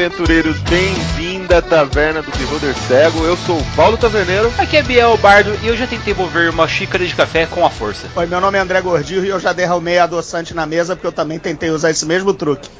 [0.00, 3.22] Aventureiros, bem-vindo à Taverna do Beholder Cego.
[3.22, 4.50] Eu sou o Paulo Taverneiro.
[4.56, 7.68] Aqui é Biel Bardo e eu já tentei mover uma xícara de café com a
[7.68, 8.08] força.
[8.16, 11.12] Oi, meu nome é André Gordillo e eu já derramei adoçante na mesa porque eu
[11.12, 12.70] também tentei usar esse mesmo truque.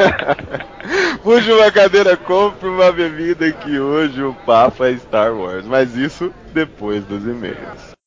[1.22, 6.32] Puxa uma cadeira, compre uma bebida que hoje o papo é Star Wars, mas isso
[6.54, 7.99] depois dos e-mails.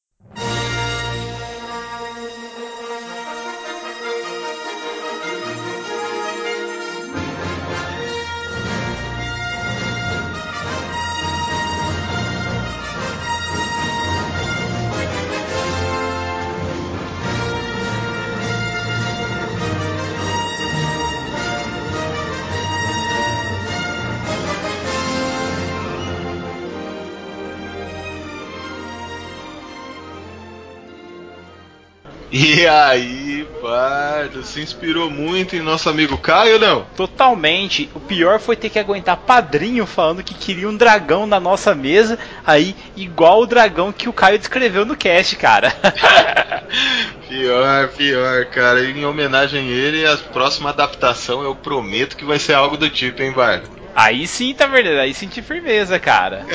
[32.36, 36.84] E aí, Bardo, se inspirou muito em nosso amigo Caio, não?
[36.98, 37.92] Totalmente.
[37.94, 42.18] O pior foi ter que aguentar padrinho falando que queria um dragão na nossa mesa,
[42.44, 45.72] aí igual o dragão que o Caio descreveu no cast, cara.
[47.30, 48.84] pior, pior, cara.
[48.84, 53.22] Em homenagem a ele, a próxima adaptação eu prometo que vai ser algo do tipo,
[53.22, 53.83] hein, Bardo?
[53.96, 55.00] Aí sim, tá verdade.
[55.00, 56.46] Aí senti firmeza, cara.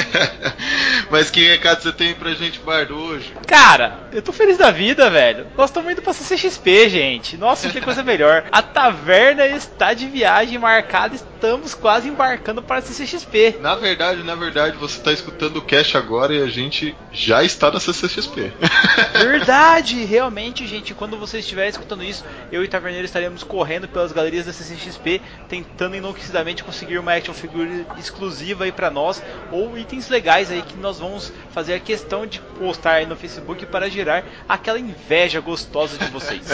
[1.10, 3.32] Mas que recado você tem pra gente, Bardo, hoje?
[3.46, 5.46] Cara, eu tô feliz da vida, velho.
[5.56, 7.36] Nós estamos indo pra CCXP, gente.
[7.36, 8.44] Nossa, que coisa melhor.
[8.50, 11.14] A taverna está de viagem marcada.
[11.14, 13.58] Estamos quase embarcando para a CCXP.
[13.60, 17.70] Na verdade, na verdade, você tá escutando o cast agora e a gente já está
[17.70, 18.52] na CCXP.
[19.14, 20.94] verdade, realmente, gente.
[20.94, 25.20] Quando você estiver escutando isso, eu e o Taverneiro estaremos correndo pelas galerias da CCXP,
[25.48, 30.76] tentando enlouquecidamente conseguir uma action figure exclusiva aí para nós ou itens legais aí que
[30.76, 35.98] nós vamos fazer a questão de postar aí no Facebook para gerar aquela inveja gostosa
[35.98, 36.46] de vocês.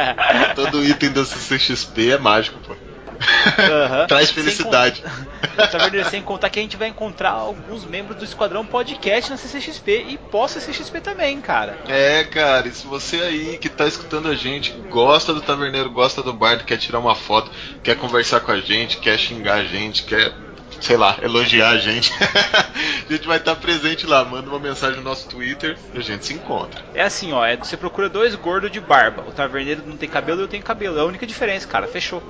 [0.54, 2.93] Todo item da CCXP é mágico, pô.
[3.14, 4.06] Uhum.
[4.08, 5.02] Traz felicidade.
[5.54, 9.36] Sem, tá sem contar que a gente vai encontrar alguns membros do Esquadrão Podcast na
[9.36, 11.78] CCXP e pós-CCXP também, cara.
[11.86, 16.22] É, cara, e se você aí que tá escutando a gente, gosta do Taverneiro, gosta
[16.22, 17.52] do Bardo, quer tirar uma foto,
[17.84, 20.34] quer conversar com a gente, quer xingar a gente, quer
[20.80, 22.12] sei lá, elogiar a gente.
[23.08, 26.26] a gente vai estar presente lá, manda uma mensagem no nosso Twitter e a gente
[26.26, 26.82] se encontra.
[26.94, 29.24] É assim, ó, é, você procura dois gordos de barba.
[29.26, 30.98] O taverneiro não tem cabelo e eu tenho cabelo.
[30.98, 31.86] É a única diferença, cara.
[31.86, 32.22] Fechou.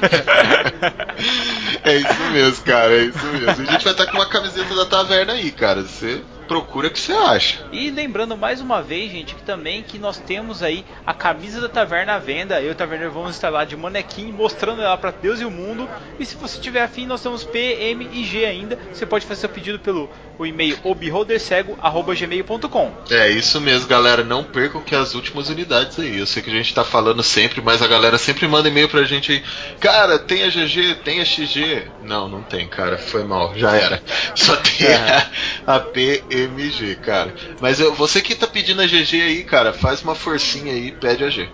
[1.84, 3.50] é isso mesmo, cara, é isso mesmo.
[3.50, 5.82] A gente vai estar com uma camiseta da taverna aí, cara.
[5.82, 7.64] Você procura o que você acha.
[7.70, 11.68] E lembrando mais uma vez, gente, que também que nós temos aí a camisa da
[11.68, 12.60] taverna à venda.
[12.60, 15.88] Eu e o Taverneiro vamos instalar de manequim, mostrando ela para Deus e o mundo.
[16.18, 18.76] E se você tiver afim, nós temos P, M e G ainda.
[18.92, 20.10] Você pode fazer seu pedido pelo
[20.40, 22.92] o e-mail obeholdercego@gmail.com.
[23.10, 24.24] É isso mesmo, galera.
[24.24, 26.18] Não percam que as últimas unidades aí.
[26.18, 29.04] Eu sei que a gente tá falando sempre, mas a galera sempre manda e-mail pra
[29.04, 29.42] gente aí.
[29.78, 31.82] Cara, tem a GG, tem a XG.
[32.02, 32.96] Não, não tem, cara.
[32.96, 34.02] Foi mal, já era.
[34.34, 35.26] Só tem é.
[35.66, 37.34] a, a P, MG, cara.
[37.60, 40.92] Mas eu, você que tá pedindo a GG aí, cara, faz uma forcinha aí e
[40.92, 41.48] pede a G.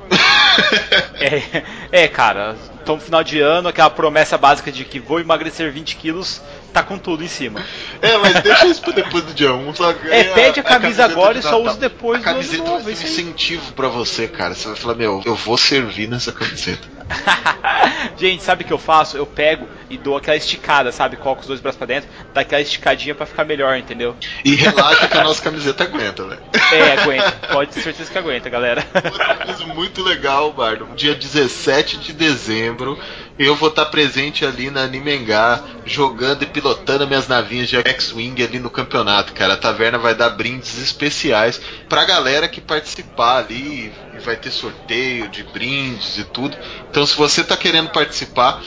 [1.21, 1.63] é,
[2.05, 6.41] é, cara, então final de ano, aquela promessa básica de que vou emagrecer 20 quilos,
[6.77, 7.65] tá com tudo em cima.
[8.03, 9.75] É, mas deixa isso pra depois do dia 1.
[9.75, 12.73] Só é, pede a, a camisa agora e só usa depois a camiseta do ano
[12.73, 12.85] novo.
[12.85, 14.55] Vai ser um incentivo pra você, cara.
[14.55, 16.87] Você vai falar, meu, eu vou servir nessa camiseta.
[18.19, 19.17] Gente, sabe o que eu faço?
[19.17, 21.17] Eu pego e dou aquela esticada, sabe?
[21.17, 24.17] Coloco os dois braços pra dentro, dá aquela esticadinha pra ficar melhor, entendeu?
[24.45, 26.43] E relaxa que a nossa camiseta aguenta, velho.
[26.73, 27.31] É, aguenta.
[27.53, 28.85] Pode ter certeza que aguenta, galera.
[28.95, 30.89] Outra coisa muito legal, Bardo.
[30.97, 32.99] Dia 17 de dezembro,
[33.39, 38.59] eu vou estar presente ali na Animengá, jogando e pilotando minhas navinhas de X-Wing ali
[38.59, 39.55] no campeonato, cara.
[39.55, 43.93] A taverna vai dar brindes especiais pra galera que participar ali.
[44.15, 46.57] E vai ter sorteio de brindes e tudo.
[46.91, 48.63] Então, se você tá querendo participar,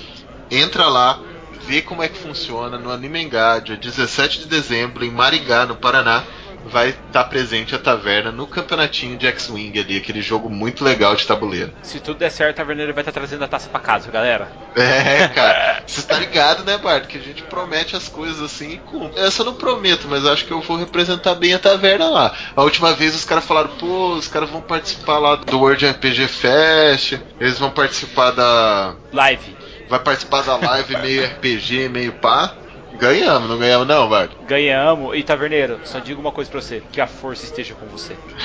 [0.52, 1.20] entra lá,
[1.66, 6.24] vê como é que funciona no Animengá, dia 17 de dezembro, em Maringá, no Paraná
[6.66, 11.16] vai estar tá presente a taverna no campeonatinho de X-Wing ali, aquele jogo muito legal
[11.16, 11.74] de tabuleiro.
[11.82, 14.52] Se tudo der certo, a taverneiro vai estar tá trazendo a taça para casa, galera.
[14.76, 15.84] É, cara.
[15.86, 17.06] Você está ligado, né, Bart?
[17.06, 19.20] Que a gente promete as coisas assim e cumpre.
[19.20, 22.34] Essa eu não prometo, mas acho que eu vou representar bem a taverna lá.
[22.56, 26.28] A última vez os caras falaram, pô, os caras vão participar lá do World RPG
[26.28, 28.96] Fest, eles vão participar da.
[29.12, 29.58] Live.
[29.90, 32.54] Vai participar da live meio RPG, meio pá.
[33.00, 34.32] Ganhamos, não ganhamos não, Bart?
[34.46, 35.18] Ganhamos.
[35.18, 38.14] E Taverneiro, só digo uma coisa pra você: que a força esteja com você.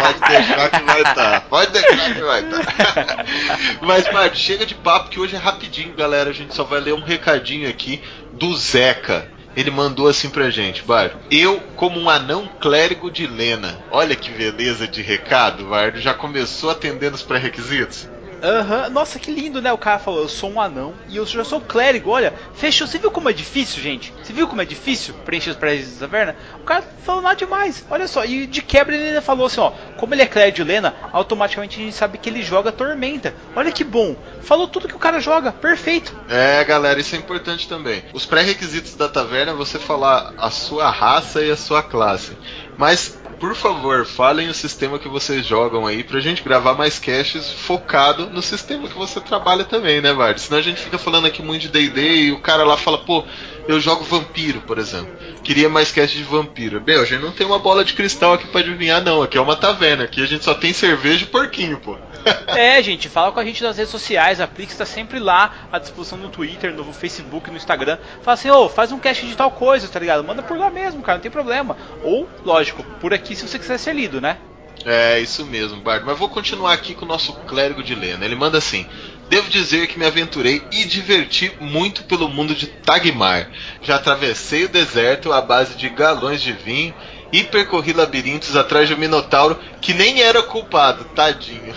[0.00, 1.14] Pode deixar que vai estar.
[1.14, 1.40] Tá.
[1.40, 2.64] Pode deixar que vai estar.
[2.64, 3.24] Tá.
[3.82, 6.30] Mas, Bart, chega de papo que hoje é rapidinho, galera.
[6.30, 8.00] A gente só vai ler um recadinho aqui
[8.32, 9.28] do Zeca.
[9.56, 11.18] Ele mandou assim pra gente, Bardo.
[11.28, 13.76] Eu, como um anão clérigo de Lena.
[13.90, 16.00] Olha que beleza de recado, Bardo.
[16.00, 18.08] Já começou atendendo os pré-requisitos?
[18.42, 19.72] Aham, nossa, que lindo, né?
[19.72, 22.10] O cara falou, eu sou um anão e eu já sou clérigo.
[22.10, 22.86] Olha, fechou.
[22.86, 24.12] Você viu como é difícil, gente?
[24.22, 26.36] Você viu como é difícil preencher os prédios da taverna?
[26.60, 27.84] O cara falou nada demais.
[27.90, 29.72] Olha só, e de quebra ele ainda falou assim, ó.
[29.96, 33.34] Como ele é clérigo de Lena, automaticamente a gente sabe que ele joga Tormenta.
[33.56, 34.16] Olha que bom.
[34.40, 35.52] Falou tudo que o cara joga.
[35.52, 36.14] Perfeito.
[36.28, 38.04] É, galera, isso é importante também.
[38.12, 42.36] Os pré-requisitos da taverna é você falar a sua raça e a sua classe.
[42.76, 47.50] Mas, por favor, falem o sistema que vocês jogam aí pra gente gravar mais caches
[47.50, 50.40] focado no sistema que você trabalha também, né, Vard?
[50.40, 53.24] Senão a gente fica falando aqui muito de D&D e o cara lá fala, pô,
[53.68, 55.14] eu jogo vampiro, por exemplo.
[55.44, 56.82] Queria mais cast de vampiro.
[56.84, 59.22] Meu, a gente não tem uma bola de cristal aqui pra adivinhar, não.
[59.22, 60.04] Aqui é uma taverna.
[60.04, 61.96] Aqui a gente só tem cerveja e porquinho, pô.
[62.48, 64.40] É, gente, fala com a gente nas redes sociais.
[64.40, 67.98] A Plix está sempre lá à disposição no Twitter, no Facebook, no Instagram.
[68.22, 70.24] Fala assim, ô, oh, faz um cast de tal coisa, tá ligado?
[70.24, 71.76] Manda por lá mesmo, cara, não tem problema.
[72.02, 74.38] Ou, lógico, por aqui se você quiser ser lido, né?
[74.84, 76.04] É, isso mesmo, Bard.
[76.04, 78.24] Mas vou continuar aqui com o nosso clérigo de Lena.
[78.24, 78.86] Ele manda assim:
[79.28, 83.50] Devo dizer que me aventurei e diverti muito pelo mundo de Tagmar.
[83.82, 86.94] Já atravessei o deserto à base de galões de vinho
[87.32, 91.74] e percorri labirintos atrás de um minotauro que nem era culpado, tadinho.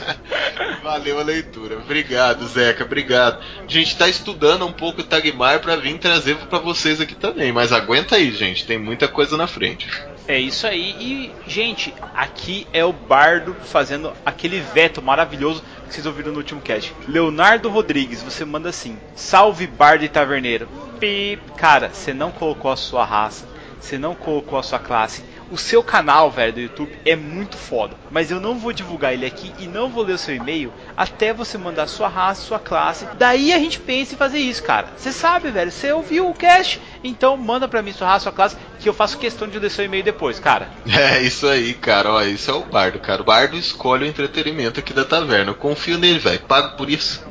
[0.82, 1.78] Valeu a leitura.
[1.78, 3.42] Obrigado, Zeca, obrigado.
[3.58, 7.52] A gente tá estudando um pouco o Tagmar para vir trazer para vocês aqui também,
[7.52, 9.88] mas aguenta aí, gente, tem muita coisa na frente.
[10.28, 10.94] É isso aí.
[10.98, 16.60] E, gente, aqui é o Bardo fazendo aquele veto maravilhoso que vocês ouviram no último
[16.60, 16.92] cast.
[17.06, 20.68] Leonardo Rodrigues, você manda assim: Salve Bardo e Taverneiro.
[20.98, 21.40] Pip.
[21.56, 23.46] Cara, você não colocou a sua raça,
[23.80, 25.22] você não colocou a sua classe.
[25.48, 27.96] O seu canal, velho, do YouTube é muito foda.
[28.10, 31.32] Mas eu não vou divulgar ele aqui e não vou ler o seu e-mail até
[31.32, 33.06] você mandar sua raça, sua classe.
[33.16, 34.88] Daí a gente pensa em fazer isso, cara.
[34.96, 35.70] Você sabe, velho.
[35.70, 39.18] Você ouviu o cast, então manda pra mim sua raça, sua classe, que eu faço
[39.18, 40.68] questão de ler seu e-mail depois, cara.
[40.96, 42.10] É isso aí, cara.
[42.10, 43.22] Ó, isso é o Bardo, cara.
[43.22, 45.52] O Bardo escolhe o entretenimento aqui da taverna.
[45.52, 46.40] Eu confio nele, velho.
[46.40, 47.24] Pago por isso.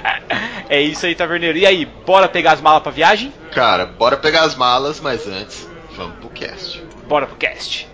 [0.68, 1.56] é isso aí, taverneiro.
[1.56, 3.32] E aí, bora pegar as malas pra viagem?
[3.52, 6.80] Cara, bora pegar as malas, mas antes, vamos pro cast.
[7.08, 7.93] Bora pro cast.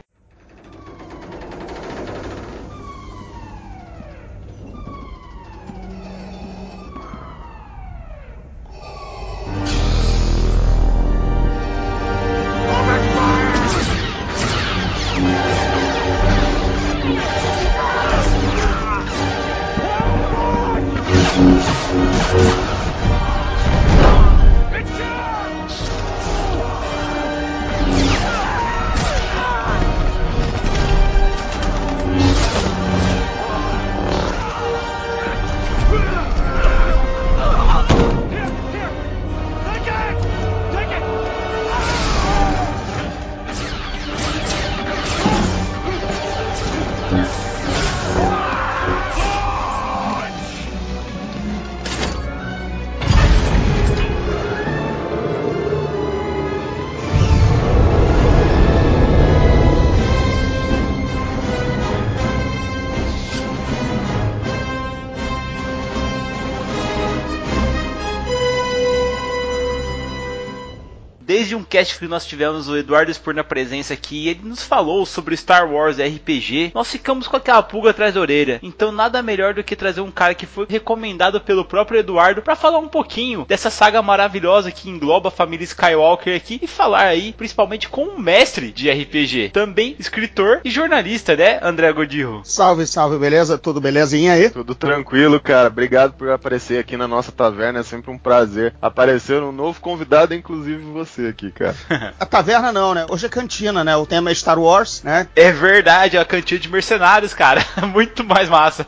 [71.71, 75.73] Cast que nós tivemos o Eduardo Spur na presença aqui, ele nos falou sobre Star
[75.73, 76.73] Wars RPG.
[76.75, 78.59] Nós ficamos com aquela pulga atrás da orelha.
[78.61, 82.57] Então nada melhor do que trazer um cara que foi recomendado pelo próprio Eduardo para
[82.57, 87.33] falar um pouquinho dessa saga maravilhosa que engloba a família Skywalker aqui e falar aí
[87.33, 92.41] principalmente com um mestre de RPG, também escritor e jornalista, né, André Godirro?
[92.43, 93.57] Salve, salve, beleza?
[93.57, 94.51] Tudo belezinha aí?
[94.51, 95.69] Tudo tranquilo, cara.
[95.69, 97.81] Obrigado por aparecer aqui na nossa taverna.
[97.81, 102.15] É sempre um prazer aparecer um novo convidado, inclusive você aqui, cara.
[102.19, 103.07] A taverna não, né?
[103.09, 103.95] Hoje é cantina, né?
[103.97, 105.29] O tema é Star Wars, né?
[105.37, 107.63] É verdade, é a cantina de mercenários, cara.
[107.87, 108.87] Muito mais massa.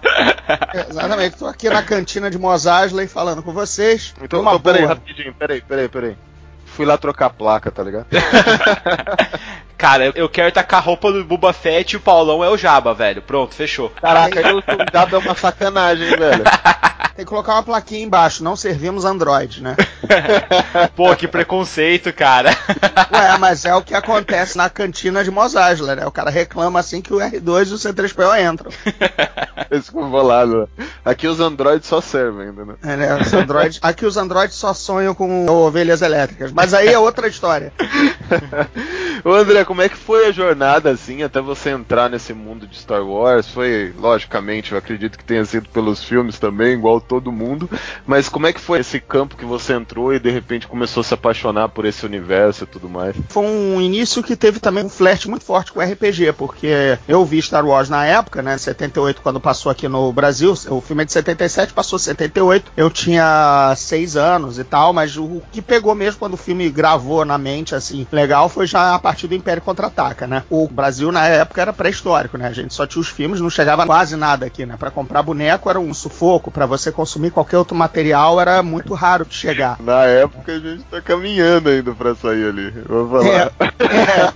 [0.74, 1.36] É, exatamente.
[1.36, 4.14] Tô aqui na cantina de Mos Eisley falando com vocês.
[4.22, 4.94] Então, Uma então peraí, boa.
[4.94, 6.16] rapidinho, peraí, peraí, peraí.
[6.64, 8.06] Fui lá trocar a placa, tá ligado?
[9.76, 12.94] Cara, eu quero tacar a roupa do Buba Fett e o Paulão é o Jaba,
[12.94, 13.20] velho.
[13.20, 13.90] Pronto, fechou.
[13.90, 16.44] Caraca, eu sou dado é uma sacanagem, velho.
[17.14, 19.76] Tem que colocar uma plaquinha embaixo, não servimos Android, né?
[20.96, 22.50] Pô, que preconceito, cara.
[23.12, 26.06] Ué, mas é o que acontece na cantina de Mos Eisley, né?
[26.06, 28.70] O cara reclama assim que o R2 e o C3PO entram.
[29.70, 30.68] Esse ficou bolado.
[31.04, 32.78] Aqui os androids só servem, entendeu?
[32.82, 33.20] É, né?
[33.20, 33.78] Os Android...
[33.82, 37.72] Aqui os Androids só sonham com ovelhas elétricas, mas aí é outra história.
[39.24, 42.76] Ô André, como é que foi a jornada assim até você entrar nesse mundo de
[42.76, 43.48] Star Wars?
[43.48, 47.68] Foi, logicamente, eu acredito que tenha sido pelos filmes também, igual todo mundo,
[48.06, 51.04] mas como é que foi esse campo que você entrou e de repente começou a
[51.04, 53.14] se apaixonar por esse universo e tudo mais?
[53.28, 57.42] Foi um início que teve também um flerte muito forte com RPG, porque eu vi
[57.42, 61.12] Star Wars na época, né, 78, quando passou aqui no Brasil, o filme é de
[61.12, 66.34] 77, passou 78, eu tinha seis anos e tal, mas o que pegou mesmo quando
[66.34, 70.44] o filme gravou na mente, assim, legal, foi já a partir do Império Contra-Ataca, né?
[70.48, 72.46] O Brasil, na época, era pré-histórico, né?
[72.46, 74.76] A gente só tinha os filmes, não chegava quase nada aqui, né?
[74.78, 79.24] Pra comprar boneco era um sufoco, para você consumir qualquer outro material era muito raro
[79.24, 79.76] de chegar.
[79.80, 82.70] Na época a gente tá caminhando ainda pra sair ali.
[82.86, 83.26] Vou falar.
[83.28, 84.32] É, é,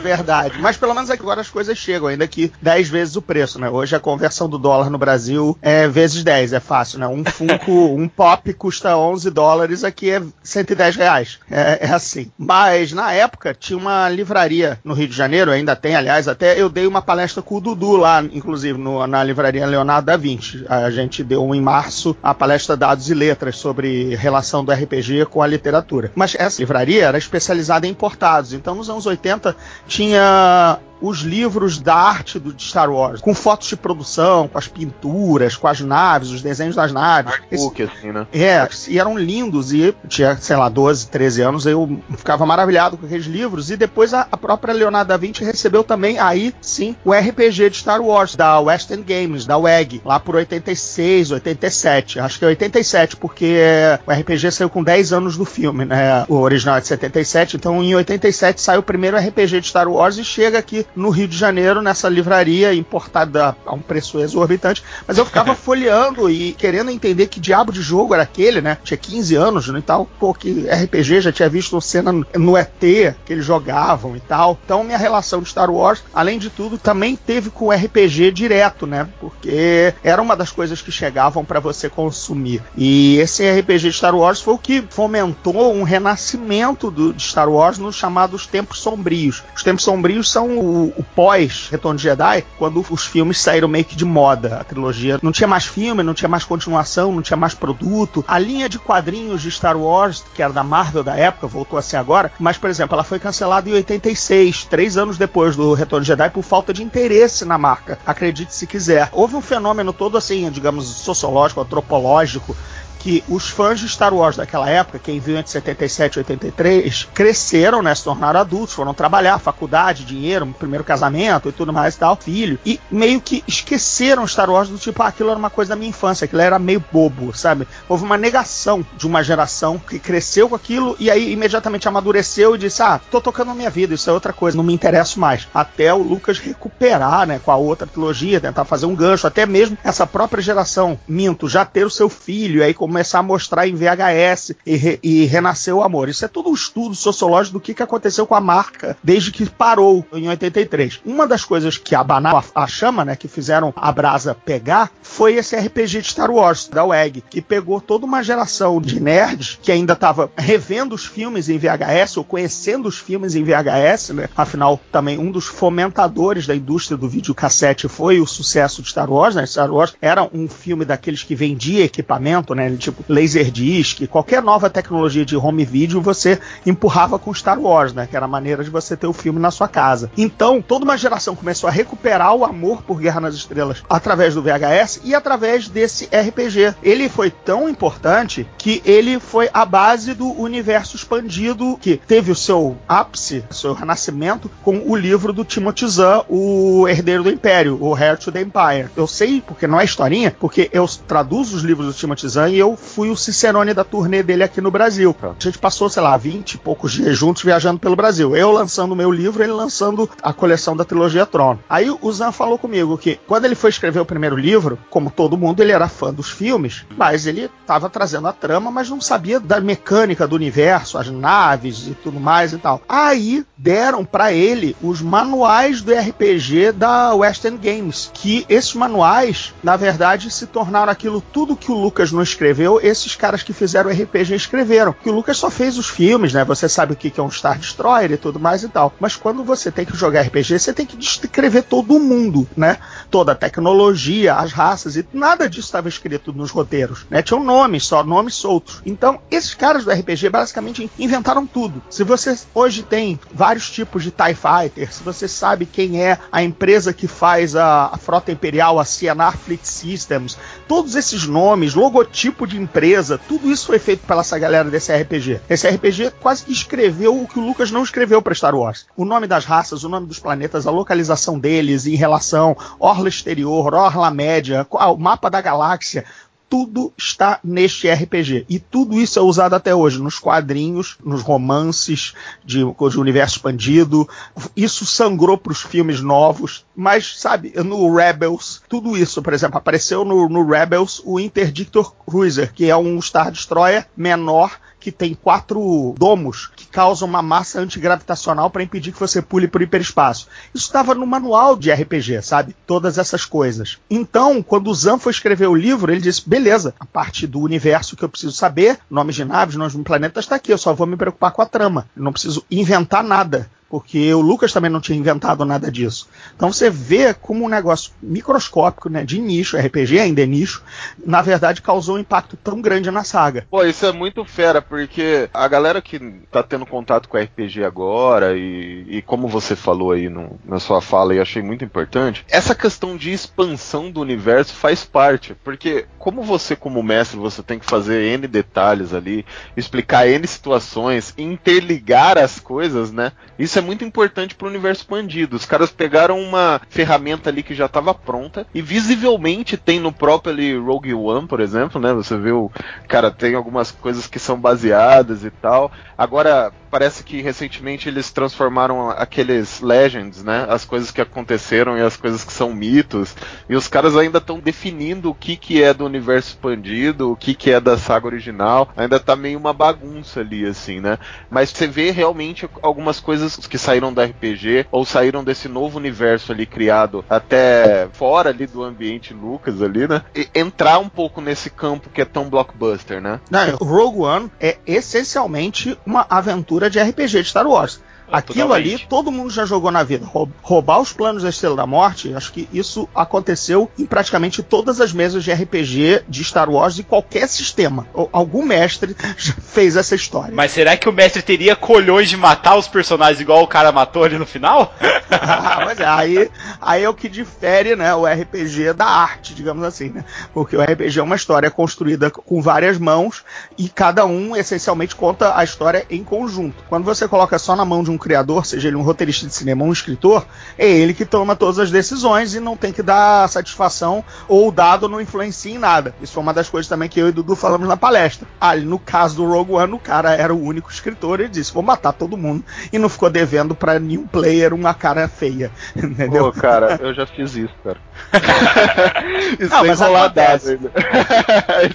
[0.00, 0.58] verdade.
[0.60, 3.68] Mas pelo menos agora as coisas chegam, ainda que 10 vezes o preço, né?
[3.68, 7.06] Hoje a conversão do dólar no Brasil é vezes 10, é fácil, né?
[7.06, 11.38] Um Funko, um Pop custa 11 dólares, aqui é 110 reais.
[11.50, 12.30] É, é assim.
[12.36, 16.68] Mas na época tinha uma livraria no Rio de Janeiro, ainda tem, aliás, até eu
[16.68, 20.64] dei uma palestra com o Dudu lá, inclusive, no, na livraria Leonardo da Vinci.
[20.68, 21.89] A gente deu em março
[22.22, 26.10] a palestra Dados e Letras sobre relação do RPG com a literatura.
[26.14, 28.52] Mas essa livraria era especializada em importados.
[28.52, 29.54] Então, nos anos 80,
[29.86, 35.56] tinha os livros da arte do Star Wars, com fotos de produção, com as pinturas,
[35.56, 37.32] com as naves, os desenhos das naves.
[37.32, 38.26] Artbook, assim, né?
[38.32, 43.06] É, e eram lindos, e tinha, sei lá, 12, 13 anos, eu ficava maravilhado com
[43.06, 47.12] aqueles livros, e depois a, a própria Leonardo da Vinci recebeu também, aí sim, o
[47.12, 52.38] RPG de Star Wars, da West End Games, da WEG, lá por 86, 87, acho
[52.38, 53.58] que é 87, porque
[54.06, 56.24] o RPG saiu com 10 anos do filme, né?
[56.28, 60.16] O original é de 77, então em 87 saiu o primeiro RPG de Star Wars
[60.16, 64.82] e chega aqui no Rio de Janeiro, nessa livraria importada a um preço exorbitante.
[65.06, 68.78] Mas eu ficava folheando e querendo entender que diabo de jogo era aquele, né?
[68.82, 70.06] Tinha 15 anos né, e tal.
[70.18, 74.58] Pô, que RPG, já tinha visto cena no ET que eles jogavam e tal.
[74.64, 78.86] Então minha relação de Star Wars, além de tudo, também teve com o RPG direto,
[78.86, 79.08] né?
[79.20, 82.62] Porque era uma das coisas que chegavam para você consumir.
[82.76, 87.48] E esse RPG de Star Wars foi o que fomentou um renascimento do, de Star
[87.48, 89.42] Wars nos chamados Tempos Sombrios.
[89.54, 93.96] Os Tempos Sombrios são o o, pós-Retorno de Jedi, quando os filmes saíram meio que
[93.96, 94.58] de moda.
[94.60, 98.24] A trilogia não tinha mais filme, não tinha mais continuação, não tinha mais produto.
[98.26, 101.82] A linha de quadrinhos de Star Wars, que era da Marvel da época, voltou a
[101.82, 106.02] ser agora, mas, por exemplo, ela foi cancelada em 86, três anos depois do Retorno
[106.02, 107.98] de Jedi, por falta de interesse na marca.
[108.06, 109.08] Acredite se quiser.
[109.12, 112.56] Houve um fenômeno todo assim, digamos, sociológico, antropológico,
[113.00, 117.82] que os fãs de Star Wars daquela época, quem viu entre 77 e 83, cresceram,
[117.82, 117.94] né?
[117.94, 122.58] Se tornaram adultos, foram trabalhar, faculdade, dinheiro, primeiro casamento e tudo mais e tal, filho,
[122.64, 125.88] e meio que esqueceram Star Wars do tipo, ah, aquilo era uma coisa da minha
[125.88, 127.66] infância, aquilo era meio bobo, sabe?
[127.88, 132.58] Houve uma negação de uma geração que cresceu com aquilo e aí imediatamente amadureceu e
[132.58, 135.48] disse, ah, tô tocando a minha vida, isso é outra coisa, não me interesso mais.
[135.54, 139.78] Até o Lucas recuperar, né, com a outra trilogia, tentar fazer um gancho, até mesmo
[139.82, 144.52] essa própria geração, minto, já ter o seu filho, aí começar a mostrar em VHS
[144.66, 146.08] e, re, e renascer o amor.
[146.08, 149.48] Isso é todo um estudo sociológico do que, que aconteceu com a marca desde que
[149.48, 151.00] parou em 83.
[151.04, 155.34] Uma das coisas que abanou a, a chama, né, que fizeram a brasa pegar, foi
[155.34, 159.70] esse RPG de Star Wars, da WEG, que pegou toda uma geração de nerds que
[159.70, 164.28] ainda estava revendo os filmes em VHS ou conhecendo os filmes em VHS, né?
[164.36, 169.36] Afinal, também um dos fomentadores da indústria do videocassete foi o sucesso de Star Wars,
[169.36, 169.46] né?
[169.46, 172.68] Star Wars era um filme daqueles que vendia equipamento, né?
[172.80, 178.06] Tipo Laserdisc, qualquer nova tecnologia de home video, você empurrava com Star Wars, né?
[178.06, 180.10] Que era a maneira de você ter o filme na sua casa.
[180.16, 184.42] Então, toda uma geração começou a recuperar o amor por Guerra nas Estrelas através do
[184.42, 186.74] VHS e através desse RPG.
[186.82, 192.36] Ele foi tão importante que ele foi a base do universo expandido que teve o
[192.36, 197.96] seu ápice, seu renascimento com o livro do Timothy Zahn, o Herdeiro do Império, o
[197.96, 198.88] Heir to the Empire.
[198.96, 202.58] Eu sei, porque não é historinha, porque eu traduzo os livros do Timothy Zahn e
[202.58, 205.14] eu eu fui o Cicerone da turnê dele aqui no Brasil.
[205.22, 208.36] A gente passou, sei lá, 20 e poucos dias juntos viajando pelo Brasil.
[208.36, 211.58] Eu lançando o meu livro, ele lançando a coleção da trilogia Tron.
[211.68, 215.36] Aí o Zan falou comigo que quando ele foi escrever o primeiro livro, como todo
[215.36, 219.40] mundo, ele era fã dos filmes, mas ele estava trazendo a trama, mas não sabia
[219.40, 222.80] da mecânica do universo, as naves e tudo mais e tal.
[222.88, 229.76] Aí deram para ele os manuais do RPG da Western Games, que esses manuais, na
[229.76, 233.90] verdade, se tornaram aquilo tudo que o Lucas não escreveu escreveu, esses caras que fizeram
[233.90, 234.92] o RPG escreveram.
[234.92, 236.44] Que o Lucas só fez os filmes, né?
[236.44, 238.92] Você sabe o que é um Star Destroyer e tudo mais e tal.
[239.00, 242.76] Mas quando você tem que jogar RPG, você tem que descrever todo mundo, né?
[243.10, 247.22] Toda a tecnologia, as raças e nada disso estava escrito nos roteiros, né?
[247.22, 248.82] Tinham nomes, só nomes soltos.
[248.84, 251.82] Então, esses caras do RPG basicamente inventaram tudo.
[251.88, 256.42] Se você hoje tem vários tipos de TIE Fighter, se você sabe quem é a
[256.42, 260.36] empresa que faz a, a frota imperial, a CNR Fleet Systems,
[260.70, 265.40] todos esses nomes, logotipo de empresa, tudo isso foi feito pela essa galera desse RPG.
[265.50, 268.86] Esse RPG quase que escreveu o que o Lucas não escreveu para Star Wars.
[268.96, 273.74] O nome das raças, o nome dos planetas, a localização deles em relação orla exterior,
[273.74, 276.04] orla média, o mapa da galáxia,
[276.50, 278.44] tudo está neste RPG.
[278.48, 282.12] E tudo isso é usado até hoje nos quadrinhos, nos romances
[282.44, 284.08] de, de universo expandido.
[284.56, 286.66] Isso sangrou para os filmes novos.
[286.74, 292.52] Mas, sabe, no Rebels, tudo isso, por exemplo, apareceu no, no Rebels o Interdictor Cruiser,
[292.52, 298.50] que é um Star Destroyer menor que tem quatro domos que causam uma massa antigravitacional
[298.50, 300.26] para impedir que você pule por hiperespaço.
[300.54, 302.56] Isso estava no manual de RPG, sabe?
[302.66, 303.78] Todas essas coisas.
[303.90, 307.94] Então, quando o Zan foi escrever o livro, ele disse: beleza, a parte do universo
[307.94, 310.86] que eu preciso saber, nomes de naves, nomes de planetas, está aqui, eu só vou
[310.86, 311.86] me preocupar com a trama.
[311.94, 316.08] Eu não preciso inventar nada porque o Lucas também não tinha inventado nada disso.
[316.34, 320.62] Então você vê como um negócio microscópico, né, de nicho, RPG ainda é nicho,
[321.06, 323.46] na verdade causou um impacto tão grande na saga.
[323.48, 326.00] Pô, isso é muito fera, porque a galera que
[326.30, 330.80] tá tendo contato com RPG agora, e, e como você falou aí no, na sua
[330.80, 336.22] fala, e achei muito importante, essa questão de expansão do universo faz parte, porque como
[336.22, 339.24] você, como mestre, você tem que fazer N detalhes ali,
[339.56, 343.12] explicar N situações, interligar as coisas, né?
[343.38, 345.36] Isso é muito importante para o universo expandido.
[345.36, 350.32] Os caras pegaram uma ferramenta ali que já estava pronta e visivelmente tem no próprio
[350.32, 351.92] ali Rogue One, por exemplo, né?
[351.92, 352.50] Você vê o
[352.88, 355.70] cara tem algumas coisas que são baseadas e tal.
[355.96, 360.46] Agora parece que recentemente eles transformaram aqueles legends, né?
[360.48, 363.14] As coisas que aconteceram e as coisas que são mitos.
[363.48, 367.34] E os caras ainda estão definindo o que que é do universo expandido, o que
[367.34, 368.68] que é da saga original.
[368.76, 370.98] Ainda tá meio uma bagunça ali assim, né?
[371.30, 376.32] Mas você vê realmente algumas coisas que saíram da RPG ou saíram desse novo universo
[376.32, 380.02] ali criado até fora ali do ambiente Lucas ali, né?
[380.14, 383.20] E entrar um pouco nesse campo que é tão blockbuster, né?
[383.30, 387.80] Não, Rogue One é essencialmente uma aventura de RPG de Star Wars.
[388.12, 388.74] Aquilo Totalmente.
[388.74, 390.06] ali todo mundo já jogou na vida.
[390.42, 394.92] Roubar os planos da Estrela da Morte, acho que isso aconteceu em praticamente todas as
[394.92, 397.86] mesas de RPG de Star Wars de qualquer sistema.
[398.12, 400.34] Algum mestre já fez essa história.
[400.34, 404.04] Mas será que o mestre teria colhões de matar os personagens igual o cara matou
[404.04, 404.74] ali no final?
[405.10, 409.64] ah, mas é, aí, aí é o que difere né, o RPG da arte, digamos
[409.64, 409.90] assim.
[409.90, 410.04] Né?
[410.34, 413.24] Porque o RPG é uma história construída com várias mãos
[413.56, 416.64] e cada um essencialmente conta a história em conjunto.
[416.68, 419.62] Quando você coloca só na mão de um criador, seja ele um roteirista de cinema
[419.62, 420.26] ou um escritor,
[420.58, 424.52] é ele que toma todas as decisões e não tem que dar satisfação ou o
[424.52, 425.94] dado não influencia em nada.
[426.02, 428.26] Isso foi uma das coisas também que eu e Dudu falamos na palestra.
[428.40, 431.62] Ah, no caso do Rogue One, o cara era o único escritor e disse: vou
[431.62, 432.44] matar todo mundo.
[432.72, 435.50] E não ficou devendo para nenhum player uma cara feia.
[435.76, 436.32] Entendeu?
[436.32, 437.78] Pô, cara, eu já fiz isso, cara.
[439.38, 440.58] isso não, mas acontece.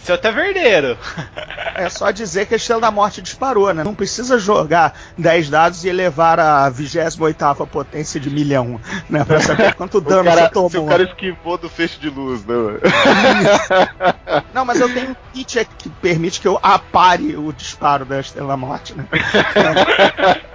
[0.02, 0.98] Isso é taverneiro.
[1.76, 3.84] É só dizer que a Estrela da Morte disparou, né?
[3.84, 9.25] Não precisa jogar 10 dados e elevar levar a 28 potência de milhão, né?
[9.25, 10.69] Pra saber quanto dano cara, você tomou.
[10.69, 12.56] Se o cara esquivou do feixe de luz, né?
[14.54, 18.56] Não, mas eu tenho um kit que permite que eu apare o disparo da Estrela
[18.56, 19.06] Morte, né?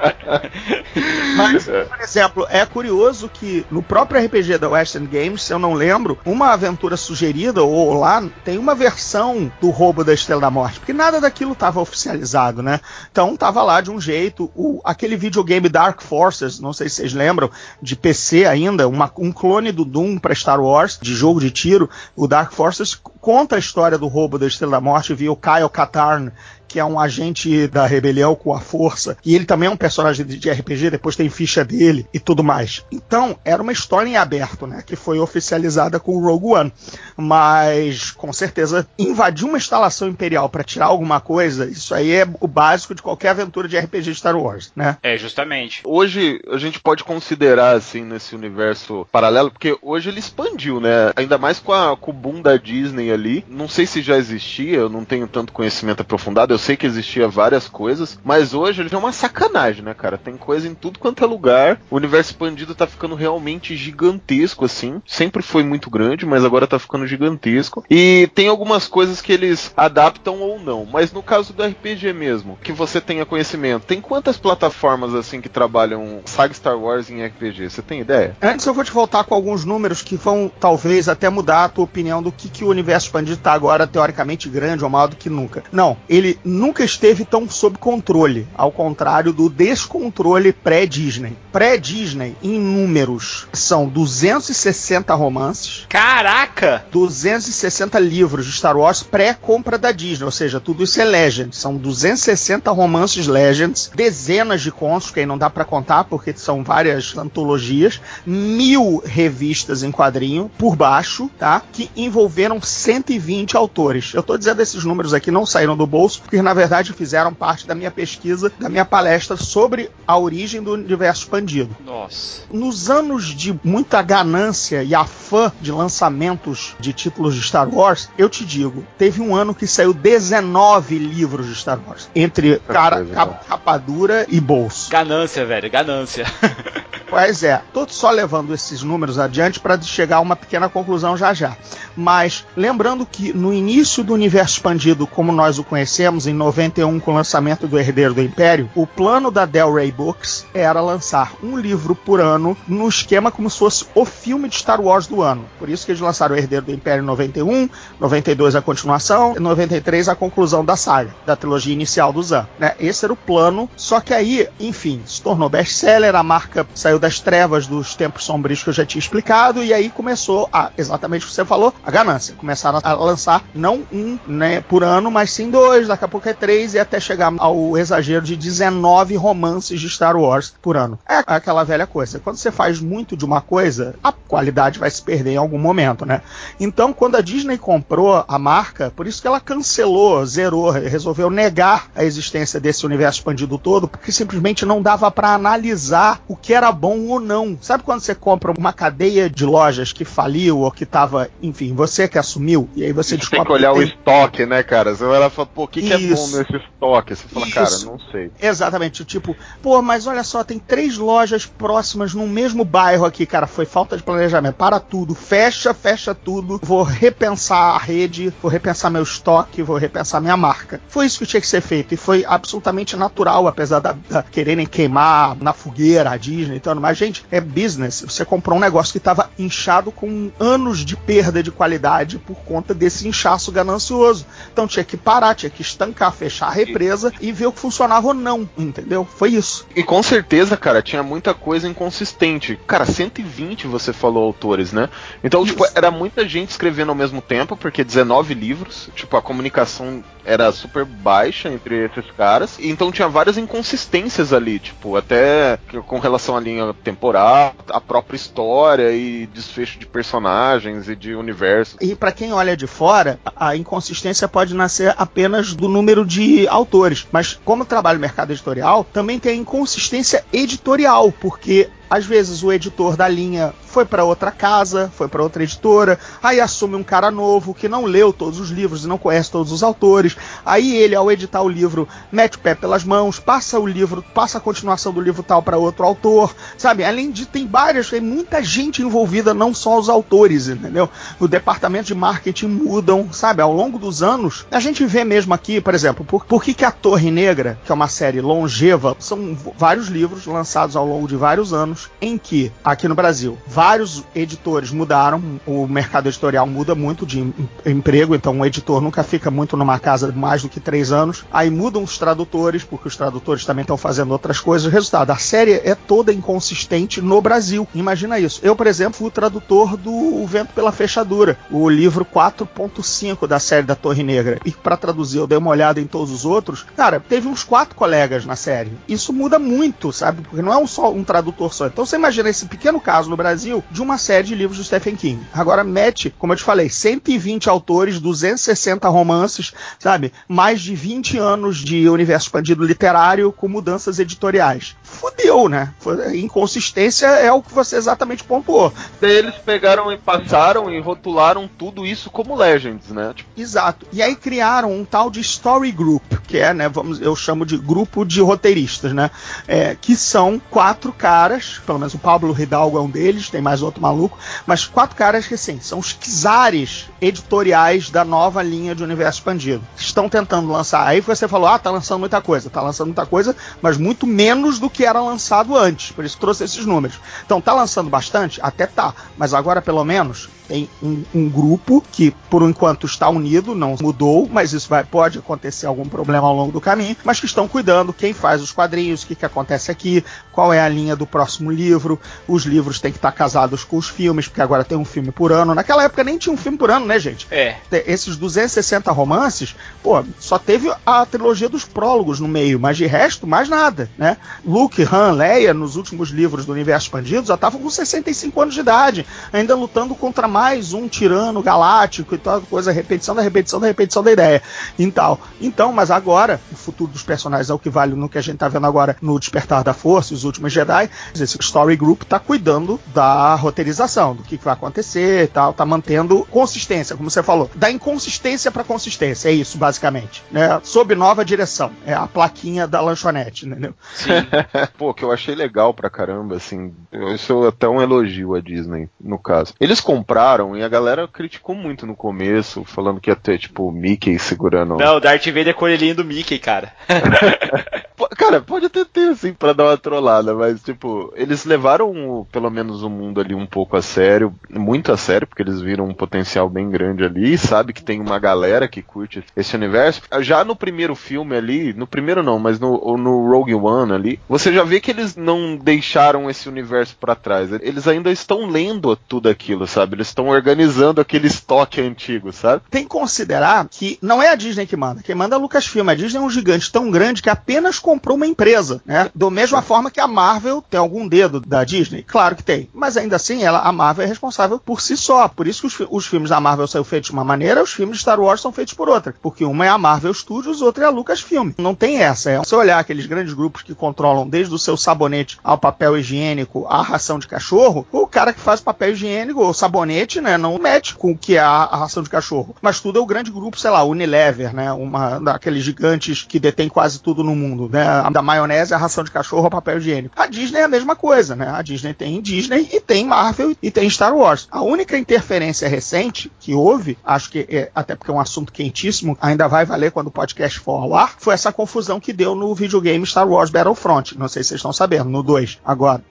[1.36, 5.74] mas, por exemplo, é curioso que no próprio RPG da Western Games, se eu não
[5.74, 10.78] lembro, uma aventura sugerida ou lá tem uma versão do roubo da Estrela da Morte,
[10.78, 12.80] porque nada daquilo estava oficializado, né?
[13.10, 16.96] Então tava lá de um jeito, o, aquele videogame game Dark Forces, não sei se
[16.96, 17.50] vocês lembram,
[17.82, 21.90] de PC ainda, uma, um clone do Doom para Star Wars, de jogo de tiro.
[22.14, 25.68] O Dark Forces conta a história do roubo da Estrela da Morte via o Kyle
[25.68, 26.30] Katarn,
[26.70, 30.24] que é um agente da rebelião com a força, e ele também é um personagem
[30.24, 32.84] de RPG, depois tem ficha dele e tudo mais.
[32.92, 36.72] Então, era uma história em aberto, né, que foi oficializada com o Rogue One.
[37.16, 42.46] Mas, com certeza, invadir uma instalação imperial para tirar alguma coisa, isso aí é o
[42.46, 44.96] básico de qualquer aventura de RPG de Star Wars, né?
[45.02, 45.82] É, justamente.
[45.84, 51.10] Hoje, a gente pode considerar, assim, nesse universo paralelo, porque hoje ele expandiu, né?
[51.16, 53.44] Ainda mais com, a, com o boom da Disney ali.
[53.48, 57.26] Não sei se já existia, eu não tenho tanto conhecimento aprofundado, eu sei que existia
[57.26, 60.16] várias coisas, mas hoje ele é uma sacanagem, né, cara?
[60.16, 61.80] Tem coisa em tudo quanto é lugar.
[61.90, 65.02] O universo expandido tá ficando realmente gigantesco, assim.
[65.06, 67.84] Sempre foi muito grande, mas agora tá ficando gigantesco.
[67.90, 70.86] E tem algumas coisas que eles adaptam ou não.
[70.86, 75.48] Mas no caso do RPG mesmo, que você tenha conhecimento, tem quantas plataformas assim que
[75.48, 77.70] trabalham saga Star Wars em RPG?
[77.70, 78.36] Você tem ideia?
[78.40, 81.84] Antes eu vou te voltar com alguns números que vão talvez até mudar a tua
[81.84, 85.30] opinião do que, que o universo expandido tá agora teoricamente grande ou maior do que
[85.30, 85.62] nunca.
[85.72, 91.36] Não, ele nunca esteve tão sob controle, ao contrário do descontrole pré-Disney.
[91.52, 95.86] Pré-Disney, em números, são 260 romances.
[95.88, 96.84] Caraca!
[96.90, 101.58] 260 livros de Star Wars pré-compra da Disney, ou seja, tudo isso é Legends.
[101.58, 106.62] São 260 romances Legends, dezenas de contos, que aí não dá para contar porque são
[106.62, 111.62] várias antologias, mil revistas em quadrinho por baixo, tá?
[111.72, 114.12] Que envolveram 120 autores.
[114.14, 117.66] Eu tô dizendo esses números aqui não saíram do bolso, porque na verdade fizeram parte
[117.66, 121.76] da minha pesquisa, da minha palestra sobre a origem do universo expandido.
[121.84, 122.42] Nossa.
[122.52, 128.28] Nos anos de muita ganância e afã de lançamentos de títulos de Star Wars, eu
[128.28, 132.08] te digo, teve um ano que saiu 19 livros de Star Wars.
[132.14, 134.88] Entre cara, capa, capa dura e bolso.
[134.88, 136.24] Ganância, velho, ganância.
[137.10, 141.34] Pois é, tô só levando esses números adiante para chegar a uma pequena conclusão já
[141.34, 141.56] já.
[141.96, 147.10] Mas lembrando que no início do universo expandido, como nós o conhecemos, em 91, com
[147.10, 151.58] o lançamento do Herdeiro do Império, o plano da Del Rey Books era lançar um
[151.58, 155.44] livro por ano no esquema como se fosse o filme de Star Wars do ano.
[155.58, 157.68] Por isso que eles lançaram o Herdeiro do Império em 91,
[157.98, 162.46] 92 a continuação, 93 a conclusão da saga, da trilogia inicial do Zan.
[162.56, 162.72] Né?
[162.78, 167.18] Esse era o plano, só que aí, enfim, se tornou best-seller, a marca saiu das
[167.18, 171.28] trevas dos tempos sombrios que eu já tinha explicado, e aí começou a, exatamente o
[171.28, 172.34] que você falou, a ganância.
[172.36, 176.32] Começaram a lançar não um né, por ano, mas sim dois, daqui a pouco é
[176.32, 180.98] três, e até chegar ao exagero de 19 romances de Star Wars por ano.
[181.08, 182.18] É aquela velha coisa.
[182.18, 186.04] Quando você faz muito de uma coisa, a qualidade vai se perder em algum momento,
[186.04, 186.22] né?
[186.58, 191.88] Então, quando a Disney comprou a marca, por isso que ela cancelou, zerou, resolveu negar
[191.94, 196.70] a existência desse universo expandido todo, porque simplesmente não dava para analisar o que era
[196.72, 197.58] bom ou não.
[197.60, 202.08] Sabe quando você compra uma cadeia de lojas que faliu ou que tava, enfim, você
[202.08, 203.38] que assumiu, e aí você descobre.
[203.38, 203.86] Tem que olhar que tem...
[203.86, 204.94] o estoque, né, cara?
[204.94, 207.14] Você vai lá e fala, pô, o que, que, é bom nesse estoque?
[207.14, 207.54] Você fala, Isso.
[207.54, 208.30] cara, não sei.
[208.40, 213.46] Exatamente, tipo, pô, mas olha só, tem três lojas próximas no mesmo bairro aqui, cara,
[213.46, 214.56] foi falta de planejamento.
[214.56, 220.20] Para tudo, fecha, fecha tudo, vou repensar a rede, vou repensar meu estoque, vou repensar
[220.20, 220.80] minha marca.
[220.88, 224.66] Foi isso que tinha que ser feito e foi absolutamente natural, apesar da, da quererem
[224.66, 226.98] queimar na fogueira a Disney e mais.
[226.98, 228.02] Gente, é business.
[228.06, 232.74] Você comprou um negócio que estava inchado com anos de perda de qualidade por conta
[232.74, 234.26] desse inchaço ganancioso.
[234.52, 238.08] Então tinha que parar, tinha que estancar, fechar a represa e ver o que funcionava
[238.08, 239.06] ou não, entendeu?
[239.16, 239.66] Foi isso.
[239.74, 242.58] E com certeza, cara, tinha muita coisa inconsistente.
[242.66, 244.88] Cara, 120 você falou autores, né?
[245.22, 245.68] Então, tipo, isso.
[245.68, 250.52] tipo, era muita gente escrevendo ao mesmo tempo, porque 19 livros, tipo, a comunicação era
[250.52, 252.56] super baixa entre esses caras.
[252.60, 258.92] Então tinha várias inconsistências ali, tipo, até com relação à linha temporal, a própria história
[258.92, 261.76] e desfecho de personagens e de universo.
[261.80, 267.08] E para quem olha de fora, a inconsistência pode nascer apenas do número de autores,
[267.10, 272.52] mas como trabalho no mercado editorial, também tem a inconsistência editorial, porque às vezes o
[272.52, 277.10] editor da linha foi para outra casa, foi para outra editora, aí assume um cara
[277.10, 280.16] novo que não leu todos os livros e não conhece todos os autores.
[280.46, 284.38] Aí ele, ao editar o livro, mete o pé pelas mãos, passa o livro, passa
[284.38, 286.84] a continuação do livro tal para outro autor, sabe?
[286.84, 290.88] Além de tem várias, tem muita gente envolvida, não só os autores, entendeu?
[291.18, 293.42] O departamento de marketing mudam, sabe?
[293.42, 296.64] Ao longo dos anos, a gente vê mesmo aqui, por exemplo, por, por que, que
[296.64, 301.16] a Torre Negra, que é uma série longeva, são vários livros lançados ao longo de
[301.16, 307.06] vários anos em que, aqui no Brasil, vários editores mudaram, o mercado editorial muda muito
[307.06, 307.32] de
[307.64, 311.24] emprego, então um editor nunca fica muito numa casa mais do que três anos.
[311.32, 314.72] Aí mudam os tradutores, porque os tradutores também estão fazendo outras coisas.
[314.72, 317.66] Resultado, a série é toda inconsistente no Brasil.
[317.74, 318.40] Imagina isso.
[318.42, 323.38] Eu, por exemplo, fui o tradutor do O Vento pela Fechadura, o livro 4.5 da
[323.38, 324.38] série da Torre Negra.
[324.44, 326.64] E para traduzir, eu dei uma olhada em todos os outros.
[326.76, 328.72] Cara, teve uns quatro colegas na série.
[328.88, 330.22] Isso muda muito, sabe?
[330.22, 333.16] Porque não é um só um tradutor só Então você imagina esse pequeno caso no
[333.16, 335.20] Brasil de uma série de livros do Stephen King.
[335.32, 340.12] Agora mete, como eu te falei, 120 autores, 260 romances, sabe?
[340.28, 344.76] Mais de 20 anos de universo expandido literário com mudanças editoriais.
[344.82, 345.72] Fudeu, né?
[346.14, 348.72] Inconsistência é o que você exatamente pontuou.
[349.00, 353.12] Daí eles pegaram e passaram e rotularam tudo isso como Legends, né?
[353.14, 353.28] Tipo...
[353.36, 353.86] Exato.
[353.92, 357.56] E aí criaram um tal de Story Group, que é, né, vamos, eu chamo de
[357.56, 359.10] grupo de roteiristas, né?
[359.46, 363.62] É, que são quatro caras, pelo menos o Pablo Hidalgo é um deles, tem mais
[363.62, 368.82] outro maluco, mas quatro caras que, assim, são os czares editoriais da nova linha de
[368.82, 369.62] universo expandido.
[369.76, 370.86] Estão tentando lançar.
[370.86, 372.50] Aí você falou, ah, tá lançando muita coisa.
[372.50, 375.92] Tá lançando muita coisa, mas muito menos do que era lançado antes.
[375.92, 376.98] Por isso trouxe esses números.
[377.24, 378.40] Então, tá lançando bastante?
[378.42, 378.94] Até tá.
[379.16, 384.28] Mas agora, pelo menos, tem um, um, grupo que, por enquanto, está unido, não mudou,
[384.28, 387.92] mas isso vai, pode acontecer algum problema ao longo do caminho, mas que estão cuidando
[387.92, 391.52] quem faz os quadrinhos, o que, que acontece aqui, qual é a linha do próximo
[391.52, 395.12] livro, os livros têm que estar casados com os filmes, porque agora tem um filme
[395.12, 395.54] por ano.
[395.54, 397.28] Naquela época nem tinha um filme por ano, né, gente?
[397.30, 397.54] É.
[397.86, 403.24] Esses 260 romances, pô, só teve a trilogia dos prólogos no meio, mas de resto,
[403.24, 404.16] mais nada, né?
[404.44, 408.60] Luke, Han, Leia, nos últimos livros do Universo Expandido, já estavam com 65 anos de
[408.60, 413.66] idade, ainda lutando contra mais um tirano galáctico e tal coisa, repetição da repetição da
[413.66, 414.42] repetição da ideia
[414.78, 415.20] e tal.
[415.38, 418.38] Então, mas agora, o futuro dos personagens é o que vale no que a gente
[418.38, 420.88] tá vendo agora no Despertar da Força, os últimos Jedi.
[421.14, 425.66] Esse Story Group tá cuidando da roteirização, do que, que vai acontecer e tal, tá
[425.66, 430.58] mantendo consistência, como você falou, da inconsistência para consistência, é isso basicamente, né?
[430.62, 433.74] Sob nova direção, é a plaquinha da lanchonete, entendeu?
[433.92, 434.26] Sim.
[434.78, 436.72] Pô, que eu achei legal pra caramba, assim,
[437.14, 439.52] isso é até um elogio a Disney, no caso.
[439.60, 443.72] Eles compraram e a galera criticou muito no começo, falando que ia ter, tipo, o
[443.72, 444.76] Mickey segurando.
[444.76, 446.72] Não, o Darth Vader é coelhinho do Mickey, cara.
[448.08, 452.82] cara, pode até ter, assim, pra dar uma trollada, mas, tipo, eles levaram, pelo menos,
[452.82, 456.48] o mundo ali um pouco a sério, muito a sério, porque eles viram um potencial
[456.48, 460.02] bem grande ali, e sabe que tem uma galera que curte esse universo.
[460.20, 464.52] Já no primeiro filme ali, no primeiro não, mas no, no Rogue One ali, você
[464.52, 467.50] já vê que eles não deixaram esse universo para trás.
[467.60, 469.96] Eles ainda estão lendo tudo aquilo, sabe?
[469.96, 472.62] Eles estão organizando aquele estoque antigo, sabe?
[472.70, 475.02] Tem que considerar que não é a Disney que manda.
[475.02, 475.88] Quem manda é a Lucasfilm.
[475.88, 479.10] A Disney é um gigante tão grande que apenas comprou uma empresa, né?
[479.12, 482.04] Da mesma forma que a Marvel tem algum dedo da Disney.
[482.04, 482.68] Claro que tem.
[482.72, 485.26] Mas ainda assim, ela, a Marvel é responsável por si só.
[485.26, 487.96] Por isso que os, os filmes da Marvel são feitos de uma maneira, os filmes
[487.96, 489.14] de Star Wars são feitos por outra.
[489.20, 491.50] Porque uma é a Marvel Studios, outra é a Lucasfilm.
[491.58, 492.30] Não tem essa.
[492.30, 496.66] É, se olhar aqueles grandes grupos que controlam desde o seu sabonete ao papel higiênico,
[496.68, 500.94] à ração de cachorro, o cara que faz papel higiênico ou sabonete, né, não mete
[500.94, 502.54] com o que é a, a ração de cachorro.
[502.62, 506.68] Mas tudo é o grande grupo, sei lá, Unilever, né, uma daqueles gigantes que detém
[506.68, 507.79] quase tudo no mundo, né,
[508.12, 510.14] da maionese, a ração de cachorro, o papel higiênico.
[510.16, 513.70] A Disney é a mesma coisa, né, a Disney tem Disney e tem Marvel e
[513.70, 514.48] tem Star Wars.
[514.50, 519.16] A única interferência recente que houve, acho que é, até porque é um assunto quentíssimo,
[519.20, 522.54] ainda vai valer quando o podcast for ao ar, foi essa confusão que deu no
[522.54, 524.18] videogame Star Wars Battlefront.
[524.18, 526.02] Não sei se vocês estão sabendo, no 2 agora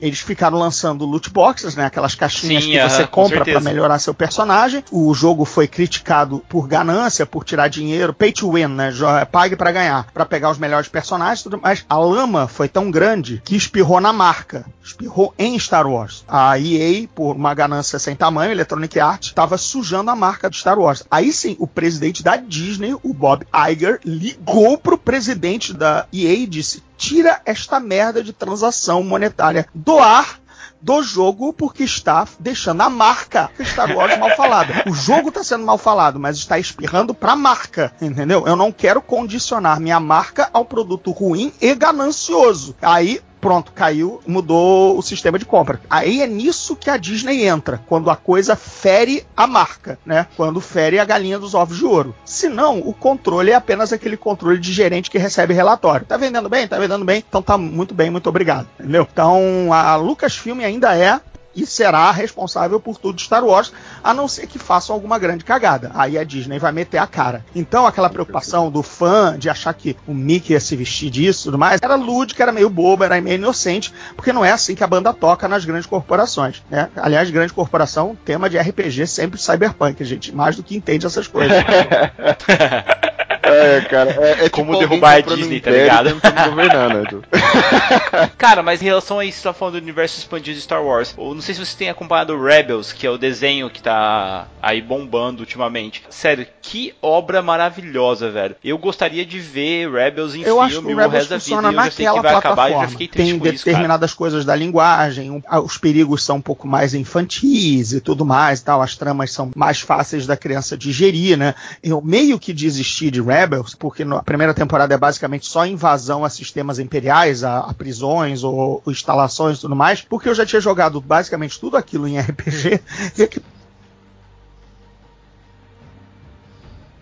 [0.00, 1.86] eles ficaram lançando loot boxes, né?
[1.86, 4.84] Aquelas caixinhas Sim, que você compra para melhorar seu personagem.
[4.90, 8.90] O jogo foi criticado por ganância, por tirar dinheiro, pay to win, né?
[9.30, 11.84] Pague para ganhar, para pegar os melhores personagens, tudo mais.
[11.88, 16.24] A lama foi tão grande que espirrou na marca, espirrou em Star Wars.
[16.28, 20.78] A EA, por uma ganância sem tamanho, Electronic Arts, estava sujando a marca do Star
[20.78, 21.04] Wars.
[21.10, 26.46] Aí sim, o presidente da Disney, o Bob Iger, ligou pro presidente da EA e
[26.46, 30.40] disse: tira esta merda de transação monetária do ar
[30.80, 34.84] do jogo porque está deixando a marca Star Wars mal falada.
[34.86, 38.46] O jogo está sendo mal falado, mas está espirrando para a marca, entendeu?
[38.46, 42.76] Eu não quero condicionar minha marca ao produto ruim e ganancioso.
[42.82, 45.80] Aí pronto, caiu, mudou o sistema de compra.
[45.88, 50.26] Aí é nisso que a Disney entra, quando a coisa fere a marca, né?
[50.36, 52.14] Quando fere a galinha dos ovos de ouro.
[52.24, 56.06] Se não, o controle é apenas aquele controle de gerente que recebe relatório.
[56.06, 56.66] Tá vendendo bem?
[56.66, 57.24] Tá vendendo bem?
[57.26, 58.68] Então tá muito bem, muito obrigado.
[58.78, 59.06] Entendeu?
[59.10, 61.20] Então a Lucasfilm ainda é
[61.54, 63.72] e será responsável por tudo de Star Wars,
[64.02, 65.90] a não ser que façam alguma grande cagada.
[65.94, 67.44] Aí a Disney vai meter a cara.
[67.54, 71.44] Então aquela preocupação do fã de achar que o Mickey ia se vestir disso e
[71.44, 74.84] tudo mais, era lúdica, era meio boba, era meio inocente, porque não é assim que
[74.84, 76.62] a banda toca nas grandes corporações.
[76.70, 76.88] Né?
[76.96, 81.26] Aliás, grande corporação, tema de RPG sempre cyberpunk, a gente mais do que entende essas
[81.26, 81.56] coisas.
[83.42, 86.10] É, cara, é, é como tipo derrubar a Disney, tá ligado?
[86.48, 87.02] Governar, né?
[88.36, 91.14] Cara, mas em relação a isso, você tá falando do universo expandido de Star Wars.
[91.16, 94.80] Eu não sei se você tem acompanhado Rebels, que é o desenho que tá aí
[94.82, 96.02] bombando ultimamente.
[96.10, 98.56] Sério, que obra maravilhosa, velho.
[98.62, 101.36] Eu gostaria de ver Rebels em eu filme acho que o, Rebels o resto da
[101.36, 101.40] vida.
[101.40, 102.82] funciona Eu já sei que naquela vai acabar e plataforma.
[102.84, 103.72] já fiquei triste Tem com isso, cara.
[103.76, 108.60] determinadas coisas da linguagem, um- os perigos são um pouco mais infantis e tudo mais,
[108.60, 108.82] e tal.
[108.82, 111.54] As tramas são mais fáceis da criança digerir, né?
[111.82, 116.30] Eu meio que desisti de Rebels porque na primeira temporada é basicamente só invasão a
[116.30, 120.60] sistemas imperiais, a, a prisões ou, ou instalações e tudo mais, porque eu já tinha
[120.60, 122.80] jogado basicamente tudo aquilo em RPG
[123.18, 123.44] e aquilo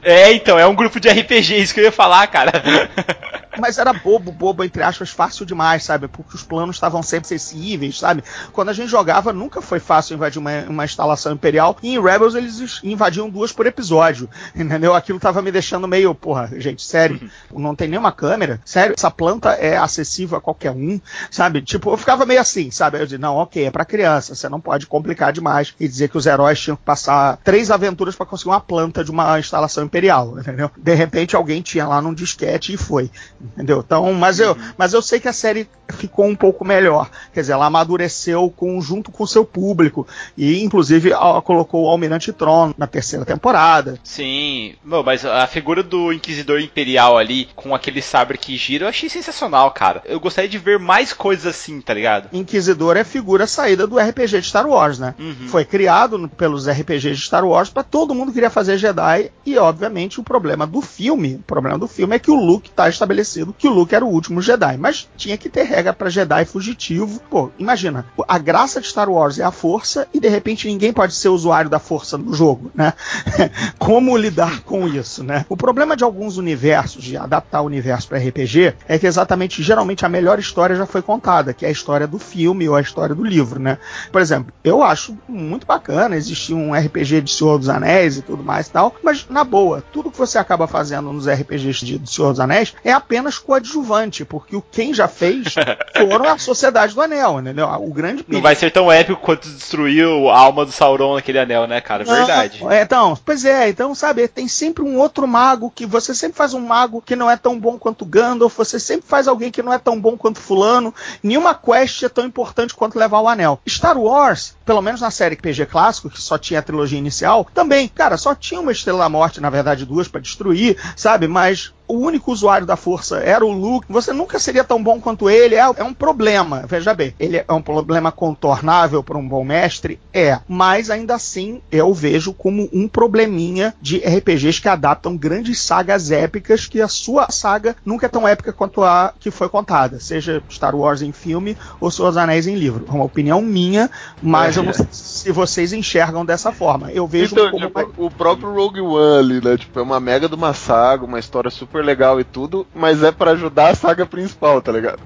[0.03, 2.53] É, então, é um grupo de RPG, isso que eu ia falar, cara.
[3.59, 6.09] Mas era bobo, bobo, entre aspas, fácil demais, sabe?
[6.09, 8.23] Porque os planos estavam sempre acessíveis, sabe?
[8.53, 11.77] Quando a gente jogava, nunca foi fácil invadir uma, uma instalação imperial.
[11.83, 14.95] E em Rebels eles invadiam duas por episódio, entendeu?
[14.95, 19.51] Aquilo tava me deixando meio, porra, gente, sério, não tem nenhuma câmera, sério, essa planta
[19.51, 21.63] é acessível a qualquer um, sabe?
[21.63, 22.99] Tipo, eu ficava meio assim, sabe?
[22.99, 26.19] Eu disse, não, ok, é pra criança, você não pode complicar demais e dizer que
[26.19, 30.39] os heróis tinham que passar três aventuras pra conseguir uma planta de uma instalação imperial,
[30.39, 30.71] entendeu?
[30.77, 33.11] De repente alguém tinha lá num disquete e foi,
[33.55, 33.83] entendeu?
[33.85, 37.53] Então, mas eu, mas eu sei que a série ficou um pouco melhor, quer dizer,
[37.53, 40.07] ela amadureceu com, junto com o seu público
[40.37, 41.13] e inclusive
[41.45, 43.99] colocou o Almirante Tron na terceira temporada.
[44.03, 48.89] Sim, Meu, mas a figura do Inquisidor Imperial ali, com aquele sabre que gira, eu
[48.89, 50.03] achei sensacional, cara.
[50.05, 52.29] Eu gostaria de ver mais coisas assim, tá ligado?
[52.33, 55.15] Inquisidor é figura saída do RPG de Star Wars, né?
[55.19, 55.49] Uhum.
[55.49, 60.21] Foi criado pelos RPGs de Star Wars para todo mundo queria fazer Jedi e obviamente
[60.21, 63.69] o problema do filme, o problema do filme é que o Luke tá estabelecido que
[63.69, 67.21] o Luke era o último Jedi, mas tinha que ter regra para Jedi fugitivo.
[67.31, 71.15] Pô, imagina, a graça de Star Wars é a força e de repente ninguém pode
[71.15, 72.93] ser usuário da força no jogo, né?
[73.79, 75.45] Como lidar com isso, né?
[75.49, 80.05] O problema de alguns universos, de adaptar o universo para RPG, é que exatamente, geralmente
[80.05, 83.15] a melhor história já foi contada, que é a história do filme ou a história
[83.15, 83.79] do livro, né?
[84.13, 88.43] Por exemplo, eu acho muito bacana existir um RPG de Senhor dos Anéis e tudo
[88.43, 92.31] mais e tal, mas na boa, tudo que você acaba fazendo nos RPGs de Senhor
[92.31, 95.55] dos Anéis é apenas coadjuvante, porque o quem já fez
[95.97, 97.67] foram a Sociedade do Anel, entendeu?
[97.67, 101.39] O grande Não perigo vai ser tão épico quanto destruiu a alma do Sauron naquele
[101.39, 102.05] anel, né, cara?
[102.05, 102.63] Verdade.
[102.63, 106.37] não, é, então, pois é, então, sabe, tem sempre um outro mago que você sempre
[106.37, 109.63] faz um mago que não é tão bom quanto Gandalf, você sempre faz alguém que
[109.63, 110.95] não é tão bom quanto fulano.
[111.23, 113.61] Nenhuma quest é tão importante quanto levar o anel.
[113.69, 117.89] Star Wars, pelo menos na série PG clássico, que só tinha a trilogia inicial, também,
[117.89, 121.29] cara, só tinha uma Estrela da Morte, na verdade, duas pra destruir, sabe?
[121.29, 125.31] Mas o único usuário da força era o Luke, você nunca seria tão bom quanto
[125.31, 125.55] ele.
[125.55, 127.15] É, é um problema, veja bem.
[127.19, 130.01] Ele é um problema contornável para um bom mestre?
[130.13, 130.41] É.
[130.49, 136.67] Mas ainda assim, eu vejo como um probleminha de RPGs que adaptam grandes sagas épicas
[136.67, 140.01] que a sua saga nunca é tão épica quanto a que foi contada.
[140.01, 142.85] Seja Star Wars em filme ou dos Anéis em livro.
[142.89, 146.91] É uma opinião minha, mas eu não sei se vocês enxergam dessa forma.
[146.91, 149.57] Eu vejo Então, como tipo, o próprio Rogue One ali, né?
[149.57, 153.11] Tipo, é uma mega de uma saga, uma história super legal e tudo, mas é
[153.11, 154.99] pra ajudar a saga principal, tá ligado?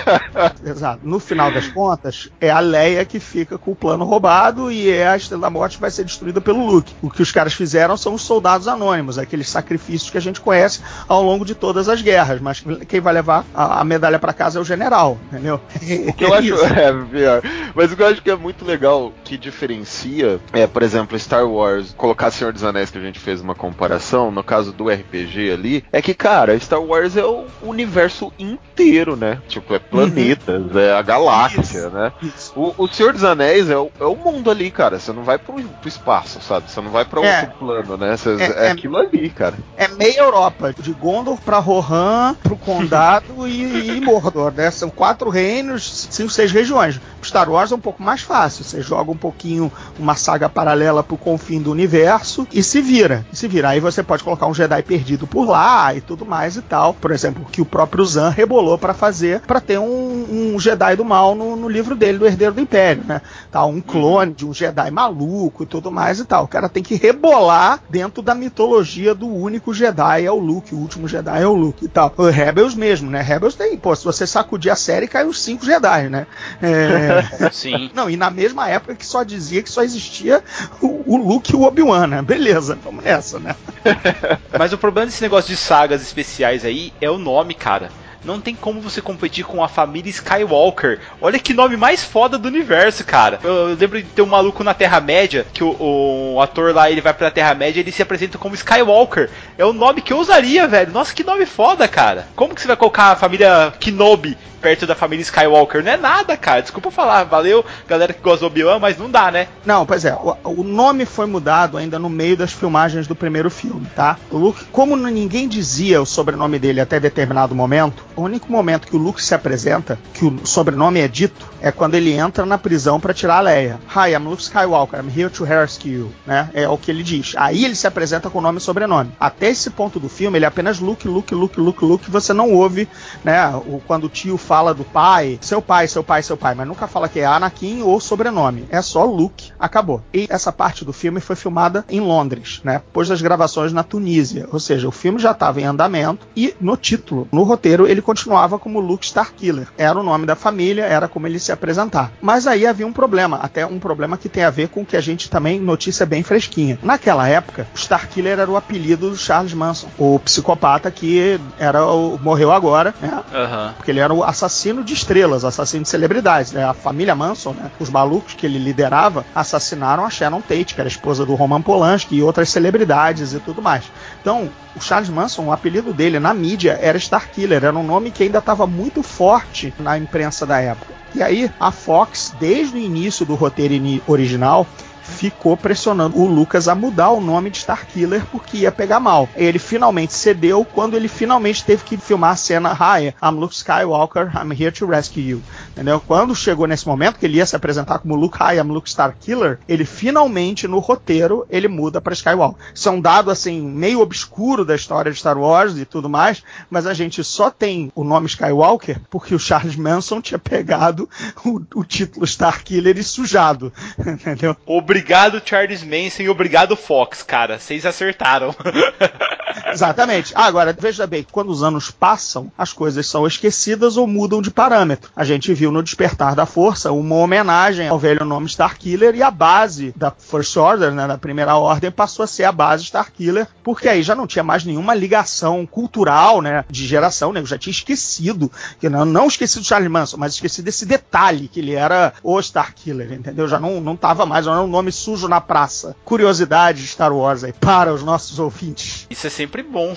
[0.64, 1.00] Exato.
[1.02, 5.08] No final das contas, é a Leia que fica com o plano roubado e é
[5.08, 6.94] a Estrela da Morte vai ser destruída pelo Luke.
[7.02, 10.80] O que os caras fizeram são os soldados anônimos, aqueles sacrifícios que a gente conhece
[11.08, 14.58] ao longo de todas as guerras, mas quem vai levar a, a medalha para casa
[14.58, 15.60] é o general, entendeu?
[16.08, 16.52] O que eu acho.
[16.72, 17.42] É, pior.
[17.74, 18.81] Mas o que eu acho que é muito legal,
[19.24, 23.40] que diferencia, é, por exemplo, Star Wars, colocar Senhor dos Anéis, que a gente fez
[23.40, 28.32] uma comparação, no caso do RPG ali, é que, cara, Star Wars é o universo
[28.38, 29.40] inteiro, né?
[29.48, 32.12] Tipo, é planetas, é a galáxia, né?
[32.56, 34.98] O, o Senhor dos Anéis é o, é o mundo ali, cara.
[34.98, 36.70] Você não vai pro, pro espaço, sabe?
[36.70, 37.40] Você não vai pra É.
[37.42, 38.16] outro plano, né?
[38.16, 39.54] Você- É, é, é- aquilo ali, cara.
[39.76, 44.70] É meia Europa, de Gondor pra Rohan, pro Condado e, e Mordor, né?
[44.70, 47.00] São quatro reinos, cinco, seis regiões.
[47.22, 48.64] Star Wars é um pouco mais fácil.
[48.72, 53.26] Você joga um pouquinho uma saga paralela pro confim do universo e se vira.
[53.30, 53.68] E se vira.
[53.68, 56.94] Aí você pode colocar um Jedi perdido por lá e tudo mais e tal.
[56.94, 61.04] Por exemplo, que o próprio Zan rebolou pra fazer, pra ter um, um Jedi do
[61.04, 63.20] mal no, no livro dele, do Herdeiro do Império, né?
[63.50, 66.44] Tá, um clone de um Jedi maluco e tudo mais e tal.
[66.44, 70.78] O cara tem que rebolar dentro da mitologia do único Jedi, é o Luke, o
[70.78, 72.12] último Jedi é o Luke e tal.
[72.16, 73.20] O Rebels mesmo, né?
[73.20, 76.26] Rebels tem, pô, se você sacudir a série, cai os cinco Jedi, né?
[76.62, 77.90] É, Sim.
[77.94, 80.42] não, e na mesma época que só dizia que só existia
[80.80, 82.22] o, o Luke e o Obi-Wan, né?
[82.22, 83.54] Beleza, vamos nessa, né?
[84.58, 87.90] Mas o problema desse negócio de sagas especiais aí é o nome, cara.
[88.24, 91.00] Não tem como você competir com a família Skywalker.
[91.20, 93.40] Olha que nome mais foda do universo, cara.
[93.42, 97.00] Eu, eu lembro de ter um maluco na Terra-média, que o, o, ator lá, ele
[97.00, 99.30] vai pra Terra-média e ele se apresenta como Skywalker.
[99.58, 100.92] É o nome que eu usaria, velho.
[100.92, 102.26] Nossa, que nome foda, cara.
[102.34, 105.82] Como que você vai colocar a família Kenobi perto da família Skywalker.
[105.82, 106.62] Não é nada, cara.
[106.62, 107.24] Desculpa falar.
[107.24, 109.48] Valeu, galera que gosta do Obi-Wan, mas não dá, né?
[109.66, 110.14] Não, pois é.
[110.14, 114.16] O, o, nome foi mudado ainda no meio das filmagens do primeiro filme, tá?
[114.30, 118.96] O Luke, como ninguém dizia o sobrenome dele até determinado momento, o único momento que
[118.96, 123.00] o Luke se apresenta, que o sobrenome é dito, é quando ele entra na prisão
[123.00, 123.80] para tirar a Leia.
[123.94, 125.00] Hi, I'm Luke Skywalker.
[125.00, 126.12] I'm here to rescue you.
[126.26, 126.50] Né?
[126.52, 127.34] É o que ele diz.
[127.36, 129.12] Aí ele se apresenta com nome e sobrenome.
[129.18, 132.10] Até esse ponto do filme, ele é apenas Luke, Luke, Luke, Luke, Luke.
[132.10, 132.88] Você não ouve,
[133.24, 133.48] né?
[133.66, 136.86] O, quando o tio fala do pai, seu pai, seu pai, seu pai, mas nunca
[136.86, 138.66] fala que é Anakin ou sobrenome.
[138.70, 140.02] É só Luke, acabou.
[140.12, 142.82] E essa parte do filme foi filmada em Londres, né?
[142.84, 144.48] Depois das gravações na Tunísia.
[144.52, 148.58] Ou seja, o filme já estava em andamento e no título, no roteiro, ele continuava
[148.58, 149.68] como Luke Starkiller.
[149.78, 152.12] Era o nome da família, era como ele se apresentar.
[152.20, 155.00] Mas aí havia um problema, até um problema que tem a ver com que a
[155.00, 156.78] gente também, notícia bem fresquinha.
[156.82, 162.18] Naquela época, o Starkiller era o apelido do Charles Manson, o psicopata que era o,
[162.18, 163.22] morreu agora, né?
[163.32, 163.72] Uhum.
[163.74, 166.52] Porque ele era o assassino de estrelas, assassino de celebridades.
[166.52, 166.64] Né?
[166.64, 167.70] A família Manson, né?
[167.78, 172.16] os malucos que ele liderava, assassinaram a Sharon Tate, que era esposa do Roman Polanski
[172.16, 173.84] e outras celebridades e tudo mais.
[174.20, 178.22] Então, o Charles Manson, o apelido dele na mídia era Starkiller, era um nome que
[178.22, 180.92] ainda estava muito forte na imprensa da época.
[181.14, 183.74] E aí, a Fox, desde o início do roteiro
[184.06, 184.66] original,
[185.02, 189.28] ficou pressionando o Lucas a mudar o nome de Starkiller porque ia pegar mal.
[189.36, 194.30] Ele finalmente cedeu quando ele finalmente teve que filmar a cena Hi, I'm Luke Skywalker,
[194.34, 195.42] I'm here to rescue you.
[195.70, 196.00] Entendeu?
[196.00, 199.58] Quando chegou nesse momento que ele ia se apresentar como Luke Hi, I'm Luke Starkiller,
[199.68, 202.62] ele finalmente no roteiro ele muda para Skywalker.
[202.74, 206.42] Isso é um dado assim meio obscuro da história de Star Wars e tudo mais,
[206.70, 211.08] mas a gente só tem o nome Skywalker porque o Charles Manson tinha pegado
[211.44, 214.56] o, o título Starkiller e sujado, entendeu?
[214.92, 217.58] Obrigado, Charles Manson, e obrigado, Fox, cara.
[217.58, 218.54] Vocês acertaram.
[219.72, 220.32] Exatamente.
[220.34, 225.10] Agora, veja bem, quando os anos passam, as coisas são esquecidas ou mudam de parâmetro.
[225.14, 229.30] A gente viu no Despertar da Força uma homenagem ao velho nome Starkiller e a
[229.30, 233.88] base da First Order, né, da Primeira Ordem, passou a ser a base Starkiller, porque
[233.88, 237.72] aí já não tinha mais nenhuma ligação cultural, né, de geração, né, eu já tinha
[237.72, 242.12] esquecido, que não, não esqueci do Charles Manson, mas esqueci desse detalhe, que ele era
[242.22, 243.48] o Starkiller, entendeu?
[243.48, 245.94] Já não, não tava mais, não era um nome sujo na praça.
[246.04, 249.06] Curiosidade de Star Wars aí, para os nossos ouvintes.
[249.10, 249.94] Isso é sempre bom.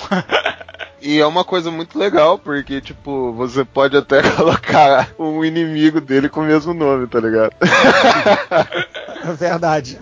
[1.02, 6.28] E é uma coisa muito legal, porque, tipo, você pode até colocar um inimigo dele
[6.28, 7.52] com o mesmo nome, tá ligado?
[9.26, 9.98] É verdade.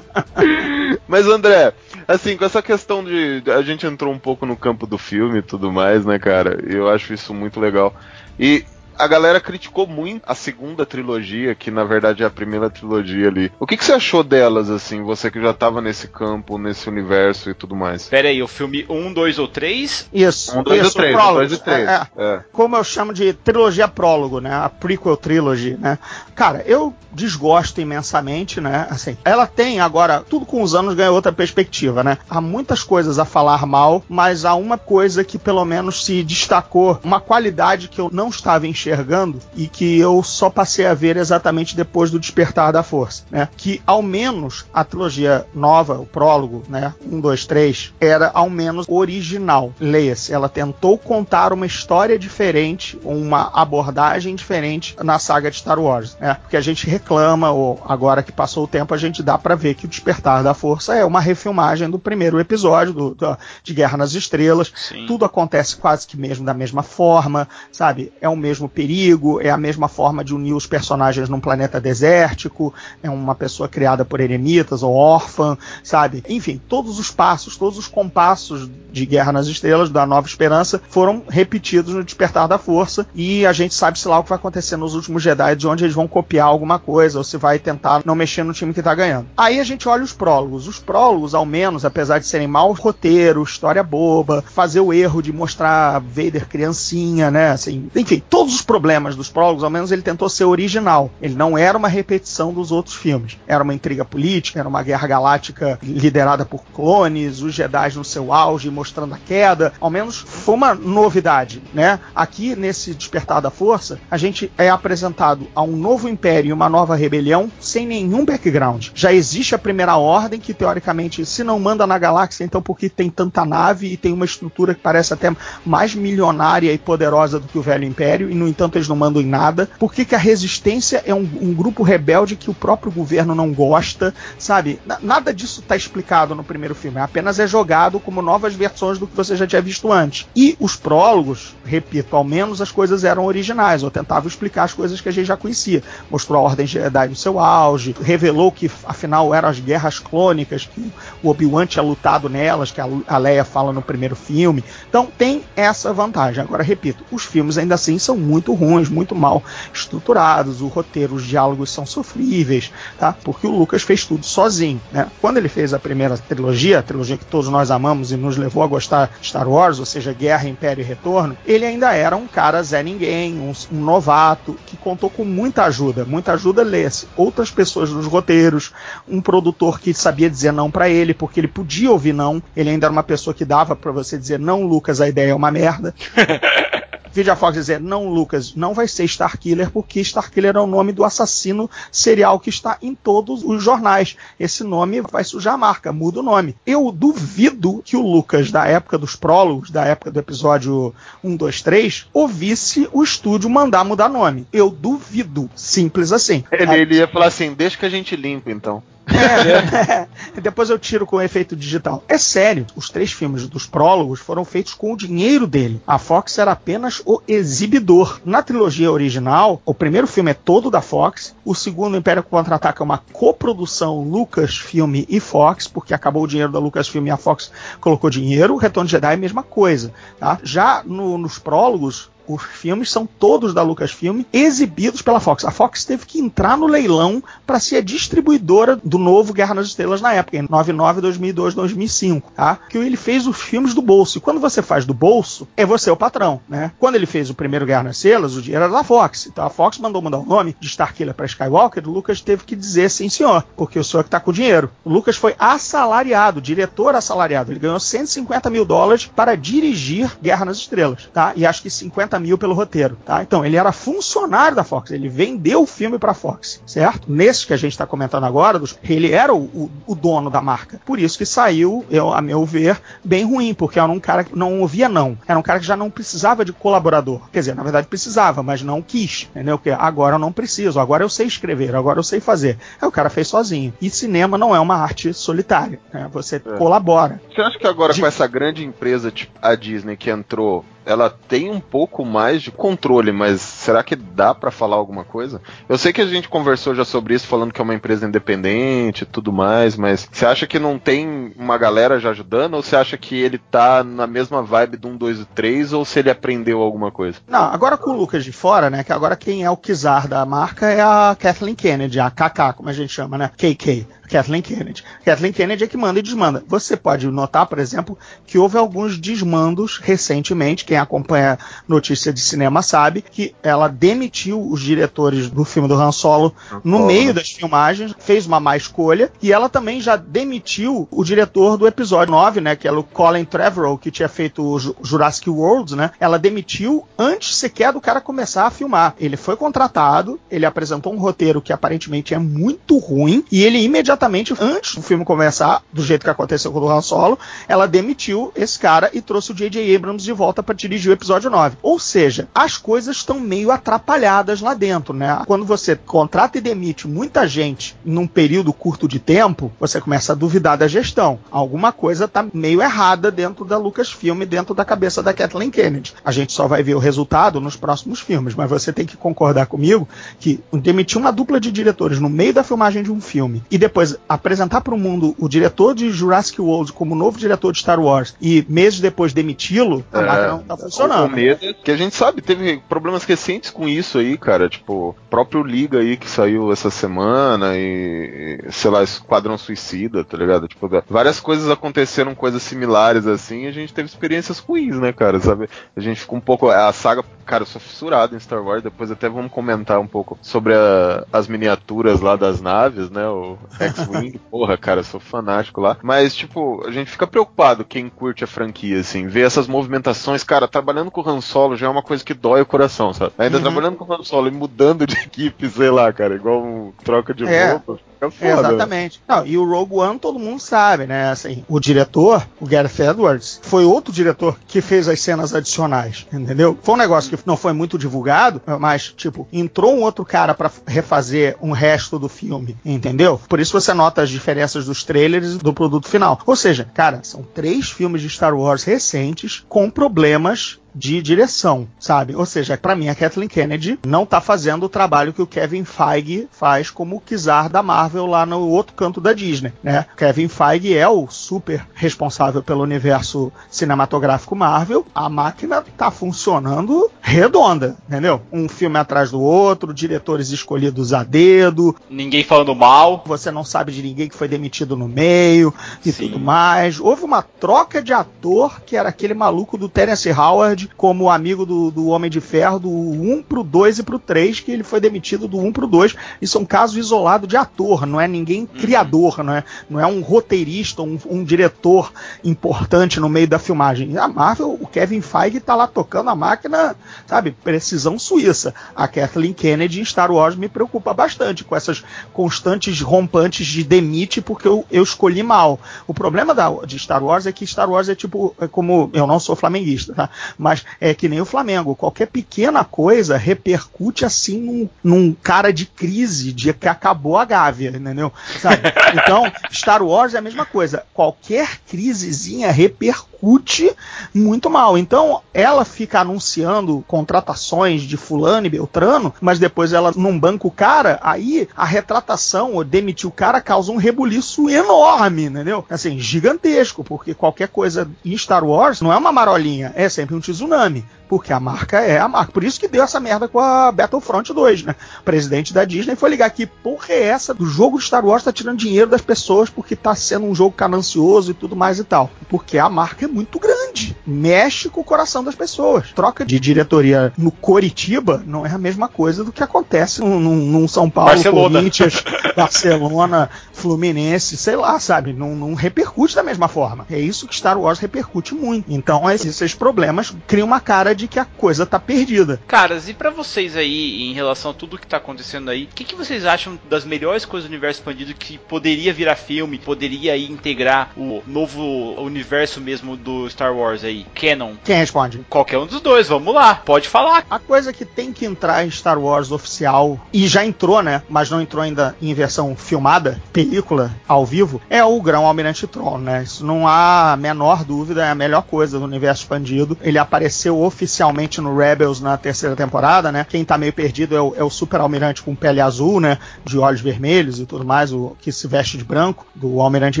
[1.08, 1.72] Mas, André,
[2.06, 3.42] assim, com essa questão de.
[3.50, 6.60] A gente entrou um pouco no campo do filme e tudo mais, né, cara?
[6.64, 7.92] Eu acho isso muito legal.
[8.38, 8.64] E
[8.98, 13.52] a galera criticou muito a segunda trilogia, que na verdade é a primeira trilogia ali.
[13.58, 17.50] O que, que você achou delas, assim, você que já tava nesse campo, nesse universo
[17.50, 18.08] e tudo mais?
[18.08, 20.08] Pera aí, o filme 1, 2 ou 3?
[20.12, 21.88] Isso, 1, 2 ou 3, 1, 2 e 3.
[21.88, 22.40] É, é.
[22.52, 24.54] Como eu chamo de trilogia prólogo, né?
[24.54, 25.98] A prequel trilogy, né?
[26.34, 28.86] Cara, eu desgosto imensamente, né?
[28.90, 32.18] Assim, ela tem agora, tudo com os anos ganha outra perspectiva, né?
[32.28, 36.98] Há muitas coisas a falar mal, mas há uma coisa que pelo menos se destacou,
[37.04, 41.16] uma qualidade que eu não estava enxergando enxergando e que eu só passei a ver
[41.16, 43.48] exatamente depois do Despertar da Força, né?
[43.56, 46.94] Que ao menos a trilogia nova, o prólogo, né?
[47.10, 49.72] 1, 2, 3, era ao menos original.
[49.80, 56.16] Leia-se, ela tentou contar uma história diferente, uma abordagem diferente na saga de Star Wars,
[56.20, 56.34] né?
[56.42, 59.74] Porque a gente reclama, ou agora que passou o tempo, a gente dá para ver
[59.74, 63.96] que o Despertar da Força é uma refilmagem do primeiro episódio do, do de Guerra
[63.96, 64.72] nas Estrelas.
[64.74, 65.06] Sim.
[65.06, 68.12] Tudo acontece quase que mesmo da mesma forma, sabe?
[68.20, 72.74] É o mesmo perigo, é a mesma forma de unir os personagens num planeta desértico,
[73.02, 76.22] é uma pessoa criada por eremitas ou órfã, sabe?
[76.28, 81.22] Enfim, todos os passos, todos os compassos de Guerra nas Estrelas, da Nova Esperança, foram
[81.28, 84.76] repetidos no Despertar da Força, e a gente sabe, sei lá, o que vai acontecer
[84.76, 88.14] nos últimos Jedi, de onde eles vão copiar alguma coisa, ou se vai tentar não
[88.14, 89.26] mexer no time que tá ganhando.
[89.36, 90.66] Aí a gente olha os prólogos.
[90.66, 95.32] Os prólogos, ao menos, apesar de serem mau roteiro, história boba, fazer o erro de
[95.32, 97.50] mostrar Vader criancinha, né?
[97.50, 101.10] Assim, enfim, todos os problemas dos prólogos, ao menos ele tentou ser original.
[101.20, 103.38] Ele não era uma repetição dos outros filmes.
[103.46, 108.32] Era uma intriga política, era uma guerra galáctica liderada por clones, os Jedi no seu
[108.32, 109.72] auge mostrando a queda.
[109.80, 112.00] Ao menos foi uma novidade, né?
[112.14, 116.68] Aqui nesse Despertar da Força, a gente é apresentado a um novo império e uma
[116.68, 118.88] nova rebelião sem nenhum background.
[118.94, 123.10] Já existe a primeira ordem que teoricamente se não manda na galáxia, então porque tem
[123.10, 125.34] tanta nave e tem uma estrutura que parece até
[125.64, 129.20] mais milionária e poderosa do que o velho império e no entanto eles não mandam
[129.20, 129.68] em nada.
[129.78, 133.52] Por que, que a resistência é um, um grupo rebelde que o próprio governo não
[133.52, 134.80] gosta, sabe?
[135.02, 139.16] nada disso está explicado no primeiro filme, apenas é jogado como novas versões do que
[139.16, 140.26] você já tinha visto antes.
[140.34, 145.00] E os prólogos, repito, ao menos as coisas eram originais, ou tentavam explicar as coisas
[145.00, 145.82] que a gente já conhecia.
[146.10, 150.92] Mostrou a Ordem Jedi no seu auge, revelou que afinal eram as guerras clônicas, que
[151.22, 154.62] o Obi-Wan tinha lutado nelas, que a Leia fala no primeiro filme.
[154.88, 156.42] Então tem essa vantagem.
[156.42, 159.42] Agora, repito, os filmes ainda assim são muito ruins, muito mal
[159.72, 163.12] estruturados, o roteiro, os diálogos são sofríveis, tá?
[163.24, 165.08] Porque o Lucas fez tudo sozinho, né?
[165.20, 168.62] Quando ele fez a primeira trilogia, a trilogia que todos nós amamos e nos levou
[168.62, 172.26] a gostar de Star Wars, ou seja, Guerra, Império e Retorno, ele ainda era um
[172.26, 176.04] cara Zé Ninguém, um, um novato, que contou com muita ajuda.
[176.04, 178.72] Muita ajuda lê-se outras pessoas nos roteiros,
[179.08, 182.86] um produtor que sabia dizer não para ele, porque ele podia ouvir não, ele ainda
[182.86, 185.94] era uma pessoa que dava para você dizer não, Lucas, a ideia é uma merda.
[187.14, 190.92] Vídeo a Fox dizer, não, Lucas, não vai ser Starkiller, porque Starkiller é o nome
[190.92, 194.16] do assassino serial que está em todos os jornais.
[194.38, 196.56] Esse nome vai sujar a marca, muda o nome.
[196.66, 200.92] Eu duvido que o Lucas, da época dos prólogos, da época do episódio
[201.22, 204.44] 1, 2, 3, ouvisse o estúdio mandar mudar nome.
[204.52, 205.48] Eu duvido.
[205.54, 206.42] Simples assim.
[206.50, 208.82] Ele, ele ia falar assim, deixa que a gente limpa, então.
[209.06, 210.06] É.
[210.40, 212.02] Depois eu tiro com efeito digital.
[212.08, 215.80] É sério, os três filmes dos prólogos foram feitos com o dinheiro dele.
[215.86, 218.20] A Fox era apenas o exibidor.
[218.24, 222.84] Na trilogia original, o primeiro filme é todo da Fox, o segundo Império Contra-Ataca é
[222.84, 227.50] uma coprodução Lucasfilm e Fox, porque acabou o dinheiro da Lucasfilm e a Fox
[227.80, 228.54] colocou dinheiro.
[228.54, 229.92] O Retorno de Jedi é a mesma coisa.
[230.18, 230.38] Tá?
[230.42, 235.44] Já no, nos prólogos, os filmes são todos da Lucasfilm exibidos pela Fox.
[235.44, 239.66] A Fox teve que entrar no leilão para ser a distribuidora do novo Guerra nas
[239.66, 242.58] Estrelas na época, em 99, 2002, 2005, tá?
[242.68, 244.18] Que ele fez os filmes do bolso.
[244.18, 246.72] E quando você faz do bolso, é você o patrão, né?
[246.78, 249.26] Quando ele fez o primeiro Guerra nas Estrelas, o dinheiro era da Fox.
[249.26, 252.56] Então a Fox mandou mudar o nome de Starkiller para Skywalker, o Lucas teve que
[252.56, 254.70] dizer sim, senhor, porque o senhor é que tá com o dinheiro.
[254.84, 257.52] O Lucas foi assalariado, diretor assalariado.
[257.52, 261.32] Ele ganhou 150 mil dólares para dirigir Guerra nas Estrelas, tá?
[261.36, 263.22] E acho que 50 50 mil pelo roteiro, tá?
[263.22, 267.10] Então, ele era funcionário da Fox, ele vendeu o filme pra Fox, certo?
[267.10, 270.80] Nesses que a gente está comentando agora, ele era o, o, o, dono da marca.
[270.84, 274.36] Por isso que saiu, eu, a meu ver, bem ruim, porque era um cara que
[274.36, 275.18] não ouvia não.
[275.26, 277.20] Era um cara que já não precisava de colaborador.
[277.32, 279.58] Quer dizer, na verdade precisava, mas não quis, entendeu?
[279.58, 282.58] Porque agora eu não preciso, agora eu sei escrever, agora eu sei fazer.
[282.80, 283.72] Aí o cara fez sozinho.
[283.80, 286.08] E cinema não é uma arte solitária, né?
[286.12, 286.38] Você é.
[286.38, 287.20] colabora.
[287.34, 288.00] Você acha que agora de...
[288.00, 292.50] com essa grande empresa, tipo a Disney, que entrou ela tem um pouco mais de
[292.50, 295.40] controle, mas será que dá para falar alguma coisa?
[295.68, 299.02] Eu sei que a gente conversou já sobre isso, falando que é uma empresa independente
[299.02, 302.54] e tudo mais, mas você acha que não tem uma galera já ajudando?
[302.54, 305.72] Ou você acha que ele tá na mesma vibe do 1, 2 e 3?
[305.72, 307.18] Ou se ele aprendeu alguma coisa?
[307.28, 308.84] Não, agora com o Lucas de fora, né?
[308.84, 312.68] Que agora quem é o czar da marca é a Kathleen Kennedy, a KK, como
[312.68, 313.30] a gente chama, né?
[313.36, 313.86] KK.
[314.08, 314.84] Kathleen Kennedy.
[315.04, 316.44] Kathleen Kennedy é que manda e desmanda.
[316.46, 320.64] Você pode notar, por exemplo, que houve alguns desmandos recentemente.
[320.64, 325.92] Quem acompanha notícia de cinema sabe que ela demitiu os diretores do filme do Han
[325.92, 331.04] Solo no meio das filmagens, fez uma má escolha, e ela também já demitiu o
[331.04, 335.28] diretor do episódio 9, né, que é o Colin Trevorrow, que tinha feito o Jurassic
[335.28, 335.90] World, né?
[335.98, 338.94] Ela demitiu antes sequer do cara começar a filmar.
[338.98, 343.93] Ele foi contratado, ele apresentou um roteiro que aparentemente é muito ruim, e ele imediatamente
[343.94, 347.18] exatamente antes do filme começar, do jeito que aconteceu com o Han Solo,
[347.48, 349.74] ela demitiu esse cara e trouxe o J.J.
[349.74, 351.56] Abrams de volta para dirigir o episódio 9.
[351.62, 355.22] Ou seja, as coisas estão meio atrapalhadas lá dentro, né?
[355.26, 360.16] Quando você contrata e demite muita gente num período curto de tempo, você começa a
[360.16, 361.20] duvidar da gestão.
[361.30, 365.94] Alguma coisa tá meio errada dentro da Lucasfilm, dentro da cabeça da Kathleen Kennedy.
[366.04, 369.46] A gente só vai ver o resultado nos próximos filmes, mas você tem que concordar
[369.46, 369.88] comigo
[370.18, 373.83] que demitir uma dupla de diretores no meio da filmagem de um filme e depois
[373.84, 377.78] coisa, apresentar para o mundo o diretor de Jurassic World como novo diretor de Star
[377.78, 381.12] Wars e meses depois demiti-lo, a é, máquina não tá funcionando.
[381.12, 384.48] O medo é que a gente sabe, teve problemas recentes com isso aí, cara.
[384.48, 390.48] Tipo, próprio Liga aí que saiu essa semana e, sei lá, Esquadrão Suicida, tá ligado?
[390.48, 395.20] Tipo, várias coisas aconteceram, coisas similares assim, e a gente teve experiências ruins, né, cara?
[395.20, 395.48] Sabe?
[395.76, 396.48] A gente ficou um pouco.
[396.48, 400.18] A saga, cara, eu sou fissurado em Star Wars, depois até vamos comentar um pouco
[400.22, 403.06] sobre a, as miniaturas lá das naves, né?
[403.06, 403.36] O
[403.74, 405.76] X-Wing, porra, cara, sou fanático lá.
[405.82, 410.48] Mas, tipo, a gente fica preocupado quem curte a franquia, assim, ver essas movimentações, cara,
[410.48, 413.12] trabalhando com o Han Solo já é uma coisa que dói o coração, sabe?
[413.18, 413.42] Ainda uhum.
[413.42, 417.12] trabalhando com o Han Solo e mudando de equipe, sei lá, cara, igual um troca
[417.12, 417.52] de é.
[417.52, 417.78] roupa.
[418.06, 418.48] É foda.
[418.48, 419.00] Exatamente.
[419.08, 421.10] Não, e o Rogue One todo mundo sabe, né?
[421.10, 426.58] Assim, o diretor, o Gareth Edwards, foi outro diretor que fez as cenas adicionais, entendeu?
[426.62, 430.50] Foi um negócio que não foi muito divulgado, mas, tipo, entrou um outro cara para
[430.66, 433.20] refazer um resto do filme, entendeu?
[433.28, 436.18] Por isso você nota as diferenças dos trailers do produto final.
[436.26, 442.16] Ou seja, cara, são três filmes de Star Wars recentes com problemas de direção, sabe?
[442.16, 445.64] Ou seja, para mim a Kathleen Kennedy não tá fazendo o trabalho que o Kevin
[445.64, 449.86] Feige faz como o Kizar da Marvel lá no outro canto da Disney, né?
[449.96, 454.86] Kevin Feige é o super responsável pelo universo cinematográfico Marvel.
[454.94, 458.22] A máquina tá funcionando redonda, entendeu?
[458.32, 463.04] Um filme atrás do outro, diretores escolhidos a dedo, ninguém falando mal.
[463.06, 465.52] Você não sabe de ninguém que foi demitido no meio
[465.84, 466.06] e Sim.
[466.08, 466.80] tudo mais.
[466.80, 471.70] Houve uma troca de ator que era aquele maluco do Terence Howard como amigo do,
[471.70, 475.28] do Homem de Ferro do 1 pro 2 e pro 3, que ele foi demitido
[475.28, 475.94] do 1 pro 2.
[476.20, 478.60] Isso é um caso isolado de ator, não é ninguém uhum.
[478.60, 481.92] criador, não é, não é um roteirista, um, um diretor
[482.22, 483.96] importante no meio da filmagem.
[483.96, 488.54] A Marvel, o Kevin Feige tá lá tocando a máquina, sabe, precisão suíça.
[488.74, 494.20] A Kathleen Kennedy em Star Wars me preocupa bastante com essas constantes rompantes de demite
[494.20, 495.58] porque eu, eu escolhi mal.
[495.86, 499.06] O problema da, de Star Wars é que Star Wars é tipo, é como eu
[499.06, 500.10] não sou flamenguista, tá?
[500.38, 501.74] Mas mas é que nem o Flamengo.
[501.74, 507.70] Qualquer pequena coisa repercute assim num, num cara de crise, de que acabou a Gávea,
[507.70, 508.12] entendeu?
[508.40, 508.72] Sabe?
[508.94, 510.84] Então, Star Wars é a mesma coisa.
[510.94, 513.74] Qualquer crisezinha repercute
[514.14, 514.78] muito mal.
[514.78, 520.50] Então, ela fica anunciando contratações de fulano e beltrano, mas depois ela não banca o
[520.50, 525.64] cara, aí a retratação ou demitir o cara causa um rebuliço enorme, entendeu?
[525.68, 530.20] Assim, gigantesco, porque qualquer coisa em Star Wars não é uma marolinha, é sempre um
[530.20, 530.84] tesouro tsunami.
[531.08, 532.32] Porque a marca é a marca.
[532.32, 534.74] Por isso que deu essa merda com a Battlefront 2, né?
[535.00, 538.32] O presidente da Disney foi ligar aqui, porra é essa do jogo Star Wars tá
[538.32, 542.10] tirando dinheiro das pessoas porque tá sendo um jogo canancioso e tudo mais e tal.
[542.28, 543.96] Porque a marca é muito grande.
[544.06, 545.92] Mexe com o coração das pessoas.
[545.92, 550.68] Troca de diretoria no Coritiba não é a mesma coisa do que acontece num, num
[550.68, 551.58] São Paulo, Barcelona.
[551.58, 552.04] Corinthians,
[552.36, 555.12] Barcelona, Fluminense, sei lá, sabe?
[555.12, 556.86] Não, não repercute da mesma forma.
[556.90, 558.72] É isso que Star Wars repercute muito.
[558.72, 562.40] Então, esses problemas criam uma cara de que a coisa tá perdida.
[562.46, 565.84] Caras, e para vocês aí, em relação a tudo que tá acontecendo aí, o que,
[565.84, 570.30] que vocês acham das melhores coisas do universo expandido que poderia virar filme, poderia aí
[570.30, 571.62] integrar o novo
[572.00, 574.06] universo mesmo do Star Wars aí?
[574.14, 574.54] Canon.
[574.64, 575.24] Quem responde?
[575.28, 577.24] Qualquer um dos dois, vamos lá, pode falar.
[577.28, 581.02] A coisa que tem que entrar em Star Wars oficial, e já entrou, né?
[581.08, 585.98] Mas não entrou ainda em versão filmada, película, ao vivo, é o Grão Almirante Tron,
[585.98, 586.22] né?
[586.22, 589.76] Isso não há a menor dúvida, é a melhor coisa do universo expandido.
[589.82, 593.26] Ele apareceu oficialmente oficialmente no Rebels na terceira temporada, né?
[593.28, 596.18] Quem tá meio perdido é o, é o super almirante com pele azul, né?
[596.44, 600.00] De olhos vermelhos e tudo mais, o que se veste de branco, do almirante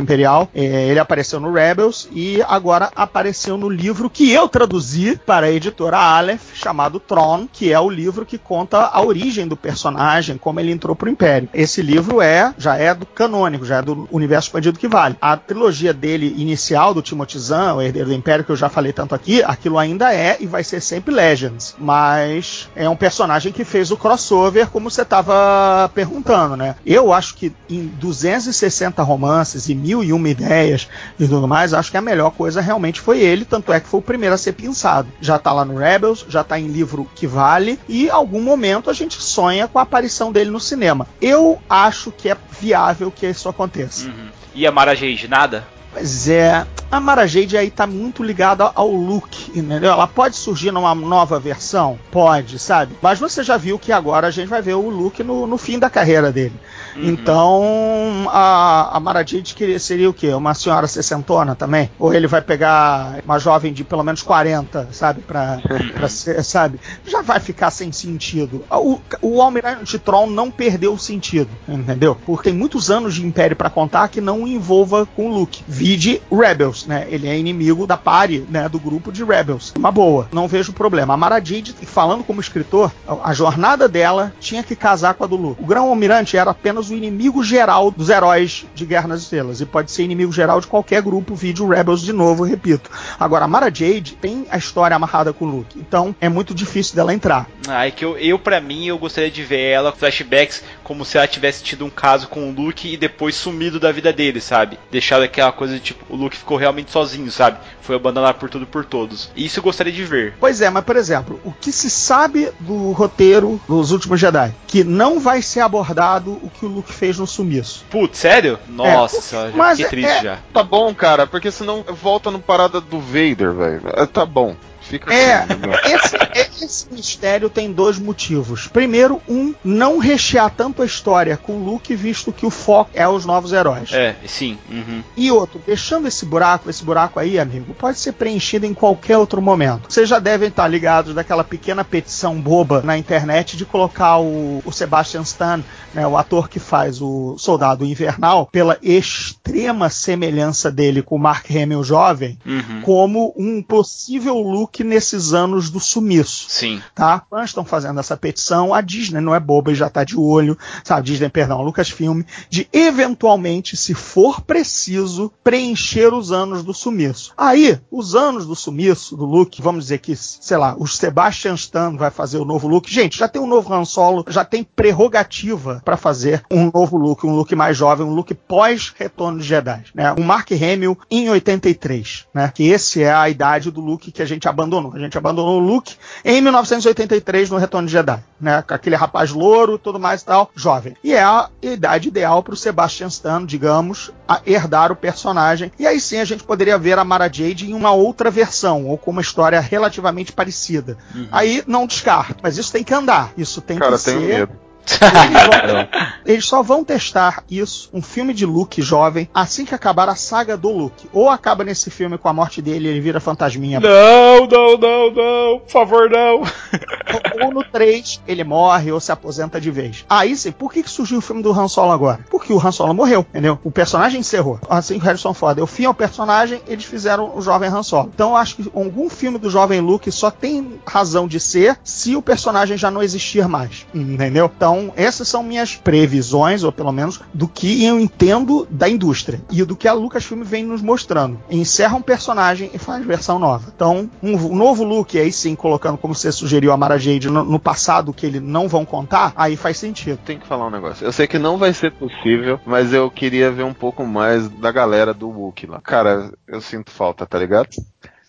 [0.00, 0.48] imperial.
[0.54, 5.50] É, ele apareceu no Rebels e agora apareceu no livro que eu traduzi para a
[5.50, 10.60] editora Aleph, chamado Tron, que é o livro que conta a origem do personagem, como
[10.60, 11.48] ele entrou pro Império.
[11.54, 15.16] Esse livro é, já é do canônico, já é do universo expandido que vale.
[15.20, 18.92] A trilogia dele inicial, do Timothy Zahn, o Herdeiro do Império, que eu já falei
[18.92, 23.52] tanto aqui, aquilo ainda é e vai ser ser sempre Legends, mas é um personagem
[23.52, 26.76] que fez o crossover, como você estava perguntando, né?
[26.84, 31.90] Eu acho que em 260 romances e mil e uma ideias e tudo mais, acho
[31.90, 34.52] que a melhor coisa realmente foi ele, tanto é que foi o primeiro a ser
[34.52, 35.08] pensado.
[35.20, 38.90] Já tá lá no Rebels, já tá em livro que vale, e em algum momento
[38.90, 41.06] a gente sonha com a aparição dele no cinema.
[41.20, 44.06] Eu acho que é viável que isso aconteça.
[44.06, 44.28] Uhum.
[44.54, 45.64] E a Mara Jade, nada?
[45.92, 49.92] Pois é, a Mara Jade aí tá muito ligada ao look, entendeu?
[49.92, 51.98] Ela pode surgir numa nova versão?
[52.10, 52.96] Pode, sabe?
[53.00, 55.78] Mas você já viu que agora a gente vai ver o look no, no fim
[55.78, 56.54] da carreira dele.
[56.96, 57.08] Uhum.
[57.08, 60.32] Então, a, a seria o quê?
[60.32, 61.90] Uma senhora sessentona também?
[61.98, 65.22] Ou ele vai pegar uma jovem de pelo menos 40, sabe?
[65.22, 65.60] Pra,
[65.92, 66.80] pra ser, sabe?
[67.06, 68.64] Já vai ficar sem sentido.
[68.70, 72.16] O, o Almirante Tron não perdeu o sentido, entendeu?
[72.26, 75.64] Porque tem muitos anos de Império para contar que não envolva com o Luke.
[75.66, 77.06] Vide Rebels, né?
[77.08, 78.68] Ele é inimigo da pare, né?
[78.68, 79.72] Do grupo de Rebels.
[79.76, 81.14] Uma boa, não vejo problema.
[81.14, 82.92] A Mara Jade, falando como escritor,
[83.22, 85.62] a jornada dela tinha que casar com a do Luke.
[85.62, 89.66] O Grão Almirante era apenas o inimigo geral dos heróis de Guerra nas Estrelas e
[89.66, 92.90] pode ser inimigo geral de qualquer grupo, vídeo Rebels de novo, repito.
[93.18, 96.96] Agora, a Mara Jade tem a história amarrada com o Luke, então é muito difícil
[96.96, 97.48] dela entrar.
[97.68, 101.16] Ah, é que eu, eu para mim, eu gostaria de ver ela flashbacks como se
[101.16, 104.78] ela tivesse tido um caso com o Luke e depois sumido da vida dele, sabe?
[104.90, 107.58] Deixado aquela coisa de tipo, o Luke ficou realmente sozinho, sabe?
[107.84, 109.30] Foi abandonado por tudo e por todos.
[109.36, 110.34] Isso eu gostaria de ver.
[110.40, 114.54] Pois é, mas por exemplo, o que se sabe do roteiro dos últimos Jedi?
[114.66, 117.84] Que não vai ser abordado o que o Luke fez no sumiço.
[117.90, 118.58] Putz, sério?
[118.68, 120.38] Nossa, é, já mas fiquei triste é, já.
[120.52, 123.82] Tá bom, cara, porque senão volta no parada do Vader, velho.
[123.92, 124.56] É, tá bom.
[124.84, 128.68] Fica é, assim, esse, esse, mistério tem dois motivos.
[128.68, 133.08] Primeiro, um, não rechear tanto a história com o Luke, visto que o foco é
[133.08, 133.92] os novos heróis.
[133.92, 134.58] É, sim.
[134.68, 135.02] Uhum.
[135.16, 139.40] E outro, deixando esse buraco, esse buraco aí, amigo, pode ser preenchido em qualquer outro
[139.40, 139.90] momento.
[139.90, 144.72] Vocês já devem estar ligados daquela pequena petição boba na internet de colocar o, o
[144.72, 145.62] Sebastian Stan,
[145.94, 151.50] né, o ator que faz o Soldado Invernal, pela extrema semelhança dele com o Mark
[151.50, 152.82] Hamill jovem, uhum.
[152.82, 156.46] como um possível Luke Luke nesses anos do sumiço.
[156.48, 156.82] Sim.
[156.94, 157.22] Tá?
[157.30, 160.58] Fãs estão fazendo essa petição, a Disney não é boba e já tá de olho,
[160.82, 161.06] sabe?
[161.06, 167.32] Disney, perdão, Lucasfilm, de eventualmente, se for preciso, preencher os anos do sumiço.
[167.36, 171.96] Aí, os anos do sumiço do Luke, vamos dizer que, sei lá, o Sebastian Stan
[171.96, 172.92] vai fazer o novo Luke.
[172.92, 177.26] Gente, já tem um novo Han Solo, já tem prerrogativa para fazer um novo Luke,
[177.26, 180.12] um Luke mais jovem, um Luke pós-retorno de Jedi, né?
[180.18, 182.50] Um Mark Hamill em 83, né?
[182.54, 184.92] Que esse é a idade do Luke que a gente abandonou abandonou.
[184.94, 188.62] A gente abandonou o Luke em 1983 no Retorno de Jedi, né?
[188.62, 190.96] Com aquele rapaz louro, tudo mais e tal, jovem.
[191.04, 195.70] E é a idade ideal para o Sebastian Stan, digamos, a herdar o personagem.
[195.78, 198.98] E aí sim a gente poderia ver a Mara Jade em uma outra versão ou
[198.98, 200.96] com uma história relativamente parecida.
[201.14, 201.28] Uhum.
[201.30, 203.32] Aí não descarto, mas isso tem que andar.
[203.36, 204.18] Isso tem Cara, que ser.
[204.18, 204.63] Medo.
[204.84, 205.88] Eles, vão,
[206.26, 210.56] eles só vão testar isso, um filme de Luke jovem, assim que acabar a saga
[210.56, 211.08] do Luke.
[211.12, 213.80] Ou acaba nesse filme com a morte dele e ele vira fantasminha.
[213.80, 216.42] Não, não, não, não, por favor, não.
[216.42, 220.04] Ou, ou no 3 ele morre ou se aposenta de vez.
[220.08, 222.20] Aí sim, por que, que surgiu o filme do Han Solo agora?
[222.30, 223.58] Porque o Han Solo morreu, entendeu?
[223.64, 224.58] O personagem encerrou.
[224.68, 228.10] Assim que o Harrison Ford deu fim ao personagem, eles fizeram o jovem Han Solo.
[228.14, 232.16] Então eu acho que algum filme do jovem Luke só tem razão de ser se
[232.16, 233.86] o personagem já não existir mais.
[233.94, 234.50] Entendeu?
[234.54, 239.40] Então então, essas são minhas previsões, ou pelo menos do que eu entendo da indústria
[239.50, 241.40] e do que a Lucasfilm vem nos mostrando.
[241.48, 243.72] Encerra um personagem e faz versão nova.
[243.74, 247.60] Então, um, novo look, aí sim, colocando como você sugeriu a Mara Jade no, no,
[247.60, 250.18] passado que eles não vão contar, aí faz sentido.
[250.24, 251.06] Tem que falar um negócio.
[251.06, 254.72] Eu sei que não vai ser possível, mas eu queria ver um pouco mais da
[254.72, 255.80] galera do Wookiee lá.
[255.80, 257.68] Cara, eu sinto falta, tá ligado?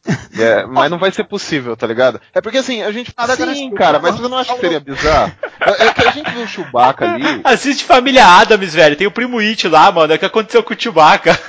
[0.38, 2.20] É, mas não vai ser possível, tá ligado?
[2.34, 5.32] É porque assim, a gente fala Sim, cara, mas você não acha que seria bizarro?
[5.62, 7.42] É, é que a gente viu o Chewbacca ali.
[7.44, 8.98] Assiste Família Adams, velho.
[8.98, 10.12] Tem o primo It lá, mano.
[10.12, 11.40] É o que aconteceu com o Chewbacca.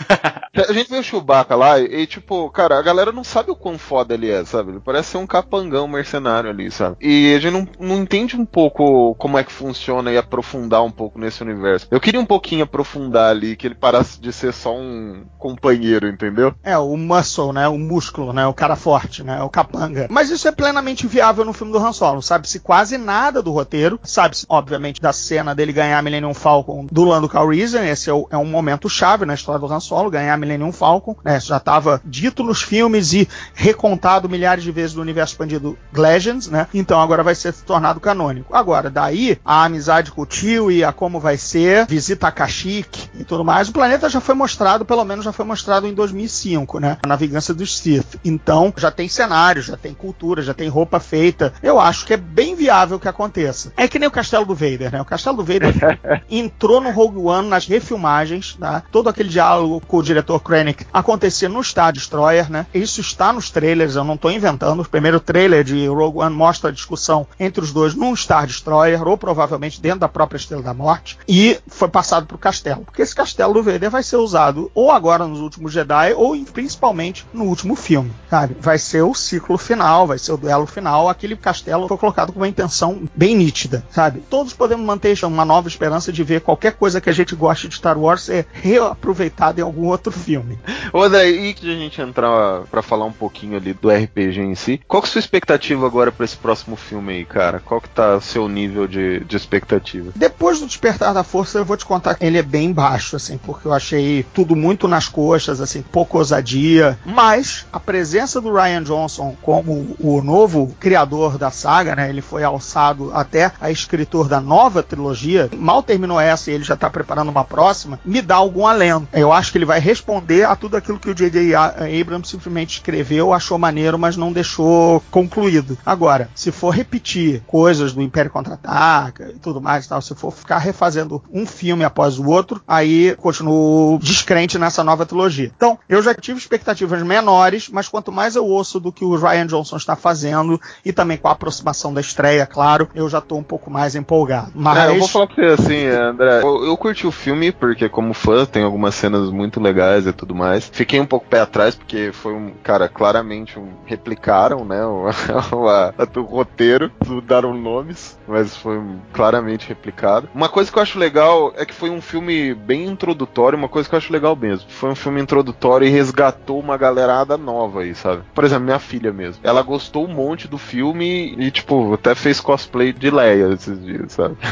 [0.57, 3.57] A gente viu o Chewbacca lá e, e, tipo, cara, a galera não sabe o
[3.57, 4.71] quão foda ele é, sabe?
[4.71, 6.97] Ele parece ser um capangão mercenário ali, sabe?
[7.01, 10.91] E a gente não, não entende um pouco como é que funciona e aprofundar um
[10.91, 11.89] pouco nesse universo.
[11.91, 16.55] Eu queria um pouquinho aprofundar ali, que ele parasse de ser só um companheiro, entendeu?
[16.63, 17.69] É, o muscle, né?
[17.69, 18.46] O músculo, né?
[18.47, 19.43] O cara forte, né?
[19.43, 20.07] O capanga.
[20.11, 22.23] Mas isso é plenamente viável no filme do Han Solo.
[22.23, 23.99] Sabe-se quase nada do roteiro.
[24.03, 27.85] Sabe-se, obviamente, da cena dele ganhar a Millennium Falcon do Lando Calrissian.
[27.85, 30.73] Esse é, o, é, um momento chave na história do Han Solo, ganhar a Millennium
[30.73, 31.17] Falcon.
[31.25, 31.39] Né?
[31.39, 36.49] Isso já estava dito nos filmes e recontado milhares de vezes no universo expandido Legends,
[36.49, 36.67] né?
[36.73, 38.55] Então agora vai ser tornado canônico.
[38.55, 43.11] Agora, daí, a amizade com o tio e a como vai ser, visita a Kashyyyk
[43.19, 43.69] e tudo mais.
[43.69, 46.99] O planeta já foi mostrado, pelo menos já foi mostrado em 2005, né?
[47.03, 48.19] A Navegança dos Sith.
[48.37, 51.55] Então, já tem cenário, já tem cultura, já tem roupa feita.
[51.63, 53.73] Eu acho que é bem viável que aconteça.
[53.77, 55.01] É que nem o Castelo do Vader, né?
[55.01, 55.75] O Castelo do Vader
[56.31, 58.83] entrou no Rogue One nas refilmagens, tá?
[58.93, 62.67] Todo aquele diálogo com o diretor Krennic, acontecer no Star Destroyer, né?
[62.75, 64.83] Isso está nos trailers, eu não estou inventando.
[64.83, 69.03] O primeiro trailer de Rogue One mostra a discussão entre os dois num Star Destroyer,
[69.09, 72.85] ou provavelmente dentro da própria Estrela da Morte, e foi passado para o castelo.
[72.85, 77.27] Porque esse castelo do Vader vai ser usado ou agora nos últimos Jedi, ou principalmente
[77.33, 78.57] no último filme, sabe?
[78.61, 81.09] Vai ser o ciclo final, vai ser o duelo final.
[81.09, 84.21] Aquele castelo foi colocado com uma intenção bem nítida, sabe?
[84.29, 87.77] Todos podemos manter uma nova esperança de ver qualquer coisa que a gente goste de
[87.77, 90.59] Star Wars ser reaproveitada em algum outro filme.
[90.93, 94.55] Ô André, e que a gente entrar para falar um pouquinho ali do RPG em
[94.55, 97.61] si, qual que é a sua expectativa agora para esse próximo filme aí, cara?
[97.65, 100.13] Qual que tá o seu nível de, de expectativa?
[100.15, 103.39] Depois do Despertar da Força, eu vou te contar que ele é bem baixo, assim,
[103.39, 108.83] porque eu achei tudo muito nas coxas, assim, pouco ousadia, mas a presença do Ryan
[108.83, 112.09] Johnson como o novo criador da saga, né?
[112.09, 116.75] Ele foi alçado até a escritor da nova trilogia, mal terminou essa e ele já
[116.75, 119.09] está preparando uma próxima, me dá algum alento.
[119.13, 121.55] Eu acho que ele vai responder a tudo aquilo que o J.J.
[121.55, 125.79] Abrams simplesmente escreveu, achou maneiro, mas não deixou concluído.
[125.85, 130.33] Agora, se for repetir coisas do Império Contra-Ataca e tudo mais e tal, se for
[130.33, 135.53] ficar refazendo um filme após o outro, aí continuo descrente nessa nova trilogia.
[135.57, 139.47] Então, eu já tive expectativas menores, mas quanto mais eu ouço do que o Ryan
[139.47, 143.43] Johnson está fazendo e também com a aproximação da estreia, claro, eu já estou um
[143.43, 144.53] pouco mais empolgado.
[144.55, 144.79] Mas...
[144.79, 148.15] É, eu vou falar pra você assim, André, eu, eu, curti o filme porque como
[148.15, 150.69] fã tem algumas cenas muito legais e tudo mais.
[150.73, 155.09] Fiquei um pouco pé atrás porque foi um, cara, claramente um, replicaram, né, o,
[155.69, 158.81] a, o roteiro, mudaram nomes, mas foi
[159.13, 160.29] claramente replicado.
[160.35, 163.89] Uma coisa que eu acho legal é que foi um filme bem introdutório, uma coisa
[163.89, 164.69] que eu acho legal mesmo.
[164.71, 168.23] Foi um filme introdutório e resgatou uma galerada nova aí, sabe?
[168.35, 169.41] Por exemplo, minha filha mesmo.
[169.43, 174.13] Ela gostou um monte do filme e, tipo, até fez cosplay de Leia esses dias,
[174.13, 174.37] sabe?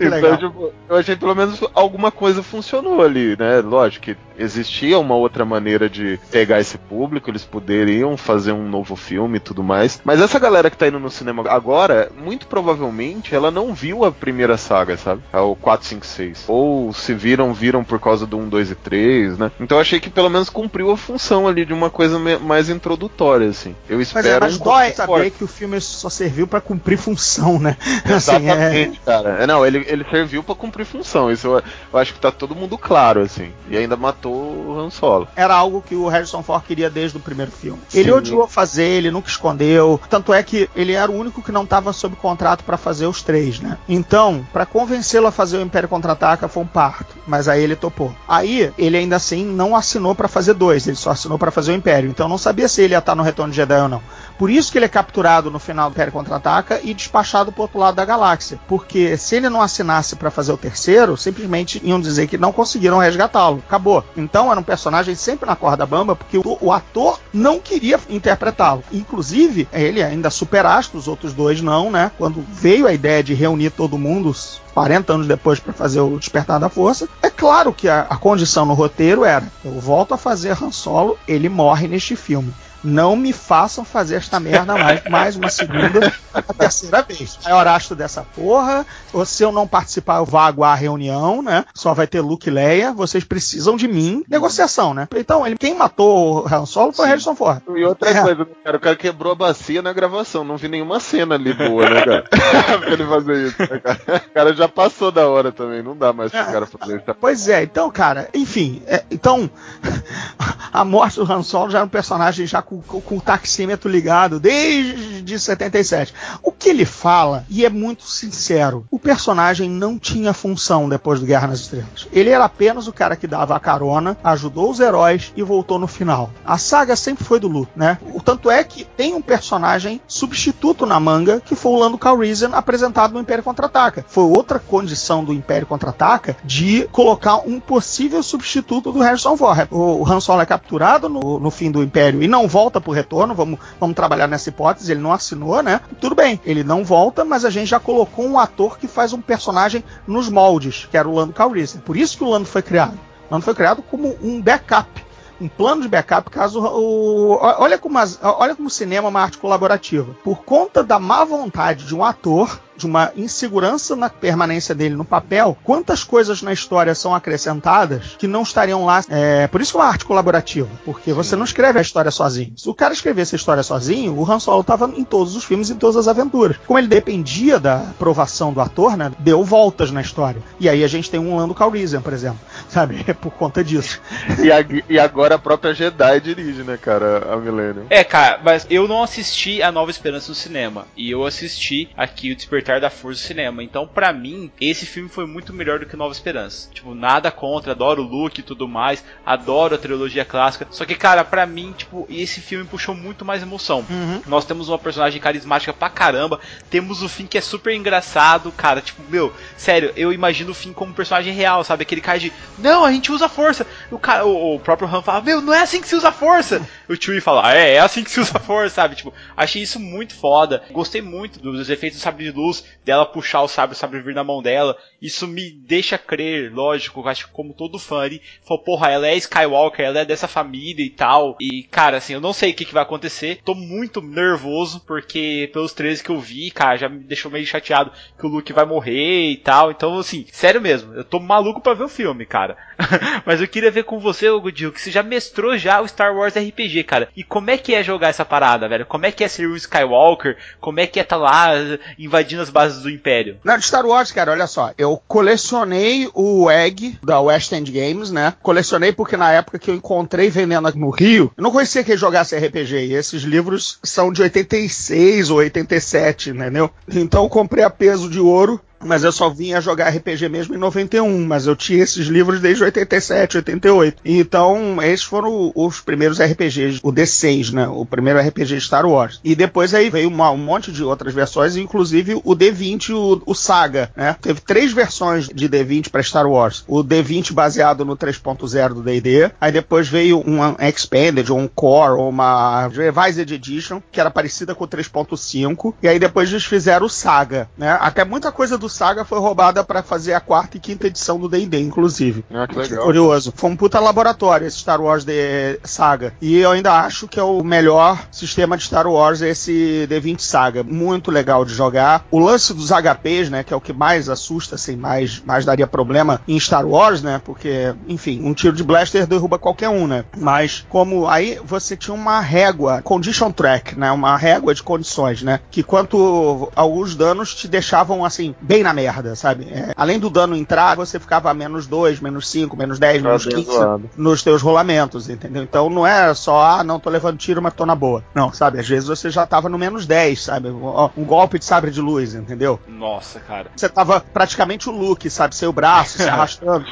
[0.00, 3.60] Então, tipo, eu achei pelo menos alguma coisa funcionou ali, né?
[3.60, 8.96] Lógico que existia uma outra maneira de pegar esse público, eles poderiam fazer um novo
[8.96, 10.00] filme e tudo mais.
[10.04, 14.12] Mas essa galera que tá indo no cinema agora, muito provavelmente, ela não viu a
[14.12, 15.22] primeira saga, sabe?
[15.32, 16.44] É o 4, 5, 6.
[16.48, 19.50] Ou se viram, viram por causa do 1, 2 e 3, né?
[19.60, 23.48] Então eu achei que pelo menos cumpriu a função ali de uma coisa mais introdutória,
[23.48, 23.74] assim.
[23.88, 24.26] Eu espero.
[24.26, 27.76] Mas, é, mas um dói saber que o filme só serviu para cumprir função, né?
[28.04, 29.04] Exatamente, assim, é...
[29.04, 29.28] cara.
[29.42, 31.30] É, não, ele, ele serviu para cumprir função.
[31.30, 33.52] Isso eu, eu acho que tá todo mundo claro, assim.
[33.68, 35.28] E ainda matou o Han Solo.
[35.36, 37.80] Era algo que o Harrison Ford queria desde o primeiro filme.
[37.88, 38.00] Sim.
[38.00, 40.00] Ele odiou fazer, ele nunca escondeu.
[40.08, 43.22] Tanto é que ele era o único que não estava sob contrato para fazer os
[43.22, 43.78] três, né?
[43.88, 47.16] Então, para convencê-lo a fazer o Império Contra-Ataca foi um parto.
[47.26, 48.14] Mas aí ele topou.
[48.28, 51.74] Aí, ele ainda assim não assinou para fazer dois, ele só assinou para fazer o
[51.74, 52.01] Império.
[52.06, 54.02] Então não sabia se ele ia estar no Retorno de Jedi ou não.
[54.42, 57.78] Por isso que ele é capturado no final do Império Contra-Ataca e despachado pro outro
[57.78, 58.58] lado da galáxia.
[58.66, 62.98] Porque se ele não assinasse para fazer o terceiro, simplesmente iam dizer que não conseguiram
[62.98, 63.62] resgatá-lo.
[63.64, 64.04] Acabou.
[64.16, 68.82] Então era um personagem sempre na corda bamba, porque o, o ator não queria interpretá-lo.
[68.90, 72.10] Inclusive, ele ainda superastro, os outros dois não, né?
[72.18, 74.34] Quando veio a ideia de reunir todo mundo
[74.74, 77.08] 40 anos depois para fazer o Despertar da Força.
[77.22, 81.16] É claro que a, a, condição no roteiro era: eu volto a fazer Han Solo,
[81.28, 82.52] ele morre neste filme
[82.82, 87.38] não me façam fazer esta merda mais, mais uma segunda, a terceira vez.
[87.44, 91.64] Maior astro dessa porra, ou se eu não participar, eu aguar a reunião, né?
[91.74, 94.24] Só vai ter Luke e Leia, vocês precisam de mim.
[94.28, 95.06] Negociação, né?
[95.14, 97.10] Então, ele, quem matou o Han Solo foi Sim.
[97.10, 97.62] Harrison Ford.
[97.74, 98.22] E outra é.
[98.22, 101.88] coisa, cara, o cara quebrou a bacia na gravação, não vi nenhuma cena ali boa,
[101.88, 102.24] né, cara?
[102.80, 104.22] pra ele fazer isso, né, cara?
[104.26, 106.52] O cara já passou da hora também, não dá mais pro é.
[106.52, 107.16] cara fazer isso.
[107.20, 109.50] Pois é, então, cara, enfim, é, então,
[110.72, 114.40] a morte do Han Solo já era um personagem já com com, o taxímetro ligado
[114.40, 116.14] desde 77.
[116.42, 121.26] O que ele fala, e é muito sincero, o personagem não tinha função depois do
[121.26, 122.08] Guerra nas Estrelas.
[122.12, 125.86] Ele era apenas o cara que dava a carona, ajudou os heróis e voltou no
[125.86, 126.30] final.
[126.44, 127.98] A saga sempre foi do Luke, né?
[128.14, 132.50] O tanto é que tem um personagem substituto na manga que foi o Lando Calrissian
[132.52, 134.04] apresentado no Império Contra-Ataca.
[134.08, 139.68] Foi outra condição do Império Contra-Ataca de colocar um possível substituto do Harrison Ford.
[139.70, 142.92] O Han Solo é capturado no, no fim do Império e não volta volta pro
[142.92, 145.80] retorno, vamos, vamos trabalhar nessa hipótese, ele não assinou, né?
[146.00, 149.20] Tudo bem, ele não volta, mas a gente já colocou um ator que faz um
[149.20, 151.80] personagem nos moldes, que era o Lando Calrissian.
[151.80, 152.98] Por isso que o Lando foi criado.
[153.28, 155.02] O Lando foi criado como um backup
[155.40, 157.36] um plano de backup caso o.
[157.40, 160.14] Olha como, as, olha como o cinema é uma arte colaborativa.
[160.22, 165.04] Por conta da má vontade de um ator, de uma insegurança na permanência dele no
[165.04, 169.02] papel, quantas coisas na história são acrescentadas que não estariam lá.
[169.08, 172.52] É, por isso que é uma arte colaborativa, porque você não escreve a história sozinho.
[172.56, 175.70] Se o cara escrevesse a história sozinho, o Han Solo estava em todos os filmes,
[175.70, 176.56] em todas as aventuras.
[176.66, 180.42] Como ele dependia da aprovação do ator, né, deu voltas na história.
[180.58, 183.04] E aí a gente tem um Lando Calrissian, por exemplo, sabe?
[183.06, 184.00] É por conta disso.
[184.42, 187.86] E, a, e, agora a própria Jedi dirige, né, cara, a Millennium.
[187.90, 190.86] É, cara, mas eu não assisti a Nova Esperança no cinema.
[190.96, 193.62] E eu assisti aqui o Despertar da Força no cinema.
[193.62, 196.70] Então, para mim, esse filme foi muito melhor do que Nova Esperança.
[196.72, 200.66] Tipo, nada contra, adoro o look e tudo mais, adoro a trilogia clássica.
[200.70, 203.84] Só que, cara, para mim, tipo, esse filme puxou muito mais emoção.
[203.88, 204.22] Uhum.
[204.26, 206.40] Nós temos uma personagem carismática pra caramba,
[206.70, 210.72] temos o Finn que é super engraçado, cara, tipo, meu, sério, eu imagino o Finn
[210.72, 211.82] como um personagem real, sabe?
[211.82, 213.66] Aquele cara de, não, a gente usa força.
[213.90, 216.66] O, cara, o, o próprio Han fala, meu, não é assim que se usa força.
[216.92, 218.96] O Chewie fala, ah, é, é assim que se usa força, sabe?
[218.96, 220.62] Tipo, achei isso muito foda.
[220.70, 224.14] Gostei muito dos efeitos do sabre de luz, dela puxar o sabre, o sabre vir
[224.14, 224.76] na mão dela.
[225.00, 229.16] Isso me deixa crer, lógico, acho que como todo fã ali, falou, porra, ela é
[229.16, 231.36] Skywalker, ela é dessa família e tal.
[231.40, 233.40] E, cara, assim, eu não sei o que, que vai acontecer.
[233.44, 237.92] Tô muito nervoso, porque pelos trailers que eu vi, cara, já me deixou meio chateado
[238.18, 239.70] que o Luke vai morrer e tal.
[239.70, 242.56] Então, assim, sério mesmo, eu tô maluco pra ver o filme, cara.
[243.24, 246.34] Mas eu queria ver com você, Godil, que você já mestrou já o Star Wars
[246.34, 247.08] RPG, cara.
[247.16, 248.86] E como é que é jogar essa parada, velho?
[248.86, 250.36] Como é que é ser o Skywalker?
[250.60, 251.50] Como é que é tá lá
[251.98, 253.38] invadindo as bases do Império?
[253.44, 254.72] Não, de Star Wars, cara, olha só.
[254.76, 258.34] Eu colecionei o Egg da West End Games, né?
[258.42, 262.36] Colecionei porque na época que eu encontrei vendendo no Rio, eu não conhecia quem jogasse
[262.36, 262.86] RPG.
[262.86, 266.70] E esses livros são de 86 ou 87, entendeu?
[266.88, 271.26] Então comprei a peso de ouro mas eu só vinha jogar RPG mesmo em 91,
[271.26, 274.02] mas eu tinha esses livros desde 87, 88.
[274.04, 277.68] Então, esses foram os primeiros RPGs, o D6, né?
[277.68, 279.20] O primeiro RPG Star Wars.
[279.24, 283.34] E depois aí veio uma, um monte de outras versões, inclusive o D20, o, o
[283.34, 284.16] Saga, né?
[284.20, 286.64] Teve três versões de D20 para Star Wars.
[286.66, 291.98] O D20 baseado no 3.0 do D&D, aí depois veio um Expanded, ou um Core,
[291.98, 296.86] ou uma Revised Edition, que era parecida com o 3.5, e aí depois eles fizeram
[296.86, 297.76] o Saga, né?
[297.80, 301.28] Até muita coisa do saga foi roubada para fazer a quarta e quinta edição do
[301.28, 302.24] D&D, inclusive.
[302.32, 302.84] Ah, que legal.
[302.84, 303.32] Curioso.
[303.36, 306.14] Foi um puta laboratório esse Star Wars de Saga.
[306.20, 310.62] E eu ainda acho que é o melhor sistema de Star Wars esse D20 Saga.
[310.62, 312.06] Muito legal de jogar.
[312.10, 315.66] O lance dos HPs, né, que é o que mais assusta, assim, mais, mais daria
[315.66, 320.04] problema em Star Wars, né, porque, enfim, um tiro de blaster derruba qualquer um, né.
[320.16, 325.40] Mas como aí você tinha uma régua, condition track, né, uma régua de condições, né,
[325.50, 329.44] que quanto alguns danos te deixavam, assim, bem na merda, sabe?
[329.50, 333.26] É, além do dano entrar, você ficava a menos 2, menos 5, menos 10, menos
[333.26, 333.50] 15
[333.96, 335.42] nos teus rolamentos, entendeu?
[335.42, 338.04] Então não é só, ah, não tô levando tiro, mas tô na boa.
[338.14, 338.58] Não, sabe?
[338.58, 340.48] Às vezes você já tava no menos 10, sabe?
[340.48, 342.58] Um golpe de sabre de luz, entendeu?
[342.68, 343.50] Nossa, cara.
[343.56, 345.34] Você tava praticamente o Luke, sabe?
[345.34, 346.64] Seu braço se arrastando,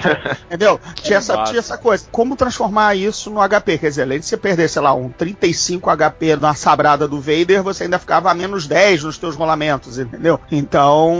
[0.46, 0.80] entendeu?
[0.96, 2.06] Tinha essa, tinha essa coisa.
[2.10, 3.78] Como transformar isso no HP?
[3.78, 7.62] Quer dizer, além de você perder, sei lá, um 35 HP na sabrada do Vader,
[7.62, 10.40] você ainda ficava a menos 10 nos teus rolamentos, entendeu?
[10.50, 11.14] Então,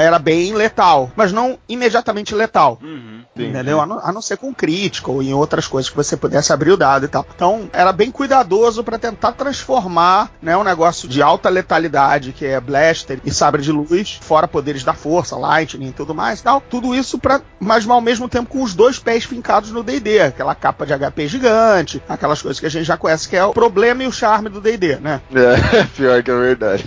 [0.00, 2.78] era bem letal, mas não imediatamente letal.
[2.82, 3.80] Uhum, entendeu?
[3.80, 6.72] A não, a não, ser com crítica ou em outras coisas que você pudesse abrir
[6.72, 7.26] o dado e tal.
[7.34, 12.60] Então, era bem cuidadoso para tentar transformar né, um negócio de alta letalidade, que é
[12.60, 16.60] blaster e sabre de luz, fora poderes da força, lightning e tudo mais tal.
[16.60, 20.54] Tudo isso para mas ao mesmo tempo com os dois pés fincados no D&D, aquela
[20.54, 24.02] capa de HP gigante, aquelas coisas que a gente já conhece que é o problema
[24.02, 25.20] e o charme do D&D, né?
[25.34, 26.86] É, pior que é verdade.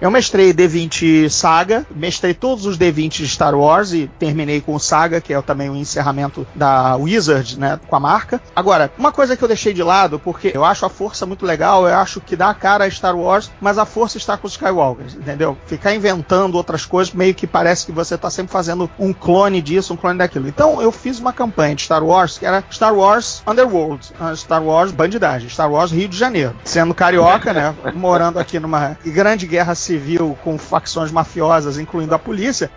[0.00, 4.80] Eu mestrei D20 Saga, mestrei todos os D20 de Star Wars e terminei com o
[4.80, 8.40] Saga, que é também o encerramento da Wizard, né, com a marca.
[8.54, 11.86] Agora, uma coisa que eu deixei de lado, porque eu acho a força muito legal,
[11.86, 14.52] eu acho que dá a cara a Star Wars, mas a força está com os
[14.52, 15.56] Skywalkers, entendeu?
[15.66, 19.94] Ficar inventando outras coisas, meio que parece que você está sempre fazendo um clone disso,
[19.94, 20.48] um clone daquilo.
[20.48, 24.92] Então, eu fiz uma campanha de Star Wars que era Star Wars Underworld, Star Wars
[24.92, 26.54] Bandidagem, Star Wars Rio de Janeiro.
[26.64, 32.70] Sendo carioca, né, morando aqui numa grande guerra civil com facções mafiosas, incluindo a polícia,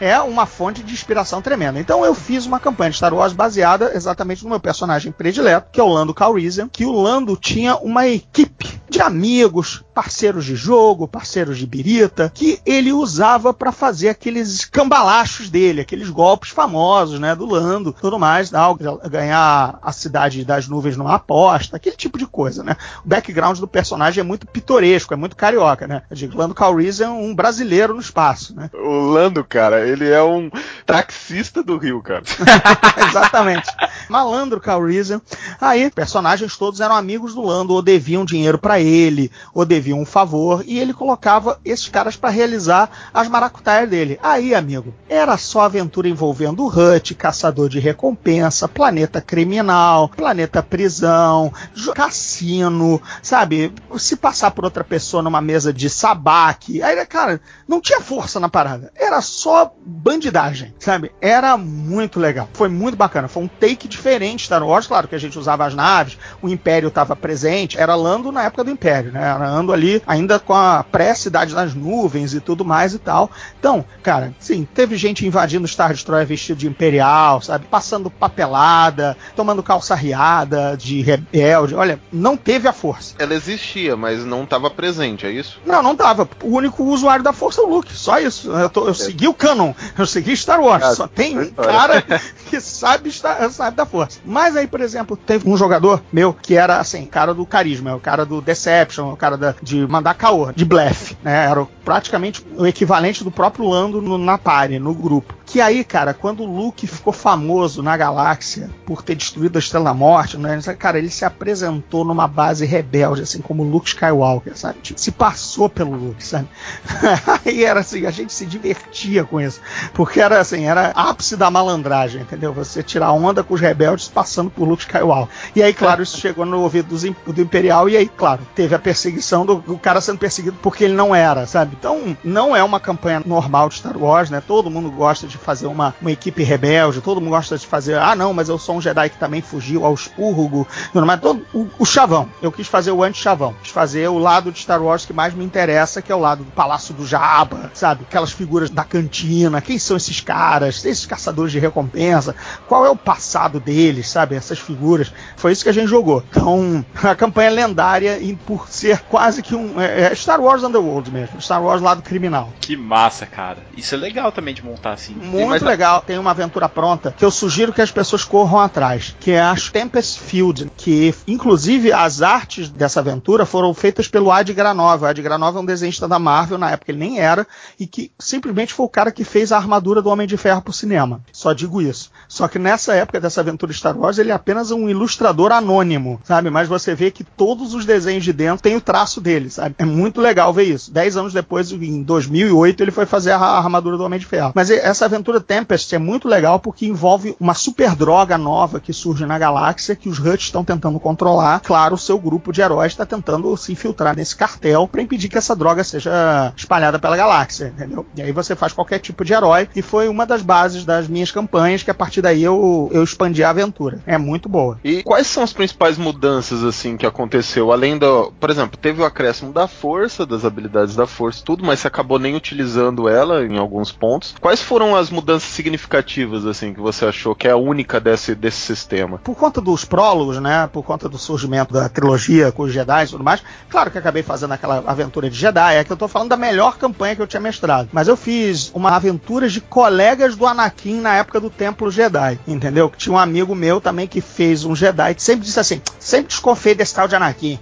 [0.00, 1.80] é uma fonte de inspiração tremenda.
[1.80, 5.80] Então eu fiz uma campanha de Star Wars baseada exatamente no meu personagem predileto, que
[5.80, 11.08] é o Lando Calrissian, que o Lando tinha uma equipe de amigos, parceiros de jogo,
[11.08, 17.34] parceiros de birita, que ele usava para fazer aqueles cambalachos dele, aqueles golpes famosos, né,
[17.34, 18.78] do Lando, tudo mais, tal,
[19.10, 22.76] ganhar a cidade das nuvens numa aposta, aquele tipo de coisa, né?
[23.04, 26.02] O background do personagem é muito pitoresco, é muito carioca, né?
[26.10, 28.70] Digo, Lando Calrissian, um brasileiro no espaço, né?
[28.72, 30.50] O Lando, cara, ele é um
[30.86, 32.22] taxista do Rio, cara.
[33.08, 33.68] Exatamente.
[34.08, 35.20] Malandro Calrissian.
[35.60, 40.04] Aí, personagens todos eram amigos do Lando ou deviam dinheiro para ele ou deviam um
[40.04, 44.18] favor e ele colocava esses caras para realizar as maracutaias dele.
[44.22, 51.52] Aí, amigo, era só aventura envolvendo o Hut, caçador de recompensa, planeta criminal, planeta prisão,
[51.94, 53.72] cassino, sabe?
[53.96, 58.48] Se passar por outra pessoa numa mesa de sabaque, aí, cara, não tinha força na
[58.48, 58.92] parada.
[58.94, 61.12] Era só bandidagem, sabe?
[61.20, 62.48] Era muito legal.
[62.52, 63.28] Foi muito bacana.
[63.28, 66.88] Foi um take diferente Star Wars, claro que a gente usava as naves, o Império
[66.88, 69.20] estava presente, era Lando na época do Império, né?
[69.20, 73.30] Era Lando ali ainda com a pré-cidade das nuvens e tudo mais e tal.
[73.58, 77.66] Então, cara, sim, teve gente invadindo o Star Destroyer vestido de imperial, sabe?
[77.66, 81.74] Passando papelada, tomando calça riada de rebelde.
[81.74, 83.14] Olha, não teve a força.
[83.18, 85.60] Ela existia, mas não estava presente, é isso?
[85.64, 86.28] Não, não estava.
[86.42, 88.50] O único usuário da força é o Luke, só isso.
[88.50, 88.94] Eu, tô, eu é.
[88.94, 90.84] segui o canon, eu segui Star Wars.
[90.84, 92.02] Ah, só tem um cara
[92.48, 94.20] que sabe, sabe da força.
[94.24, 98.00] Mas aí, por exemplo, teve um jogador meu que era assim, cara do carisma, o
[98.00, 101.46] cara do Deception, o cara da, de mandar caô, de blefe, né?
[101.46, 105.38] Era praticamente o equivalente do próprio Lando no, na party, no grupo.
[105.46, 109.86] Que aí, cara, quando o Luke ficou famoso na galáxia por ter destruído a Estrela
[109.86, 110.60] da Morte, né?
[110.78, 114.80] Cara, ele se apresentou numa base rebelde, assim como Luke Skywalker, sabe?
[114.80, 116.48] Tipo, se passou pelo Luke, sabe?
[117.46, 119.60] aí era assim, a gente se divertia com isso.
[119.94, 122.52] Porque era assim, era ápice da malandragem, entendeu?
[122.52, 125.34] Você tirar onda com os rebeldes passando por Luke Skywalker.
[125.56, 126.94] E aí, claro, isso chegou no ouvido
[127.26, 130.94] do Imperial, e aí, claro, teve a perseguição do, do cara sendo perseguido porque ele
[130.94, 131.76] não era, sabe?
[131.78, 134.42] Então, não é uma campanha normal de Star Wars, né?
[134.44, 138.14] Todo mundo gosta de fazer uma, uma equipe rebelde, todo mundo gosta de fazer, ah,
[138.14, 140.66] não, mas eu sou um Jedi que também fugiu ao expurgo.
[140.92, 142.28] Mas todo, o, o chavão.
[142.42, 143.54] Eu quis fazer o anti-chavão.
[143.62, 146.44] Quis fazer o lado de Star Wars que mais me interessa, que é o lado
[146.44, 148.04] do Palácio do Jabba, sabe?
[148.08, 152.34] Aquelas figuras da cantina, quem são esses caras, esses caçadores de recompensa,
[152.66, 154.34] qual é o passado deles, sabe?
[154.34, 155.12] Essas figuras.
[155.36, 156.22] Foi isso que a gente jogou.
[156.30, 159.80] Então, a campanha lendária e por ser quase que um.
[159.80, 161.40] É, é Star Wars Underworld mesmo.
[161.40, 162.52] Star Wars lado criminal.
[162.60, 163.58] Que massa, cara.
[163.76, 165.14] Isso é legal também de montar assim.
[165.14, 166.02] Muito legal.
[166.02, 169.54] Tem uma aventura pronta que eu sugiro que as pessoas corram atrás, que é a
[169.72, 175.10] Tempest Field, que inclusive as artes dessa aventura foram feitas pelo Ad Granova.
[175.10, 177.46] Ad Granova é um desenhista da Marvel, na época ele nem era,
[177.78, 180.72] e que simplesmente foi o cara que fez a armadura do Homem de Ferro pro
[180.72, 181.20] cinema.
[181.32, 182.10] Só digo isso.
[182.26, 186.50] Só que nessa época dessa aventura Star Wars, ele é apenas um ilustrador anônimo, sabe?
[186.50, 189.74] Mas você vê que todos os desenhos de dentro têm o traço dele, sabe?
[189.78, 190.92] É muito legal ver isso.
[190.92, 194.52] Dez anos depois, em 2008, ele foi fazer a armadura do Homem de Ferro.
[194.54, 199.24] Mas essa aventura Tempest é muito legal porque envolve uma super droga nova que surge
[199.24, 201.60] na galáxia que os Huts estão tentando controlar.
[201.60, 205.38] Claro, o seu grupo de heróis está tentando se infiltrar nesse cartel para impedir que
[205.38, 208.06] essa droga seja espalhada pela galáxia, entendeu?
[208.16, 211.30] E aí você faz qualquer tipo de herói e foi uma das bases das minhas
[211.30, 214.00] campanhas que a partir daí eu, eu expandi a aventura.
[214.06, 214.78] É muito boa.
[214.84, 217.72] E quais são as principais mudanças assim que aconteceu?
[217.72, 221.80] Além do, por exemplo, teve o acréscimo da força, das habilidades da força, tudo, mas
[221.80, 224.34] você acabou nem utilizando ela em alguns pontos.
[224.40, 228.60] Quais foram as mudanças significativas assim que você achou que é a única desse, desse
[228.60, 229.18] sistema?
[229.18, 230.68] Por conta dos prólogos, né?
[230.72, 233.42] Por conta do surgimento da trilogia com os Jedi e tudo mais.
[233.68, 236.78] Claro que acabei fazendo aquela aventura de Jedi, é que eu tô falando da melhor
[236.78, 237.88] campanha que eu tinha mestrado.
[237.92, 242.90] Mas eu fiz uma aventura de colegas do Anakin na época do Templo Jedi, entendeu?
[242.96, 246.74] Tinha um amigo meu também que fez um Jedi que sempre disse assim: sempre desconfiei
[246.74, 247.58] desse tal de Anakin.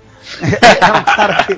[0.81, 1.57] Era um cara que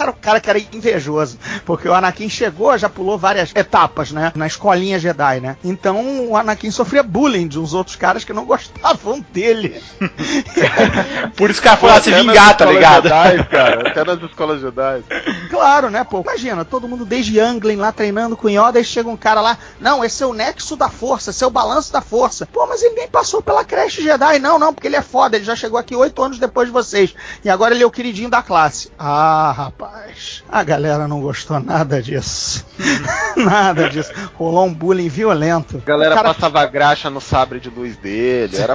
[0.00, 4.32] era o cara que era invejoso, porque o Anakin chegou, já pulou várias etapas, né,
[4.34, 5.56] na escolinha Jedi, né?
[5.64, 9.82] Então o Anakin sofria bullying de uns outros caras que não gostavam dele.
[11.36, 13.08] Por isso que a foi lá se vingar, tá ligado?
[13.08, 15.02] Jedi, cara, até nas escolas Jedi.
[15.50, 16.20] Claro, né, pô?
[16.20, 20.04] Imagina, todo mundo desde Anglin lá treinando com Yoda e chega um cara lá, não,
[20.04, 22.46] esse é o nexo da força, esse é o balanço da força.
[22.46, 25.44] Pô, mas ele nem passou pela creche Jedi, não, não, porque ele é foda, ele
[25.44, 27.14] já chegou aqui oito anos depois de vocês.
[27.44, 28.90] E agora ele é o queridinho da classe.
[28.98, 32.64] Ah, rapaz rapaz, a galera não gostou nada disso.
[33.36, 34.12] nada disso.
[34.34, 35.78] Rolou um bullying violento.
[35.78, 36.32] A galera cara...
[36.32, 38.56] passava graxa no sabre de luz dele.
[38.56, 38.74] Era.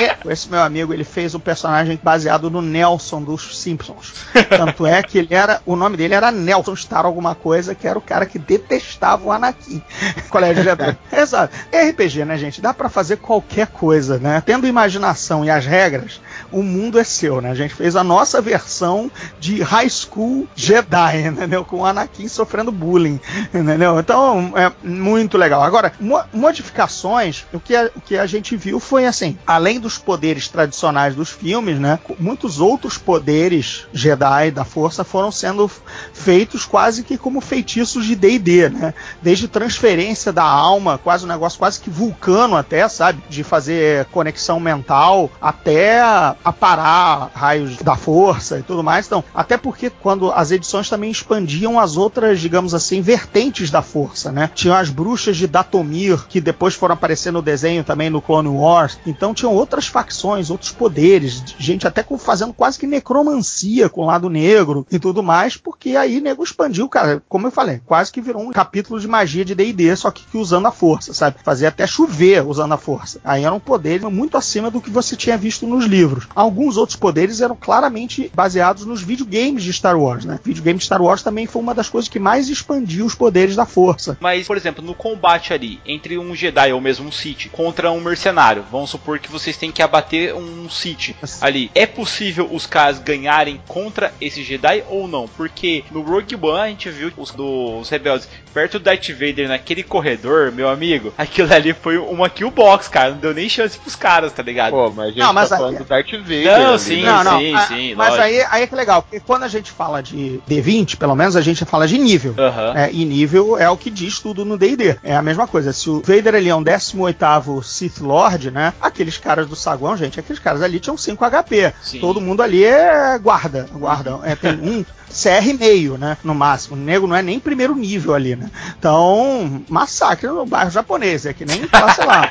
[0.00, 4.26] É, esse meu amigo, ele fez um personagem baseado no Nelson dos Simpsons.
[4.48, 7.98] Tanto é que ele era, o nome dele era Nelson Star alguma coisa, que era
[7.98, 9.80] o cara que detestava o Anakin.
[10.28, 10.96] Colégio Jedi.
[11.12, 11.54] Exato.
[11.72, 12.60] RPG, né, gente?
[12.60, 14.42] Dá para fazer qualquer coisa, né?
[14.44, 16.20] Tendo imaginação e as regras,
[16.50, 17.50] o mundo é seu, né?
[17.50, 21.64] A gente fez a nossa versão de High School Jedi, entendeu?
[21.64, 23.20] Com o Anakin sofrendo bullying,
[23.52, 23.98] entendeu?
[23.98, 25.62] Então, é muito legal.
[25.62, 29.98] Agora, mo modificações, o que, a, o que a gente viu foi assim, além dos
[29.98, 31.98] poderes tradicionais dos filmes, né?
[32.18, 35.70] Muitos outros poderes Jedi da força foram sendo
[36.12, 38.94] feitos quase que como feitiços de D&D, né?
[39.22, 43.22] Desde transferência da alma, quase um negócio quase que vulcano até, sabe?
[43.28, 46.00] De fazer conexão mental, até
[46.44, 49.06] a parar raios da força e tudo mais.
[49.06, 54.32] Então, até porque quando as edições também expandiam as outras, digamos assim, vertentes da força,
[54.32, 54.50] né?
[54.54, 58.98] Tinham as bruxas de Datomir, que depois foram aparecer no desenho também no Clone Wars.
[59.06, 64.30] Então tinham outras facções, outros poderes, gente até fazendo quase que necromancia com o lado
[64.30, 68.42] negro e tudo mais, porque aí nego expandiu, cara, como eu falei, quase que virou
[68.42, 71.36] um capítulo de magia de D&D, só que, que usando a força, sabe?
[71.42, 73.20] Fazia até chover usando a força.
[73.24, 76.26] Aí eram poderes muito acima do que você tinha visto nos livros.
[76.34, 80.38] Alguns outros poderes eram claramente baseados nos videogames de Star Wars, né?
[80.44, 83.66] Videogame de Star Wars também foi uma das coisas que mais expandiu os poderes da
[83.66, 84.16] força.
[84.20, 88.00] Mas, por exemplo, no combate ali, entre um Jedi ou mesmo um Sith contra um
[88.00, 91.70] mercenário, vamos supor que vocês têm que abater um Sith ali.
[91.74, 95.26] É possível os caras ganharem contra esse Jedi ou não?
[95.28, 99.82] Porque no Rogue One a gente viu os dos rebeldes perto do Darth Vader naquele
[99.82, 101.12] corredor, meu amigo.
[101.18, 103.10] Aquilo ali foi uma kill box, cara.
[103.10, 104.72] Não deu nem chance pros caras, tá ligado?
[104.72, 106.58] Pô, mas a gente Não, mas tá aí- falando do Darth Vader.
[106.58, 107.12] Não, ali, sim, né?
[107.12, 107.38] não, não.
[107.38, 108.24] sim, Ah, sim, Mas lógico.
[108.24, 111.40] aí, aí é que legal, porque quando a gente fala de D20, pelo menos a
[111.40, 112.34] gente fala de nível.
[112.38, 112.74] Aham.
[112.76, 114.96] É, e nível é o que diz tudo no D&D.
[115.02, 115.72] É a mesma coisa.
[115.72, 118.72] Se o Vader ele é um 18º Sith Lord, né?
[118.80, 121.72] Aqueles caras do saguão, gente, aqueles caras ali tinham 5 HP.
[121.82, 122.00] Sim.
[122.00, 123.68] Todo mundo ali é guarda.
[123.72, 124.18] guarda.
[124.24, 126.16] É, tem um CR meio, né?
[126.22, 126.76] No máximo.
[126.76, 128.50] O nego não é nem primeiro nível ali, né?
[128.78, 131.26] Então, massacre no bairro japonês.
[131.26, 131.60] É que nem,
[131.94, 132.30] sei lá,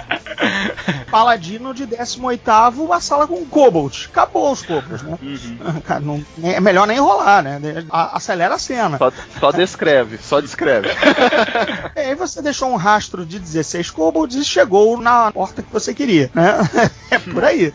[1.09, 4.07] paladino de 18º, a sala com kobolds.
[4.11, 5.17] Acabou os kobolds, né?
[5.21, 5.57] Uhum.
[6.01, 7.59] Não- é melhor nem rolar, né?
[7.89, 8.97] A- Acelera a cena.
[8.97, 10.87] Só, só descreve, só descreve.
[11.95, 15.93] E aí você deixou um rastro de 16 kobolds e chegou na porta que você
[15.93, 16.57] queria, né?
[17.09, 17.73] É por aí.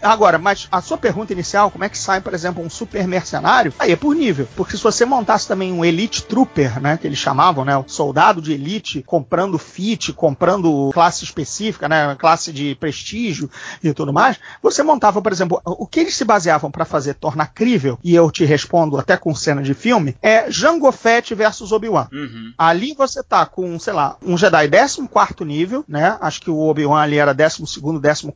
[0.00, 3.72] Agora, mas a sua pergunta inicial, como é que sai, por exemplo, um super mercenário?
[3.78, 4.48] Aí é por nível.
[4.56, 6.96] Porque se você montasse também um Elite Trooper, né?
[6.96, 7.76] Que eles chamavam, né?
[7.76, 12.14] O soldado de elite comprando fit, comprando classe específica, né?
[12.16, 13.50] Classe de prestígio
[13.82, 17.52] e tudo mais, você montava, por exemplo, o que eles se baseavam para fazer tornar
[17.52, 22.08] crível, e eu te respondo até com cena de filme, é Jango Fett versus Obi-Wan.
[22.12, 22.52] Uhum.
[22.56, 26.16] Ali você tá com, sei lá, um Jedi 14 nível, né?
[26.20, 27.62] Acho que o Obi-Wan ali era 12,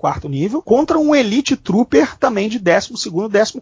[0.01, 2.93] 14 nível, contra um Elite Trooper também de 12,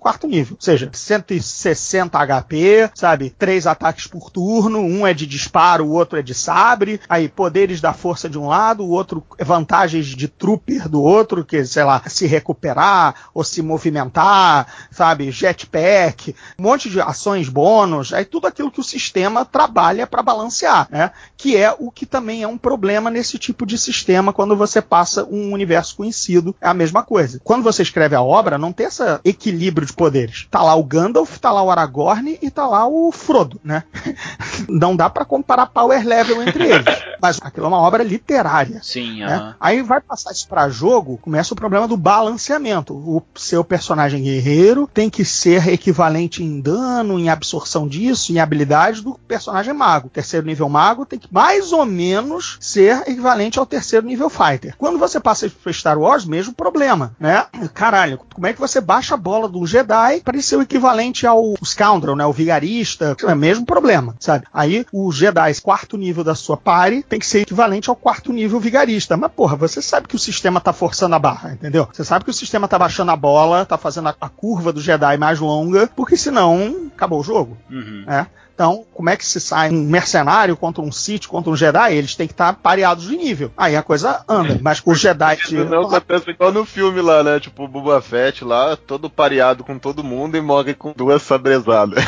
[0.02, 0.56] 14 nível.
[0.58, 3.30] Ou seja, 160 HP, sabe?
[3.30, 7.00] Três ataques por turno, um é de disparo, o outro é de sabre.
[7.08, 11.64] Aí, poderes da força de um lado, o outro, vantagens de Trooper do outro, que,
[11.64, 15.30] sei lá, se recuperar ou se movimentar, sabe?
[15.30, 20.88] Jetpack, um monte de ações bônus, aí tudo aquilo que o sistema trabalha para balancear,
[20.90, 21.10] né?
[21.36, 25.24] Que é o que também é um problema nesse tipo de sistema quando você passa
[25.24, 27.40] um universo conhecido, é a mesma coisa.
[27.42, 30.46] Quando você escreve a obra, não tem esse equilíbrio de poderes.
[30.50, 32.03] Tá lá o Gandalf, tá lá o Aragorn
[32.42, 33.84] e tá lá o Frodo, né?
[34.68, 36.84] Não dá para comparar power level entre eles.
[37.20, 38.80] Mas aquilo é uma obra literária.
[38.82, 39.34] Sim, né?
[39.34, 39.54] aham.
[39.58, 42.94] Aí vai passar isso pra jogo, começa o problema do balanceamento.
[42.94, 49.00] O seu personagem guerreiro tem que ser equivalente em dano, em absorção disso, em habilidade
[49.00, 50.10] do personagem mago.
[50.10, 54.74] Terceiro nível mago tem que mais ou menos ser equivalente ao terceiro nível fighter.
[54.76, 57.46] Quando você passa isso pra Star Wars, mesmo problema, né?
[57.72, 61.54] Caralho, como é que você baixa a bola do Jedi para ser o equivalente ao
[61.94, 62.26] Scoundrel, né?
[62.26, 64.44] O vigarista, é o mesmo problema, sabe?
[64.52, 68.58] Aí o Jedi, quarto nível da sua party, tem que ser equivalente ao quarto nível
[68.60, 69.16] vigarista.
[69.16, 71.88] Mas, porra, você sabe que o sistema tá forçando a barra, entendeu?
[71.92, 74.80] Você sabe que o sistema tá baixando a bola, tá fazendo a, a curva do
[74.80, 78.04] Jedi mais longa, porque senão acabou o jogo, Uhum.
[78.06, 78.26] né?
[78.54, 81.96] Então, como é que se sai um mercenário contra um Sith, contra um Jedi?
[81.96, 83.50] Eles têm que estar pareados de nível.
[83.56, 84.58] Aí a coisa anda.
[84.62, 85.56] Mas com o Jedi de...
[85.64, 87.40] Não acontece igual no filme lá, né?
[87.40, 92.04] Tipo, o Boba Fett lá, todo pareado com todo mundo e morre com duas sabrezadas.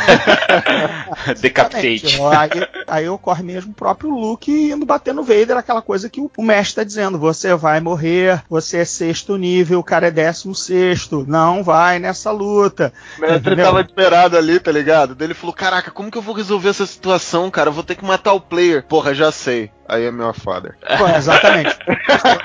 [1.40, 2.20] Decapitate.
[2.22, 6.30] Aí, aí ocorre mesmo o próprio Luke indo bater no Vader, aquela coisa que o,
[6.36, 10.54] o mestre está dizendo: você vai morrer, você é sexto nível, o cara é décimo
[10.54, 12.92] sexto, não vai nessa luta.
[13.18, 13.66] O mestre Entendeu?
[13.66, 15.14] tava esperado ali, tá ligado?
[15.14, 17.70] Daí ele falou: Caraca, como que eu vou resolver essa situação, cara?
[17.70, 18.84] Eu vou ter que matar o player.
[18.86, 19.70] Porra, já sei.
[19.88, 20.74] Aí é meu father.
[20.98, 21.76] Pô, exatamente.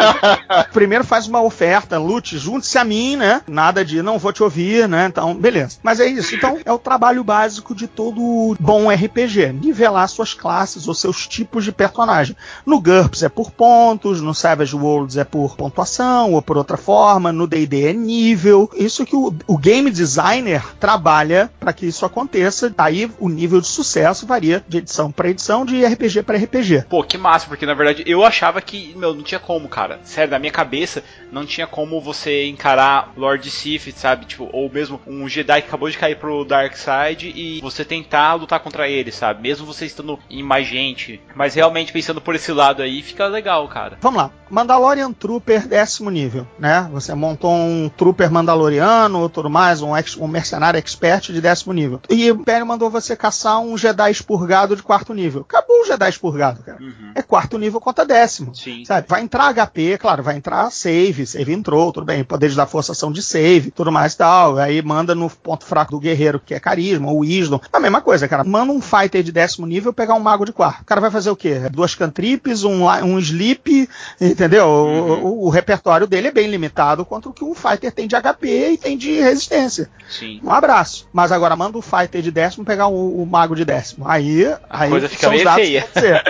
[0.71, 3.41] Primeiro faz uma oferta, lute, junte-se a mim, né?
[3.47, 5.07] Nada de não vou te ouvir, né?
[5.07, 5.77] Então, beleza.
[5.81, 6.35] Mas é isso.
[6.35, 9.53] Então, é o trabalho básico de todo bom RPG.
[9.53, 12.35] Nivelar suas classes ou seus tipos de personagem.
[12.65, 17.31] No GURPS é por pontos, no Savage Worlds é por pontuação ou por outra forma,
[17.31, 18.69] no D&D é nível.
[18.75, 22.73] Isso que o, o game designer trabalha para que isso aconteça.
[22.77, 26.85] Aí o nível de sucesso varia de edição para edição, de RPG para RPG.
[26.89, 27.30] Pô, que massa.
[27.31, 29.99] Massa, porque na verdade eu achava que, meu, não tinha como, cara.
[30.03, 34.25] Sério, na minha cabeça, não tinha como você encarar Lord Sith, sabe?
[34.25, 38.33] Tipo, ou mesmo um Jedi que acabou de cair pro Dark Side e você tentar
[38.33, 39.41] lutar contra ele, sabe?
[39.41, 41.21] Mesmo você estando em mais gente.
[41.33, 43.97] Mas realmente pensando por esse lado aí, fica legal, cara.
[44.01, 44.31] Vamos lá.
[44.49, 46.89] Mandalorian Trooper décimo nível, né?
[46.91, 52.01] Você montou um Trooper Mandaloriano, tudo mais, um, ex, um mercenário expert de décimo nível.
[52.09, 55.45] E o Império mandou você caçar um Jedi expurgado de quarto nível.
[55.47, 56.81] Acabou o Jedi expurgado, cara.
[56.81, 57.11] Uhum.
[57.15, 58.55] É quarto nível contra décimo.
[58.55, 58.85] Sim.
[58.85, 59.07] Sabe?
[59.07, 63.11] Vai entrar HP, claro, vai entrar save, save entrou, tudo bem, poderes da força são
[63.11, 64.57] de save, tudo mais e tal.
[64.57, 67.59] Aí manda no ponto fraco do guerreiro, que é carisma, o wisdom.
[67.71, 68.43] A mesma coisa, cara.
[68.43, 70.81] Manda um fighter de décimo nível pegar um mago de quarto.
[70.81, 71.69] O cara vai fazer o quê?
[71.71, 73.89] Duas cantrips, um, um sleep,
[74.19, 74.65] entendeu?
[74.65, 75.23] Uhum.
[75.23, 78.15] O, o, o repertório dele é bem limitado contra o que um fighter tem de
[78.15, 79.89] HP e tem de resistência.
[80.09, 80.39] Sim.
[80.43, 81.07] Um abraço.
[81.11, 84.07] Mas agora manda o fighter de décimo pegar o, o mago de décimo.
[84.07, 86.23] Aí, aí são os dados dizer.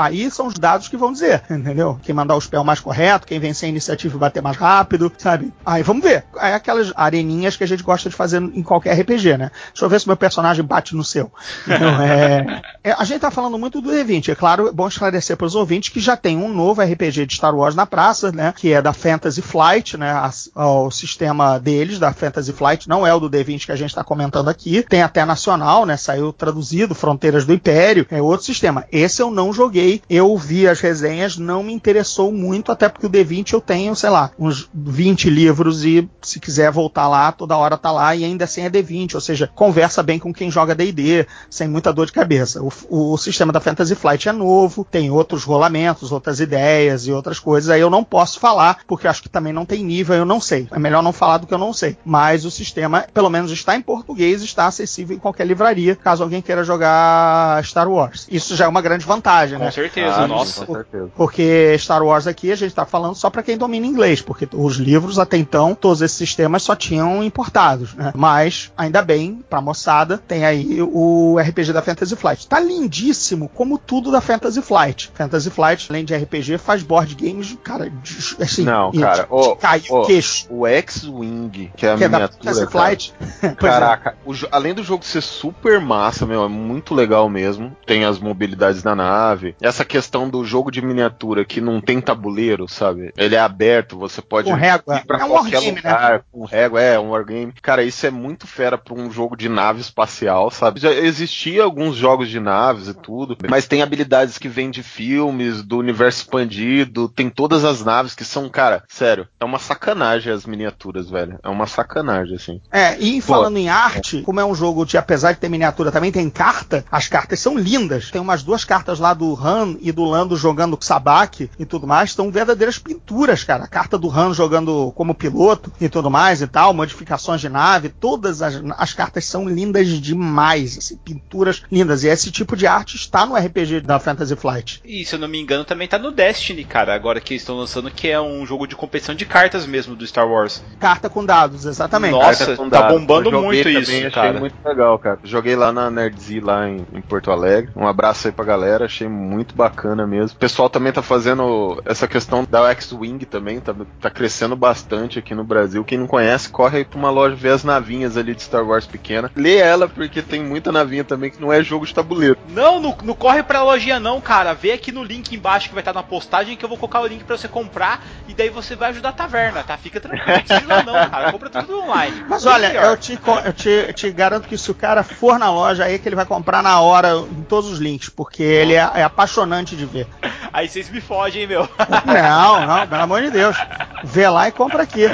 [0.00, 2.00] Aí são os dados que vão dizer, entendeu?
[2.02, 5.52] Quem mandar o spell mais correto, quem vencer a iniciativa e bater mais rápido, sabe?
[5.64, 6.24] Aí vamos ver.
[6.38, 9.50] É aquelas areninhas que a gente gosta de fazer em qualquer RPG, né?
[9.68, 11.30] Deixa eu ver se meu personagem bate no seu.
[11.66, 12.62] Então, é...
[12.82, 14.30] é, a gente tá falando muito do D20.
[14.30, 17.34] É claro, é bom esclarecer para os ouvintes que já tem um novo RPG de
[17.34, 18.54] Star Wars na praça, né?
[18.56, 20.10] Que é da Fantasy Flight, né?
[20.10, 23.90] A, o sistema deles, da Fantasy Flight, não é o do D20 que a gente
[23.90, 24.82] está comentando aqui.
[24.88, 25.98] Tem até nacional, né?
[25.98, 28.06] Saiu traduzido, Fronteiras do Império.
[28.10, 28.79] É outro sistema.
[28.90, 30.02] Esse eu não joguei.
[30.08, 34.10] Eu vi as resenhas, não me interessou muito, até porque o D20 eu tenho, sei
[34.10, 38.44] lá, uns 20 livros e se quiser voltar lá, toda hora tá lá e ainda
[38.44, 42.12] assim é D20, ou seja, conversa bem com quem joga D&D, sem muita dor de
[42.12, 42.62] cabeça.
[42.62, 47.38] O, o, sistema da Fantasy Flight é novo, tem outros rolamentos, outras ideias e outras
[47.38, 50.40] coisas, aí eu não posso falar, porque acho que também não tem nível, eu não
[50.40, 50.68] sei.
[50.70, 51.96] É melhor não falar do que eu não sei.
[52.04, 56.42] Mas o sistema, pelo menos está em português, está acessível em qualquer livraria, caso alguém
[56.42, 58.26] queira jogar Star Wars.
[58.30, 59.70] Isso já é uma grande vantagem, Com né?
[59.70, 60.64] certeza, Ah, nossa.
[60.64, 61.10] com certeza.
[61.16, 64.76] Porque Star Wars aqui a gente tá falando só para quem domina inglês, porque os
[64.76, 68.12] livros até então, todos esses sistemas só tinham importados, né?
[68.14, 72.46] Mas, ainda bem, pra moçada, tem aí o RPG da Fantasy Flight.
[72.48, 75.10] Tá lindíssimo, como tudo da Fantasy Flight.
[75.14, 79.56] Fantasy Flight, além de RPG, faz board games, cara, de- assim, Não, de- cara, ô,
[79.56, 80.46] cai ô, o queixo.
[80.50, 82.42] O X-Wing, que é a Que é da miniatura.
[82.42, 82.70] Fantasy cara.
[82.70, 83.14] Flight.
[83.42, 83.48] É.
[83.48, 87.76] Caraca, o jo- além do jogo ser super massa, meu, é muito legal mesmo.
[87.86, 89.54] Tem as mobilidades da nave.
[89.60, 93.12] Essa questão do jogo de miniatura que não tem tabuleiro, sabe?
[93.16, 94.96] Ele é aberto, você pode Com régua.
[94.98, 95.90] ir pra É um qualquer wargame, né?
[95.90, 97.52] lugar, com régua, é um wargame.
[97.62, 100.80] Cara, isso é muito fera pra um jogo de nave espacial, sabe?
[100.80, 105.62] Já existia alguns jogos de naves e tudo, mas tem habilidades que vêm de filmes,
[105.62, 110.44] do universo expandido, tem todas as naves que são, cara, sério, é uma sacanagem as
[110.44, 111.38] miniaturas, velho.
[111.42, 112.60] É uma sacanagem, assim.
[112.72, 116.10] É, e falando em arte, como é um jogo de, apesar de ter miniatura, também
[116.12, 118.10] tem carta, as cartas são lindas.
[118.10, 122.12] Tem umas duas cartas lá do Han e do Lando jogando Sabak e tudo mais,
[122.12, 123.64] são verdadeiras pinturas, cara.
[123.64, 127.88] A carta do Han jogando como piloto e tudo mais e tal, modificações de nave,
[127.88, 132.04] todas as, as cartas são lindas demais, assim, pinturas lindas.
[132.04, 134.80] E esse tipo de arte está no RPG da Fantasy Flight.
[134.84, 137.56] E se eu não me engano, também tá no Destiny, cara, agora que eles estão
[137.56, 140.62] lançando, que é um jogo de competição de cartas mesmo do Star Wars.
[140.78, 142.12] Carta com dados, exatamente.
[142.12, 142.98] Nossa, com tá dados.
[142.98, 144.40] bombando muito também, isso, achei cara.
[144.40, 145.18] muito legal, cara.
[145.24, 147.70] Joguei lá na Nerdz lá em, em Porto Alegre.
[147.74, 150.36] Um abraço aí pra galera, achei muito bacana mesmo.
[150.36, 155.34] O pessoal também tá fazendo essa questão da X-Wing também, tá, tá crescendo bastante aqui
[155.34, 155.84] no Brasil.
[155.84, 158.86] Quem não conhece, corre aí pra uma loja ver as navinhas ali de Star Wars
[158.86, 159.30] pequena.
[159.36, 162.38] Lê ela, porque tem muita navinha também que não é jogo de tabuleiro.
[162.48, 164.54] Não, não, não corre pra lojinha não, cara.
[164.54, 167.06] Vê aqui no link embaixo que vai estar na postagem que eu vou colocar o
[167.06, 169.76] link pra você comprar e daí você vai ajudar a taverna, tá?
[169.76, 171.32] Fica tranquilo, não precisa não, cara.
[171.32, 172.24] Compra tudo online.
[172.26, 175.50] Mas olha, eu te, eu, te, eu te garanto que se o cara for na
[175.50, 178.90] loja aí, que ele vai comprar na hora em todos os links, porque ele é,
[178.96, 180.06] é apaixonante de ver.
[180.52, 181.66] Aí vocês me fogem, meu.
[182.04, 183.56] Não, não, pelo amor de Deus.
[184.04, 185.06] Vê lá e compra aqui.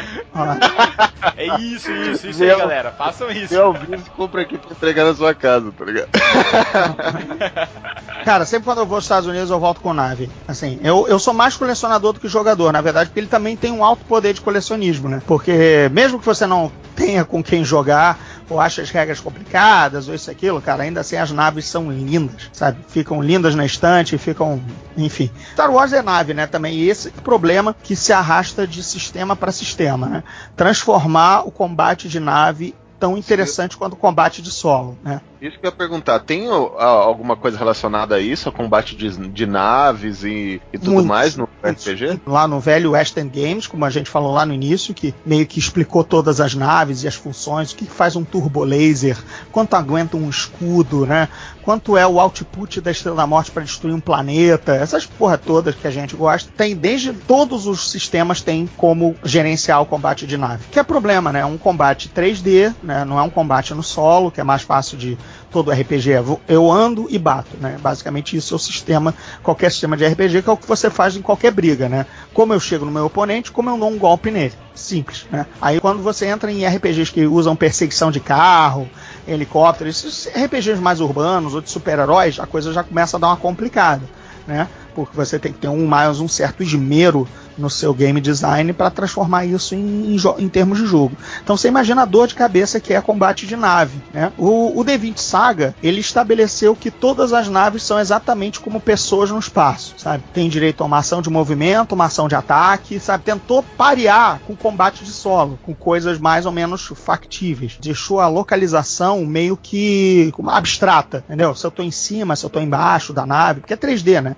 [1.36, 2.92] É isso, isso, isso aí, Meu- galera.
[2.92, 3.52] Façam isso.
[3.52, 6.08] Meu vivo compra aqui pra entregar na sua casa, tá ligado?
[8.24, 10.30] Cara, sempre quando eu vou aos Estados Unidos eu volto com nave.
[10.46, 13.72] Assim, eu, eu sou mais colecionador do que jogador, na verdade, porque ele também tem
[13.72, 15.20] um alto poder de colecionismo, né?
[15.26, 20.14] Porque mesmo que você não tenha com quem jogar, ou ache as regras complicadas, ou
[20.14, 22.78] isso e aquilo, cara, ainda assim as naves são lindas, sabe?
[22.88, 24.60] Ficam lindas na estante, ficam.
[24.96, 25.30] Enfim.
[25.52, 26.46] Star Wars é nave, né?
[26.46, 26.74] Também.
[26.74, 30.24] E esse problema que se arrasta de sistema para sistema, né?
[30.56, 35.20] Transformar o combate de nave tão interessante quanto o combate de solo, né?
[35.40, 39.28] Isso que eu ia perguntar, tem ó, alguma coisa relacionada a isso, a combate de,
[39.28, 41.48] de naves e, e tudo mais no.
[41.62, 42.20] RPG?
[42.26, 45.58] Lá no velho Western Games, como a gente falou lá no início, que meio que
[45.58, 49.16] explicou todas as naves e as funções, o que faz um turbo laser,
[49.50, 51.28] quanto aguenta um escudo, né?
[51.62, 55.74] Quanto é o output da Estrela da Morte para destruir um planeta, essas porra todas
[55.74, 60.36] que a gente gosta, tem desde todos os sistemas tem como gerenciar o combate de
[60.36, 60.64] nave.
[60.70, 61.44] Que é problema, né?
[61.44, 63.04] Um combate 3D, né?
[63.04, 65.18] Não é um combate no solo, que é mais fácil de
[65.50, 67.76] todo RPG é eu ando e bato, né?
[67.80, 71.16] Basicamente isso é o sistema, qualquer sistema de RPG, que é o que você faz
[71.16, 72.06] em qualquer briga, né?
[72.34, 74.54] Como eu chego no meu oponente, como eu dou um golpe nele.
[74.74, 75.46] Simples, né?
[75.60, 78.88] Aí quando você entra em RPGs que usam perseguição de carro,
[79.26, 83.36] helicóptero, esses RPGs mais urbanos ou de super-heróis, a coisa já começa a dar uma
[83.36, 84.02] complicada,
[84.46, 84.68] né?
[84.94, 87.26] Porque você tem que ter um mais um certo esmero
[87.58, 91.16] no seu game design para transformar isso em, em, em, termos de jogo.
[91.42, 94.00] Então você imagina a dor de cabeça que é combate de nave.
[94.12, 94.32] Né?
[94.36, 99.38] O, o D20 Saga ele estabeleceu que todas as naves são exatamente como pessoas no
[99.38, 100.22] espaço, sabe?
[100.32, 103.24] Tem direito a uma ação de movimento, uma ação de ataque, sabe?
[103.24, 107.78] Tentou parear com combate de solo, com coisas mais ou menos factíveis.
[107.80, 111.54] Deixou a localização meio que abstrata, entendeu?
[111.54, 114.36] Se eu tô em cima, se eu tô embaixo da nave, porque é 3D, né?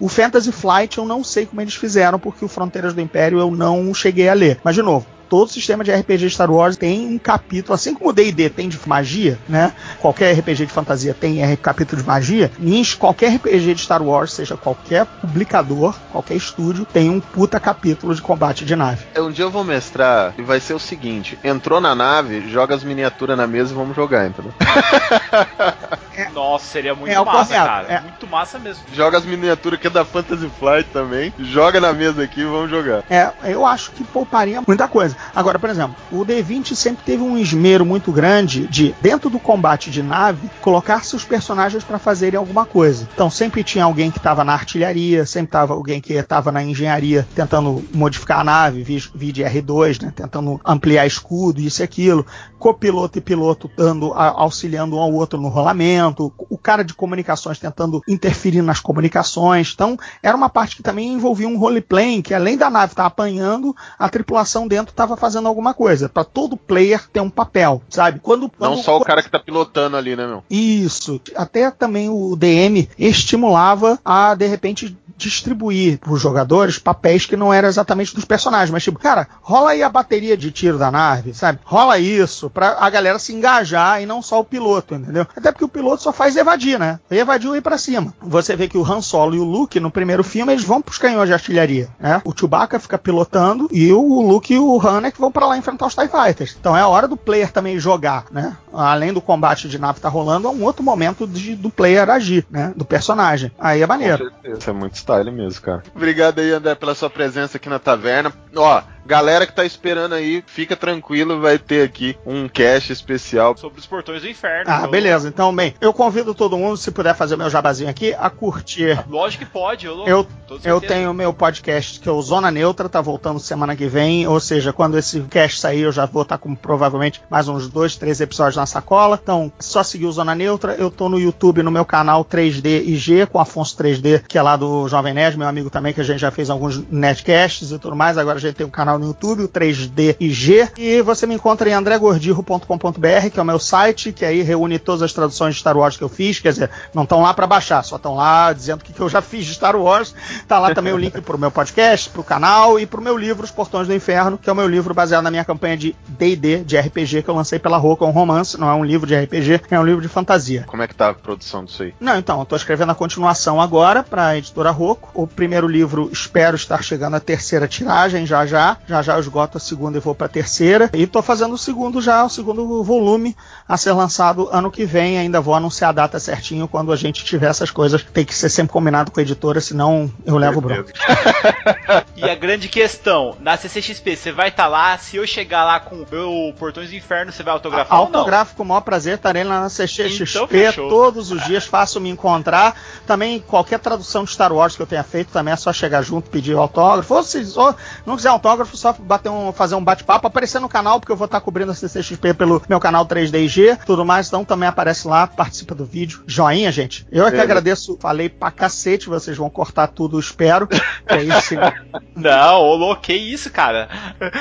[0.00, 3.52] O Fantasy Flight eu não sei como eles fizeram, porque o Fronteiras do Império eu
[3.52, 4.58] não cheguei a ler.
[4.64, 8.12] Mas, de novo, todo sistema de RPG Star Wars tem um capítulo, assim como o
[8.12, 9.72] D&D tem de magia, né?
[10.00, 12.50] Qualquer RPG de fantasia tem capítulo de magia.
[12.60, 18.14] Em qualquer RPG de Star Wars, seja qualquer publicador, qualquer estúdio, tem um puta capítulo
[18.14, 19.04] de combate de nave.
[19.16, 22.84] Um dia eu vou mestrar e vai ser o seguinte: entrou na nave, joga as
[22.84, 24.52] miniaturas na mesa e vamos jogar, entendeu?
[26.18, 27.86] É, Nossa, seria muito é massa, correto, cara.
[27.88, 28.00] é.
[28.00, 28.82] Muito massa mesmo.
[28.92, 32.68] Joga as miniaturas que é da Fantasy Flight também, joga na mesa aqui e vamos
[32.68, 33.04] jogar.
[33.08, 35.16] É, eu acho que pouparia muita coisa.
[35.34, 39.90] Agora, por exemplo, o D20 sempre teve um esmero muito grande de, dentro do combate
[39.90, 43.08] de nave, colocar seus personagens para fazerem alguma coisa.
[43.14, 47.26] Então, sempre tinha alguém que estava na artilharia, sempre tava alguém que estava na engenharia
[47.34, 52.26] tentando modificar a nave, vídeo R2, né, tentando ampliar escudo, isso e aquilo.
[52.58, 58.02] Copiloto e piloto dando, auxiliando um ao outro no rolamento o cara de comunicações tentando
[58.08, 59.72] interferir nas comunicações.
[59.74, 63.74] Então, era uma parte que também envolvia um roleplay, que além da nave estar apanhando,
[63.98, 66.08] a tripulação dentro estava fazendo alguma coisa.
[66.08, 68.20] Para todo player ter um papel, sabe?
[68.20, 70.44] Quando, quando Não só o cara que tá pilotando ali, né, meu?
[70.50, 71.20] Isso.
[71.36, 77.52] Até também o DM estimulava a, de repente, distribuir para os jogadores papéis que não
[77.52, 81.34] eram exatamente dos personagens, mas tipo, cara, rola aí a bateria de tiro da nave,
[81.34, 81.58] sabe?
[81.64, 85.26] Rola isso para a galera se engajar e não só o piloto, entendeu?
[85.36, 87.00] Até porque o piloto só faz evadir, né?
[87.10, 88.14] Evadir e ir para cima.
[88.22, 90.92] Você vê que o Han Solo e o Luke no primeiro filme eles vão para
[90.92, 92.22] os canhões de artilharia, né?
[92.24, 95.56] O Chewbacca fica pilotando e o Luke e o Han é que vão para lá
[95.56, 96.56] enfrentar os TIE Fighters.
[96.58, 98.56] Então é a hora do player também jogar, né?
[98.72, 102.44] Além do combate de nave tá rolando, é um outro momento de, do player agir,
[102.50, 102.72] né?
[102.76, 103.50] Do personagem.
[103.58, 104.30] Aí é maneiro.
[104.44, 105.82] Isso é muito style mesmo, cara.
[105.94, 108.32] Obrigado aí, André, pela sua presença aqui na taverna.
[108.56, 113.56] Ó, galera que tá esperando aí, fica tranquilo, vai ter aqui um cast especial.
[113.56, 114.64] Sobre os portões do inferno.
[114.70, 115.28] Ah, então- beleza.
[115.28, 119.02] Então, bem, eu convido todo mundo, se puder fazer o meu jabazinho aqui, a curtir.
[119.08, 120.26] Lógico que pode, eu, Eu,
[120.64, 124.26] eu tenho o meu podcast que é o Zona Neutra, tá voltando semana que vem,
[124.26, 127.96] ou seja, quando esse cast sair, eu já vou estar com provavelmente mais uns dois,
[127.96, 129.18] três episódios na sacola.
[129.22, 130.74] Então, só seguir o Zona Neutra.
[130.74, 134.56] Eu tô no YouTube, no meu canal 3D IG, com Afonso 3D, que é lá
[134.56, 137.96] do Jovem Nerd, meu amigo também, que a gente já fez alguns netcasts e tudo
[137.96, 138.16] mais.
[138.16, 140.68] Agora a gente tem um canal no YouTube, o 3D IG.
[140.78, 145.02] E você me encontra em andregordirro.com.br, que é o meu site, que aí reúne todas
[145.02, 146.38] as traduções de Star Wars que eu fiz.
[146.38, 149.08] Quer dizer, não estão lá para baixar, só estão lá dizendo o que, que eu
[149.08, 150.14] já fiz de Star Wars.
[150.46, 153.50] Tá lá também o link pro meu podcast, pro canal e pro meu livro, Os
[153.50, 156.78] Portões do Inferno, que é o meu livro baseado na minha campanha de D&D, de
[156.78, 159.80] RPG, que eu lancei pela Roca, um romance, não é um livro de RPG, é
[159.80, 160.64] um livro de fantasia.
[160.66, 161.94] Como é que tá a produção disso aí?
[162.00, 165.10] Não, então, eu tô escrevendo a continuação agora para a editora Rocco.
[165.14, 168.76] O primeiro livro espero estar chegando à terceira tiragem já já.
[168.86, 170.90] Já já eu esgoto a segunda e vou para a terceira.
[170.92, 173.36] E tô fazendo o segundo já, o segundo volume
[173.68, 175.18] a ser lançado ano que vem.
[175.18, 178.02] Ainda vou anunciar a data certinho quando a gente tiver essas coisas.
[178.02, 180.92] Tem que ser sempre combinado com a editora, senão eu levo bronca.
[182.16, 186.02] E a grande questão, na CCXP, você vai estar lá, se eu chegar lá com
[186.02, 188.18] o meu Portões do Inferno, você vai autografar ou não?
[188.18, 192.10] Autografo com o maior prazer, estarei lá na CXP Então, todos os dias, faço me
[192.10, 192.74] encontrar.
[193.06, 196.28] Também qualquer tradução de Star Wars que eu tenha feito, também é só chegar junto,
[196.28, 197.14] pedir autógrafo.
[197.14, 197.74] Ou se ou
[198.04, 201.26] não quiser autógrafo, só bater um, fazer um bate-papo, aparecer no canal, porque eu vou
[201.26, 205.74] estar cobrindo a CCXP pelo meu canal 3DG, tudo mais, então também aparece lá, participa
[205.74, 206.24] do vídeo.
[206.26, 207.06] Joinha, gente.
[207.12, 210.68] Eu é que agradeço, falei pra cacete, vocês vão cortar tudo, espero.
[211.06, 211.54] É isso.
[212.16, 213.88] Não, ô louco, que isso, cara?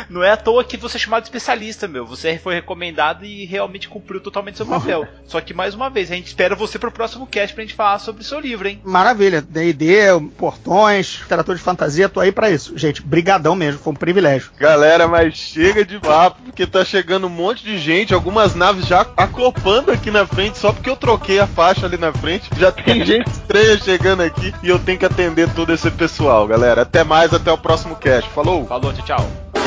[0.09, 2.05] Não é à toa que você é chamado de especialista, meu.
[2.05, 5.07] Você foi recomendado e realmente cumpriu totalmente seu papel.
[5.27, 7.99] Só que, mais uma vez, a gente espera você pro próximo cast pra gente falar
[7.99, 8.81] sobre o seu livro, hein?
[8.83, 9.41] Maravilha.
[9.41, 12.77] D&D, portões, literatura de fantasia, tô aí pra isso.
[12.77, 14.51] Gente, brigadão mesmo, foi um privilégio.
[14.57, 19.05] Galera, mas chega de papo, porque tá chegando um monte de gente, algumas naves já
[19.15, 22.49] acopando aqui na frente, só porque eu troquei a faixa ali na frente.
[22.57, 26.81] Já tem gente estranha chegando aqui e eu tenho que atender todo esse pessoal, galera.
[26.81, 28.29] Até mais, até o próximo cast.
[28.31, 28.65] Falou!
[28.65, 29.66] Falou, tchau, tchau.